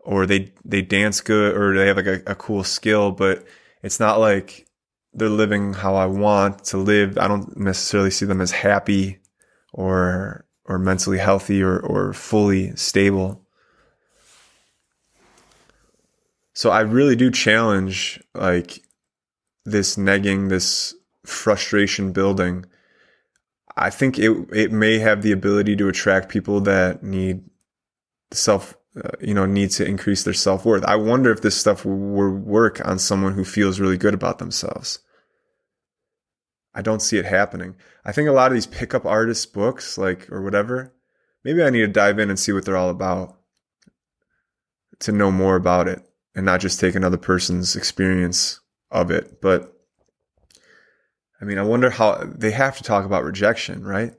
or 0.08 0.26
they 0.26 0.49
they 0.64 0.82
dance 0.82 1.20
good 1.20 1.53
or 1.53 1.76
they 1.76 1.88
have 1.88 1.97
like 1.97 2.08
a, 2.08 2.22
a 2.28 2.36
cool 2.36 2.64
skill, 2.64 3.12
but 3.12 3.45
it's 3.84 3.99
not 3.99 4.22
like 4.22 4.66
they're 5.14 5.28
living 5.28 5.74
how 5.74 5.95
I 5.95 6.05
want 6.05 6.64
to 6.66 6.78
live. 6.78 7.18
I 7.18 7.28
don't 7.28 7.58
necessarily 7.58 8.10
see 8.10 8.26
them 8.26 8.39
as 8.39 8.51
happy 8.51 9.20
or 9.74 10.45
or 10.64 10.80
mentally 10.80 11.18
healthy 11.18 11.62
or 11.62 11.78
or 11.80 12.14
fully 12.14 12.74
stable. 12.78 13.45
So 16.53 16.70
I 16.70 16.80
really 16.82 17.18
do 17.18 17.30
challenge 17.30 18.24
like 18.34 18.82
this 19.66 19.97
negging, 19.97 20.47
this 20.47 20.95
frustration 21.26 22.14
building. 22.14 22.66
I 23.76 23.89
think 23.89 24.18
it 24.18 24.32
it 24.53 24.72
may 24.72 24.99
have 24.99 25.22
the 25.22 25.34
ability 25.34 25.76
to 25.76 25.89
attract 25.89 26.30
people 26.30 26.62
that 26.62 27.03
need 27.03 27.43
self 28.32 28.77
uh, 29.04 29.10
you 29.20 29.34
know, 29.34 29.45
need 29.45 29.70
to 29.72 29.86
increase 29.86 30.24
their 30.24 30.34
self 30.34 30.66
worth. 30.66 30.84
I 30.86 30.95
wonder 30.95 31.32
if 31.32 31.41
this 31.41 31.56
stuff 31.56 31.86
will 31.86 32.32
work 32.32 32.86
on 32.86 32.98
someone 32.98 33.34
who 33.34 33.43
feels 33.43 33.80
really 33.80 33.98
good 33.98 34.14
about 34.14 34.39
themselves. 34.39 35.00
I 36.74 36.82
don't 36.82 37.02
see 37.02 37.18
it 37.18 37.26
happening. 37.26 37.76
I 38.06 38.12
think 38.12 38.30
a 38.30 38.32
lot 38.32 38.52
of 38.52 38.54
these 38.56 38.68
pickup 38.68 39.06
artists 39.06 39.45
books, 39.45 39.98
like, 39.98 40.32
or 40.32 40.41
whatever, 40.41 40.93
maybe 41.43 41.64
I 41.64 41.70
need 41.70 41.82
to 41.82 41.88
dive 41.88 42.20
in 42.20 42.30
and 42.30 42.39
see 42.39 42.52
what 42.52 42.66
they're 42.66 42.78
all 42.78 42.89
about 42.89 43.38
to 45.00 45.12
know 45.12 45.32
more 45.32 45.56
about 45.56 45.88
it 45.88 46.02
and 46.36 46.45
not 46.45 46.60
just 46.60 46.80
take 46.80 46.95
another 46.95 47.18
person's 47.18 47.76
experience 47.76 48.60
of 48.89 49.12
it. 49.12 49.41
But 49.41 49.74
I 51.41 51.45
mean, 51.45 51.58
I 51.58 51.64
wonder 51.64 51.89
how 51.89 52.24
they 52.24 52.52
have 52.52 52.78
to 52.78 52.84
talk 52.84 53.06
about 53.06 53.24
rejection, 53.24 53.84
right? 53.84 54.14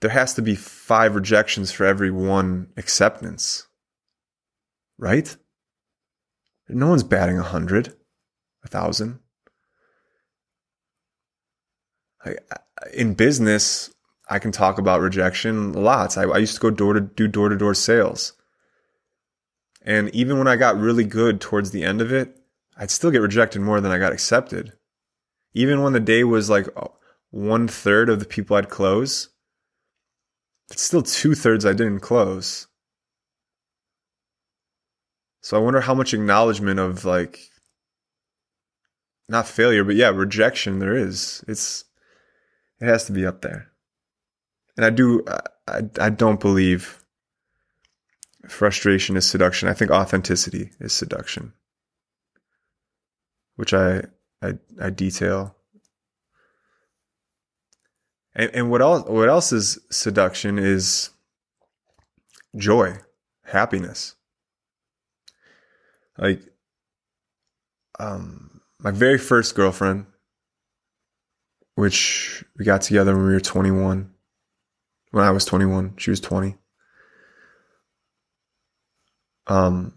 There 0.00 0.10
has 0.10 0.34
to 0.34 0.42
be 0.42 0.54
five 0.54 1.14
rejections 1.14 1.72
for 1.72 1.84
every 1.84 2.10
one 2.10 2.68
acceptance. 2.76 3.66
Right? 4.96 5.36
No 6.68 6.88
one's 6.88 7.02
batting 7.02 7.38
a 7.38 7.42
hundred, 7.42 7.94
a 8.64 8.68
thousand. 8.68 9.20
in 12.92 13.14
business, 13.14 13.92
I 14.28 14.38
can 14.38 14.52
talk 14.52 14.78
about 14.78 15.00
rejection 15.00 15.72
lots. 15.72 16.16
I, 16.16 16.24
I 16.24 16.38
used 16.38 16.54
to 16.54 16.60
go 16.60 16.70
door 16.70 16.92
to 16.94 17.00
do 17.00 17.26
door 17.26 17.48
to 17.48 17.56
door 17.56 17.74
sales. 17.74 18.34
And 19.82 20.14
even 20.14 20.36
when 20.36 20.48
I 20.48 20.56
got 20.56 20.78
really 20.78 21.04
good 21.04 21.40
towards 21.40 21.70
the 21.70 21.84
end 21.84 22.02
of 22.02 22.12
it, 22.12 22.36
I'd 22.76 22.90
still 22.90 23.10
get 23.10 23.22
rejected 23.22 23.62
more 23.62 23.80
than 23.80 23.90
I 23.90 23.98
got 23.98 24.12
accepted. 24.12 24.74
Even 25.54 25.82
when 25.82 25.94
the 25.94 26.00
day 26.00 26.24
was 26.24 26.50
like 26.50 26.68
oh, 26.76 26.96
one 27.30 27.66
third 27.68 28.10
of 28.10 28.18
the 28.18 28.26
people 28.26 28.56
I'd 28.56 28.68
close, 28.68 29.30
it's 30.70 30.82
still 30.82 31.02
two 31.02 31.34
thirds 31.34 31.64
I 31.64 31.72
didn't 31.72 32.00
close. 32.00 32.66
So 35.40 35.56
I 35.56 35.60
wonder 35.60 35.80
how 35.80 35.94
much 35.94 36.12
acknowledgement 36.12 36.78
of 36.78 37.04
like 37.04 37.40
not 39.28 39.48
failure, 39.48 39.84
but 39.84 39.96
yeah, 39.96 40.10
rejection 40.10 40.78
there 40.78 40.96
is. 40.96 41.44
It's 41.48 41.84
it 42.80 42.86
has 42.86 43.04
to 43.06 43.12
be 43.12 43.26
up 43.26 43.42
there. 43.42 43.68
And 44.76 44.84
I 44.84 44.90
do 44.90 45.24
I 45.66 45.82
I 45.98 46.10
don't 46.10 46.40
believe 46.40 47.04
frustration 48.46 49.16
is 49.16 49.28
seduction. 49.28 49.68
I 49.68 49.74
think 49.74 49.90
authenticity 49.90 50.70
is 50.80 50.92
seduction. 50.92 51.52
Which 53.56 53.74
I 53.74 54.02
I, 54.42 54.54
I 54.80 54.90
detail. 54.90 55.56
And, 58.38 58.50
and 58.54 58.70
what 58.70 58.80
else? 58.80 59.06
What 59.08 59.28
else 59.28 59.52
is 59.52 59.80
seduction? 59.90 60.58
Is 60.58 61.10
joy, 62.56 62.94
happiness. 63.44 64.14
Like, 66.16 66.42
um, 67.98 68.60
my 68.78 68.92
very 68.92 69.18
first 69.18 69.54
girlfriend, 69.56 70.06
which 71.74 72.44
we 72.56 72.64
got 72.64 72.82
together 72.82 73.14
when 73.14 73.26
we 73.26 73.32
were 73.32 73.40
21. 73.40 74.12
When 75.10 75.24
I 75.24 75.30
was 75.30 75.44
21, 75.44 75.94
she 75.96 76.10
was 76.10 76.20
20. 76.20 76.56
Um, 79.48 79.94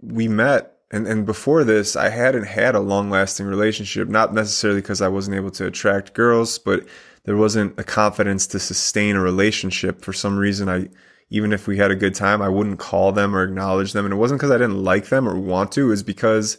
we 0.00 0.28
met 0.28 0.73
and 0.94 1.06
and 1.06 1.26
before 1.26 1.64
this 1.64 1.96
i 1.96 2.08
hadn't 2.08 2.44
had 2.44 2.74
a 2.74 2.80
long 2.80 3.10
lasting 3.10 3.46
relationship 3.46 4.08
not 4.08 4.32
necessarily 4.32 4.80
because 4.80 5.00
i 5.00 5.08
wasn't 5.08 5.36
able 5.36 5.50
to 5.50 5.66
attract 5.66 6.14
girls 6.14 6.58
but 6.58 6.86
there 7.24 7.36
wasn't 7.36 7.78
a 7.78 7.84
confidence 7.84 8.46
to 8.48 8.58
sustain 8.58 9.16
a 9.16 9.20
relationship. 9.20 10.02
For 10.02 10.12
some 10.12 10.38
reason 10.38 10.68
i 10.68 10.88
even 11.30 11.52
if 11.52 11.66
we 11.66 11.78
had 11.78 11.90
a 11.90 11.96
good 11.96 12.14
time 12.14 12.40
i 12.42 12.48
wouldn't 12.48 12.78
call 12.78 13.12
them 13.12 13.34
or 13.34 13.42
acknowledge 13.42 13.92
them. 13.92 14.04
And 14.04 14.14
it 14.14 14.18
wasn't 14.18 14.40
because 14.40 14.50
i 14.50 14.58
didn't 14.58 14.82
like 14.84 15.06
them 15.06 15.28
or 15.28 15.38
want 15.38 15.72
to 15.72 15.86
it 15.86 15.88
was 15.88 16.02
because 16.02 16.58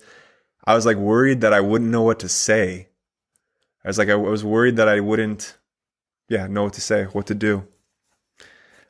i 0.65 0.75
was 0.75 0.85
like 0.85 0.97
worried 0.97 1.41
that 1.41 1.53
i 1.53 1.61
wouldn't 1.61 1.91
know 1.91 2.01
what 2.01 2.19
to 2.19 2.29
say. 2.29 2.89
I 3.83 3.87
was 3.87 3.97
like 3.97 4.09
i 4.09 4.15
was 4.15 4.43
worried 4.43 4.77
that 4.77 4.89
i 4.89 4.99
wouldn't 4.99 5.57
yeah 6.27 6.47
know 6.47 6.63
what 6.63 6.73
to 6.73 6.81
say 6.81 7.05
what 7.05 7.27
to 7.27 7.35
do. 7.35 7.67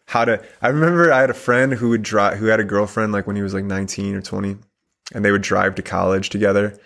How 0.08 0.24
to 0.24 0.43
I 0.62 0.70
remember 0.70 1.12
I 1.12 1.22
had 1.22 1.30
a 1.30 1.34
friend 1.34 1.74
who 1.74 1.89
would 1.89 2.04
drive 2.04 2.38
who 2.38 2.46
had 2.46 2.60
a 2.60 2.64
girlfriend 2.64 3.12
like 3.12 3.28
when 3.28 3.36
he 3.36 3.41
was 3.41 3.54
like 3.54 3.66
19 3.66 4.16
or 4.16 4.22
20 4.22 4.58
and 5.14 5.24
they 5.24 5.32
would 5.32 5.41
drive 5.41 5.76
to 5.76 5.82
college 5.82 6.30
together. 6.30 6.78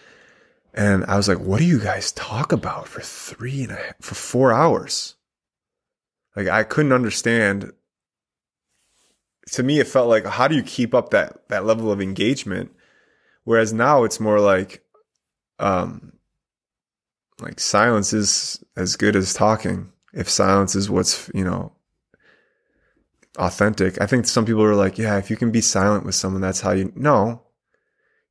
And 0.74 1.05
I 1.05 1.17
was 1.17 1.28
like, 1.28 1.39
what 1.39 1.59
do 1.59 1.65
you 1.65 1.80
guys 1.80 2.11
talk 2.11 2.51
about 2.51 2.88
for 2.88 3.01
three 3.01 3.63
and 3.63 3.72
a 3.72 3.76
half, 3.76 3.95
for 4.01 4.15
four 4.15 4.53
hours? 4.53 5.15
Like 6.36 6.47
I 6.47 6.63
couldn't 6.63 6.93
understand. 6.93 7.72
To 9.53 9.63
me, 9.63 9.80
it 9.80 9.88
felt 9.88 10.09
like, 10.09 10.26
how 10.26 10.47
do 10.47 10.55
you 10.55 10.61
keep 10.61 10.93
up 10.93 11.09
that, 11.09 11.47
that 11.49 11.65
level 11.65 11.91
of 11.91 12.01
engagement? 12.01 12.72
Whereas 13.45 13.74
now 13.74 14.03
it's 14.03 14.20
more 14.20 14.39
like, 14.39 14.84
um, 15.57 16.13
like 17.41 17.59
silence 17.59 18.13
is 18.13 18.63
as 18.76 18.95
good 18.95 19.15
as 19.15 19.34
talking. 19.34 19.91
If 20.13 20.30
silence 20.30 20.76
is 20.76 20.89
what's, 20.89 21.32
you 21.34 21.43
know, 21.43 21.74
authentic. 23.38 23.99
I 24.01 24.05
think 24.05 24.28
some 24.28 24.45
people 24.45 24.63
are 24.63 24.76
like, 24.76 24.97
yeah, 24.97 25.17
if 25.17 25.30
you 25.30 25.38
can 25.38 25.51
be 25.51 25.61
silent 25.61 26.05
with 26.05 26.15
someone, 26.15 26.41
that's 26.41 26.61
how 26.61 26.72
you. 26.72 26.91
No, 26.95 27.41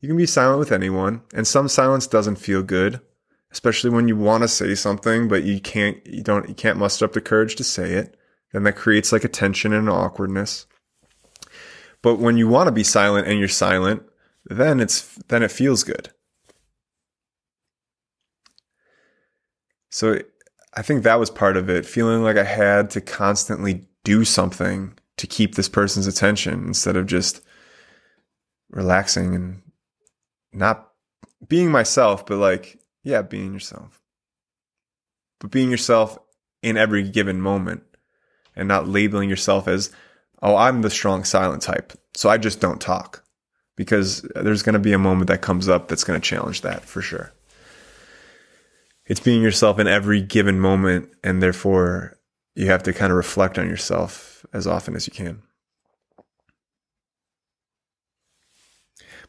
you 0.01 0.09
can 0.09 0.17
be 0.17 0.27
silent 0.27 0.59
with 0.59 0.73
anyone, 0.73 1.23
and 1.35 1.47
some 1.47 1.69
silence 1.69 2.07
doesn't 2.07 2.37
feel 2.37 2.63
good, 2.63 3.01
especially 3.51 3.91
when 3.91 4.07
you 4.07 4.17
want 4.17 4.43
to 4.43 4.49
say 4.49 4.75
something, 4.75 5.29
but 5.29 5.43
you 5.43 5.61
can't. 5.61 6.05
You 6.07 6.23
don't. 6.23 6.49
You 6.49 6.55
can't 6.55 6.79
muster 6.79 7.05
up 7.05 7.13
the 7.13 7.21
courage 7.21 7.57
to 7.57 7.65
say 7.65 7.93
it. 7.95 8.17
Then 8.53 8.63
that 8.63 8.77
creates 8.77 9.13
like 9.13 9.25
a 9.25 9.29
tension 9.29 9.73
and 9.73 9.89
an 9.89 9.95
awkwardness. 9.95 10.67
But 12.01 12.17
when 12.17 12.37
you 12.37 12.49
want 12.49 12.69
to 12.69 12.73
be 12.73 12.85
silent 12.85 13.27
and 13.27 13.39
you're 13.39 13.49
silent, 13.49 14.03
then 14.47 14.81
it's 14.81 15.17
then 15.29 15.43
it 15.43 15.51
feels 15.51 15.85
good. 15.85 16.11
So 19.91 20.21
I 20.75 20.83
think 20.83 21.03
that 21.03 21.19
was 21.19 21.31
part 21.31 21.57
of 21.57 21.69
it, 21.69 21.87
feeling 21.87 22.23
like 22.23 22.37
I 22.37 22.45
had 22.45 22.91
to 22.91 23.01
constantly 23.01 23.89
do 24.05 24.25
something 24.25 24.97
to 25.17 25.27
keep 25.27 25.55
this 25.57 25.69
person's 25.69 26.07
attention 26.07 26.67
instead 26.67 26.97
of 26.97 27.07
just 27.07 27.43
relaxing 28.71 29.35
and 29.35 29.63
not 30.53 30.89
being 31.47 31.71
myself, 31.71 32.27
but 32.27 32.39
like, 32.39 32.79
yeah, 33.03 33.23
being 33.23 33.53
yourself. 33.53 34.01
But 35.41 35.51
being 35.51 35.71
yourself 35.71 36.19
in 36.63 36.77
every 36.77 37.03
given 37.09 37.41
moment 37.41 37.83
and 38.57 38.67
not 38.67 38.89
labeling 38.89 39.29
yourself 39.29 39.69
as, 39.69 39.93
oh, 40.43 40.57
I'm 40.57 40.83
the 40.83 40.91
strong 40.91 41.25
silent 41.25 41.63
type. 41.63 41.93
So 42.15 42.29
I 42.29 42.39
just 42.39 42.61
don't 42.61 42.81
talk 42.81 43.25
because 43.77 44.23
there's 44.35 44.63
going 44.63 44.73
to 44.73 44.81
be 44.81 44.93
a 44.93 44.99
moment 44.99 45.29
that 45.29 45.41
comes 45.41 45.69
up 45.69 45.89
that's 45.89 46.05
going 46.05 46.21
to 46.21 46.29
challenge 46.29 46.63
that 46.63 46.85
for 46.85 47.01
sure. 47.01 47.33
It's 49.07 49.21
being 49.21 49.43
yourself 49.43 49.79
in 49.79 49.87
every 49.87 50.21
given 50.21 50.59
moment 50.61 51.11
and 51.23 51.43
therefore 51.43 52.19
you 52.55 52.67
have 52.67 52.83
to 52.83 52.93
kind 52.93 53.13
of 53.13 53.17
reflect 53.17 53.59
on 53.59 53.69
yourself 53.69 54.45
as 54.53 54.67
often 54.67 54.97
as 54.97 55.07
you 55.07 55.13
can. 55.13 55.43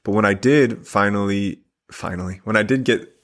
But 0.04 0.14
when 0.14 0.26
I 0.26 0.34
did 0.34 0.88
finally, 0.88 1.60
finally, 1.92 2.42
when 2.44 2.56
I 2.56 2.64
did 2.64 2.84
get 2.84 3.16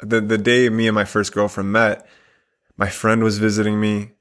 the, 0.00 0.20
the 0.20 0.38
day 0.38 0.68
me 0.68 0.86
and 0.88 0.94
my 0.94 1.04
first 1.04 1.32
girlfriend 1.32 1.72
met, 1.72 2.06
my 2.76 2.88
friend 2.88 3.22
was 3.22 3.38
visiting 3.38 3.80
me 3.80 4.12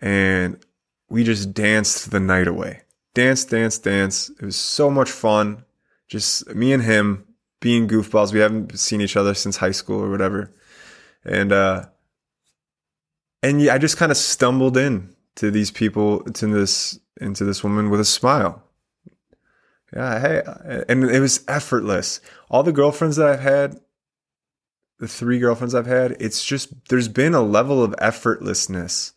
and 0.00 0.64
we 1.08 1.24
just 1.24 1.54
danced 1.54 2.10
the 2.10 2.20
night 2.20 2.46
away. 2.46 2.82
Dance, 3.14 3.44
dance, 3.44 3.78
dance. 3.78 4.30
It 4.30 4.42
was 4.42 4.56
so 4.56 4.90
much 4.90 5.10
fun. 5.10 5.64
Just 6.06 6.54
me 6.54 6.72
and 6.72 6.82
him 6.82 7.24
being 7.60 7.88
goofballs. 7.88 8.32
We 8.32 8.38
haven't 8.40 8.78
seen 8.78 9.00
each 9.00 9.16
other 9.16 9.34
since 9.34 9.56
high 9.56 9.72
school 9.72 10.00
or 10.00 10.10
whatever. 10.10 10.52
And, 11.24 11.52
uh, 11.52 11.86
and 13.42 13.60
yeah, 13.60 13.74
I 13.74 13.78
just 13.78 13.96
kind 13.96 14.12
of 14.12 14.18
stumbled 14.18 14.76
in 14.76 15.14
to 15.36 15.50
these 15.50 15.70
people, 15.70 16.20
to 16.20 16.46
this, 16.46 16.98
into 17.20 17.44
this 17.44 17.64
woman 17.64 17.90
with 17.90 18.00
a 18.00 18.04
smile. 18.04 18.62
Yeah, 19.94 20.20
hey, 20.20 20.82
and 20.88 21.04
it 21.04 21.20
was 21.20 21.44
effortless. 21.48 22.20
All 22.50 22.62
the 22.62 22.72
girlfriends 22.72 23.16
that 23.16 23.28
I've 23.28 23.40
had, 23.40 23.80
the 24.98 25.08
three 25.08 25.38
girlfriends 25.38 25.74
I've 25.74 25.86
had, 25.86 26.16
it's 26.20 26.44
just 26.44 26.88
there's 26.88 27.08
been 27.08 27.34
a 27.34 27.40
level 27.40 27.82
of 27.82 27.92
effortlessness. 27.92 29.12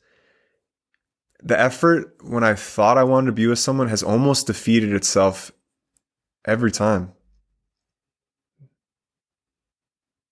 The 1.44 1.60
effort 1.60 2.16
when 2.22 2.44
I 2.44 2.54
thought 2.54 2.98
I 2.98 3.04
wanted 3.04 3.28
to 3.28 3.32
be 3.34 3.48
with 3.48 3.60
someone 3.60 3.90
has 3.90 4.04
almost 4.04 4.48
defeated 4.48 4.94
itself 4.94 5.52
every 6.46 6.72
time. 6.72 7.14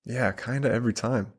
Yeah, 0.05 0.31
kind 0.31 0.65
of 0.65 0.71
every 0.71 0.93
time. 0.93 1.33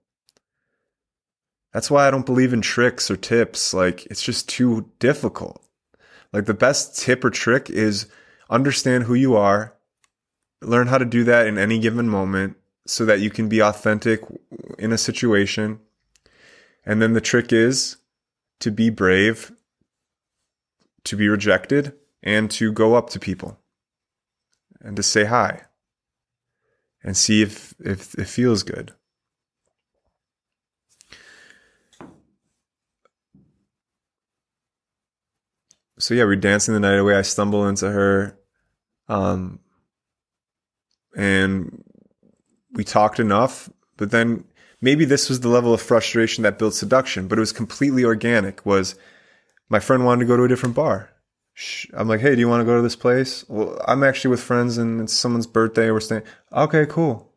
That's 1.72 1.90
why 1.90 2.06
I 2.06 2.10
don't 2.10 2.26
believe 2.26 2.52
in 2.52 2.60
tricks 2.60 3.10
or 3.10 3.16
tips. 3.16 3.72
Like, 3.72 4.06
it's 4.06 4.22
just 4.22 4.48
too 4.48 4.90
difficult. 4.98 5.64
Like, 6.32 6.46
the 6.46 6.54
best 6.54 6.98
tip 6.98 7.24
or 7.24 7.30
trick 7.30 7.70
is 7.70 8.06
understand 8.50 9.04
who 9.04 9.14
you 9.14 9.36
are, 9.36 9.74
learn 10.60 10.88
how 10.88 10.98
to 10.98 11.04
do 11.04 11.24
that 11.24 11.46
in 11.46 11.56
any 11.56 11.78
given 11.78 12.08
moment 12.08 12.56
so 12.86 13.04
that 13.04 13.20
you 13.20 13.30
can 13.30 13.48
be 13.48 13.62
authentic 13.62 14.20
in 14.78 14.92
a 14.92 14.98
situation. 14.98 15.80
And 16.84 17.00
then 17.00 17.12
the 17.12 17.20
trick 17.20 17.52
is 17.52 17.96
to 18.58 18.70
be 18.70 18.90
brave, 18.90 19.52
to 21.04 21.16
be 21.16 21.28
rejected, 21.28 21.94
and 22.22 22.50
to 22.50 22.72
go 22.72 22.94
up 22.94 23.08
to 23.10 23.20
people 23.20 23.58
and 24.80 24.96
to 24.96 25.02
say 25.02 25.24
hi 25.24 25.62
and 27.02 27.16
see 27.16 27.42
if, 27.42 27.74
if 27.80 28.14
it 28.14 28.26
feels 28.26 28.62
good. 28.62 28.92
so 36.00 36.14
yeah, 36.14 36.24
we're 36.24 36.36
dancing 36.36 36.74
the 36.74 36.80
night 36.80 36.98
away. 36.98 37.14
I 37.14 37.22
stumble 37.22 37.68
into 37.68 37.90
her, 37.90 38.38
um, 39.10 39.58
and 41.16 41.84
we 42.72 42.84
talked 42.84 43.18
enough. 43.18 43.68
But 43.96 44.12
then 44.12 44.44
maybe 44.80 45.04
this 45.04 45.28
was 45.28 45.40
the 45.40 45.48
level 45.48 45.74
of 45.74 45.82
frustration 45.82 46.42
that 46.44 46.58
built 46.58 46.74
seduction. 46.74 47.26
But 47.28 47.38
it 47.38 47.40
was 47.40 47.52
completely 47.52 48.04
organic. 48.04 48.64
Was 48.64 48.94
my 49.68 49.80
friend 49.80 50.04
wanted 50.04 50.20
to 50.20 50.26
go 50.26 50.36
to 50.36 50.44
a 50.44 50.48
different 50.48 50.76
bar. 50.76 51.10
I'm 51.92 52.08
like, 52.08 52.20
hey, 52.20 52.34
do 52.34 52.40
you 52.40 52.48
want 52.48 52.60
to 52.60 52.64
go 52.64 52.76
to 52.76 52.82
this 52.82 52.96
place? 52.96 53.44
Well, 53.48 53.78
I'm 53.86 54.02
actually 54.02 54.30
with 54.30 54.42
friends 54.42 54.78
and 54.78 55.00
it's 55.00 55.12
someone's 55.12 55.46
birthday. 55.46 55.90
We're 55.90 56.00
staying. 56.00 56.22
Okay, 56.52 56.86
cool. 56.86 57.30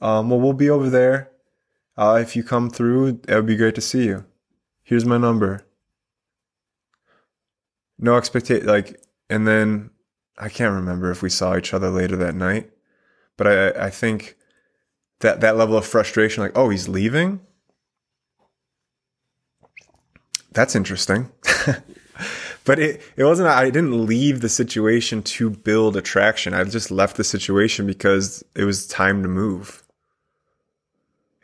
Um, 0.00 0.28
well, 0.28 0.40
we'll 0.40 0.52
be 0.52 0.68
over 0.68 0.90
there. 0.90 1.30
Uh, 1.96 2.18
if 2.20 2.36
you 2.36 2.42
come 2.42 2.68
through, 2.68 3.20
it 3.26 3.34
would 3.34 3.46
be 3.46 3.56
great 3.56 3.76
to 3.76 3.80
see 3.80 4.04
you. 4.04 4.26
Here's 4.82 5.04
my 5.04 5.18
number 5.18 5.64
no 7.98 8.16
expectation. 8.16 8.66
Like, 8.66 9.00
and 9.28 9.46
then 9.46 9.90
I 10.38 10.48
can't 10.48 10.74
remember 10.74 11.10
if 11.10 11.22
we 11.22 11.30
saw 11.30 11.56
each 11.56 11.74
other 11.74 11.90
later 11.90 12.16
that 12.16 12.34
night, 12.34 12.70
but 13.36 13.46
I, 13.46 13.86
I 13.86 13.90
think 13.90 14.36
that 15.20 15.40
that 15.40 15.56
level 15.56 15.76
of 15.76 15.86
frustration, 15.86 16.42
like, 16.42 16.56
oh, 16.56 16.68
he's 16.68 16.88
leaving. 16.88 17.40
That's 20.52 20.76
interesting. 20.76 21.30
but 22.64 22.78
it, 22.78 23.02
it 23.16 23.24
wasn't, 23.24 23.48
I 23.48 23.66
didn't 23.70 24.06
leave 24.06 24.40
the 24.40 24.48
situation 24.48 25.22
to 25.24 25.50
build 25.50 25.96
attraction. 25.96 26.54
I 26.54 26.62
just 26.64 26.90
left 26.90 27.16
the 27.16 27.24
situation 27.24 27.86
because 27.86 28.44
it 28.54 28.64
was 28.64 28.86
time 28.86 29.22
to 29.22 29.28
move. 29.28 29.82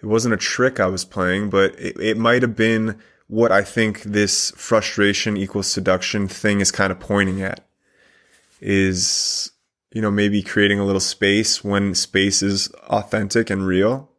It 0.01 0.07
wasn't 0.07 0.34
a 0.34 0.38
trick 0.38 0.78
I 0.78 0.86
was 0.86 1.05
playing, 1.05 1.51
but 1.51 1.78
it, 1.78 1.99
it 1.99 2.16
might 2.16 2.42
have 2.42 2.55
been 2.55 2.99
what 3.26 3.51
I 3.51 3.62
think 3.62 4.03
this 4.03 4.53
frustration 4.53 5.36
equals 5.36 5.66
seduction 5.66 6.28
thing 6.28 6.61
is 6.61 6.70
kind 6.70 6.92
of 6.92 7.01
pointing 7.01 7.42
at 7.42 7.66
is 8.64 9.52
you 9.94 10.02
know, 10.02 10.10
maybe 10.10 10.42
creating 10.42 10.80
a 10.80 10.84
little 10.84 11.00
space 11.00 11.62
when 11.62 11.94
space 11.94 12.42
is 12.42 12.68
authentic 12.88 13.48
and 13.48 13.64
real 13.64 14.10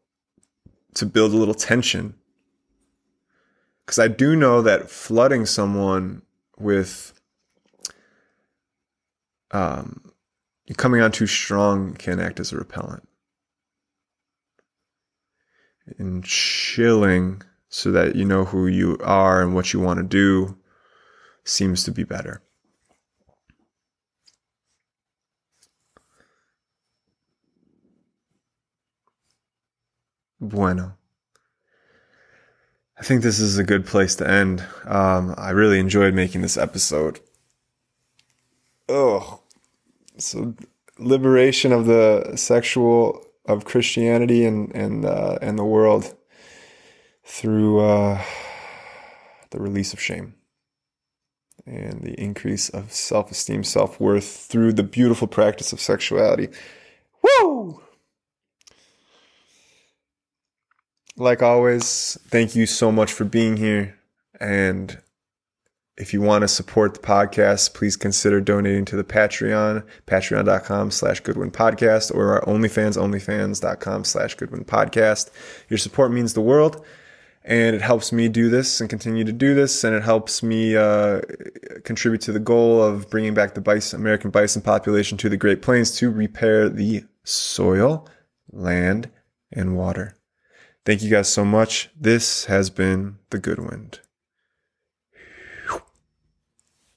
to 0.95 1.05
build 1.05 1.33
a 1.33 1.37
little 1.37 1.53
tension. 1.53 2.15
Because 3.85 3.99
I 3.99 4.07
do 4.07 4.37
know 4.37 4.61
that 4.61 4.89
flooding 4.89 5.45
someone 5.45 6.21
with 6.57 7.13
um, 9.51 10.13
coming 10.77 11.01
on 11.01 11.11
too 11.11 11.27
strong 11.27 11.93
can 11.93 12.21
act 12.21 12.39
as 12.39 12.53
a 12.53 12.57
repellent. 12.57 13.07
And 15.97 16.23
chilling 16.23 17.41
so 17.67 17.91
that 17.91 18.15
you 18.15 18.23
know 18.23 18.45
who 18.45 18.67
you 18.67 18.97
are 19.03 19.41
and 19.41 19.53
what 19.53 19.73
you 19.73 19.81
want 19.81 19.97
to 19.97 20.03
do 20.03 20.57
seems 21.43 21.83
to 21.83 21.91
be 21.91 22.05
better. 22.05 22.41
Bueno. 30.49 30.93
I 32.97 33.03
think 33.03 33.21
this 33.21 33.39
is 33.39 33.57
a 33.57 33.63
good 33.63 33.85
place 33.85 34.15
to 34.15 34.29
end. 34.29 34.65
Um, 34.85 35.35
I 35.37 35.49
really 35.49 35.79
enjoyed 35.79 36.13
making 36.13 36.41
this 36.41 36.57
episode. 36.57 37.19
Oh, 38.87 39.41
so 40.17 40.55
liberation 40.97 41.73
of 41.73 41.87
the 41.87 42.35
sexual 42.35 43.25
of 43.45 43.65
Christianity 43.65 44.45
and 44.45 44.73
and 44.73 45.05
uh, 45.05 45.37
and 45.41 45.59
the 45.59 45.65
world 45.65 46.15
through 47.23 47.79
uh, 47.79 48.21
the 49.49 49.59
release 49.59 49.93
of 49.93 49.99
shame 49.99 50.35
and 51.65 52.01
the 52.01 52.13
increase 52.19 52.69
of 52.69 52.91
self 52.93 53.31
esteem, 53.31 53.63
self 53.63 53.99
worth 53.99 54.25
through 54.25 54.73
the 54.73 54.83
beautiful 54.83 55.27
practice 55.27 55.73
of 55.73 55.81
sexuality. 55.81 56.49
Woo! 57.21 57.81
Like 61.17 61.41
always, 61.41 62.17
thank 62.27 62.55
you 62.55 62.65
so 62.65 62.91
much 62.91 63.13
for 63.13 63.23
being 63.23 63.57
here. 63.57 63.97
And 64.39 65.01
if 65.97 66.13
you 66.13 66.21
want 66.21 66.41
to 66.41 66.47
support 66.49 66.93
the 66.93 66.99
podcast, 66.99 67.73
please 67.73 67.95
consider 67.95 68.41
donating 68.41 68.83
to 68.85 68.97
the 68.97 69.03
Patreon, 69.05 69.85
patreon.com 70.07 70.91
slash 70.91 71.21
Goodwind 71.21 71.53
Podcast, 71.53 72.13
or 72.13 72.33
our 72.33 72.41
OnlyFans, 72.41 72.97
onlyfans.com 72.97 74.03
slash 74.03 74.35
Goodwind 74.35 74.67
Podcast. 74.67 75.29
Your 75.69 75.77
support 75.77 76.11
means 76.11 76.33
the 76.33 76.41
world 76.41 76.85
and 77.45 77.75
it 77.75 77.81
helps 77.81 78.11
me 78.11 78.27
do 78.27 78.49
this 78.49 78.81
and 78.81 78.89
continue 78.89 79.23
to 79.23 79.31
do 79.31 79.53
this 79.53 79.83
and 79.83 79.95
it 79.95 80.03
helps 80.03 80.41
me 80.41 80.75
uh, 80.75 81.21
contribute 81.83 82.21
to 82.21 82.31
the 82.31 82.39
goal 82.39 82.83
of 82.83 83.09
bringing 83.09 83.33
back 83.33 83.53
the 83.53 83.61
bison, 83.61 83.99
american 83.99 84.31
bison 84.31 84.61
population 84.61 85.17
to 85.17 85.29
the 85.29 85.37
great 85.37 85.61
plains 85.61 85.91
to 85.91 86.09
repair 86.09 86.67
the 86.67 87.03
soil 87.23 88.07
land 88.51 89.09
and 89.51 89.77
water 89.77 90.15
thank 90.85 91.01
you 91.01 91.09
guys 91.09 91.27
so 91.27 91.43
much. 91.43 91.89
This 91.99 92.45
has 92.45 92.69
been 92.69 93.17
the 93.29 93.39
Goodwind 93.39 93.99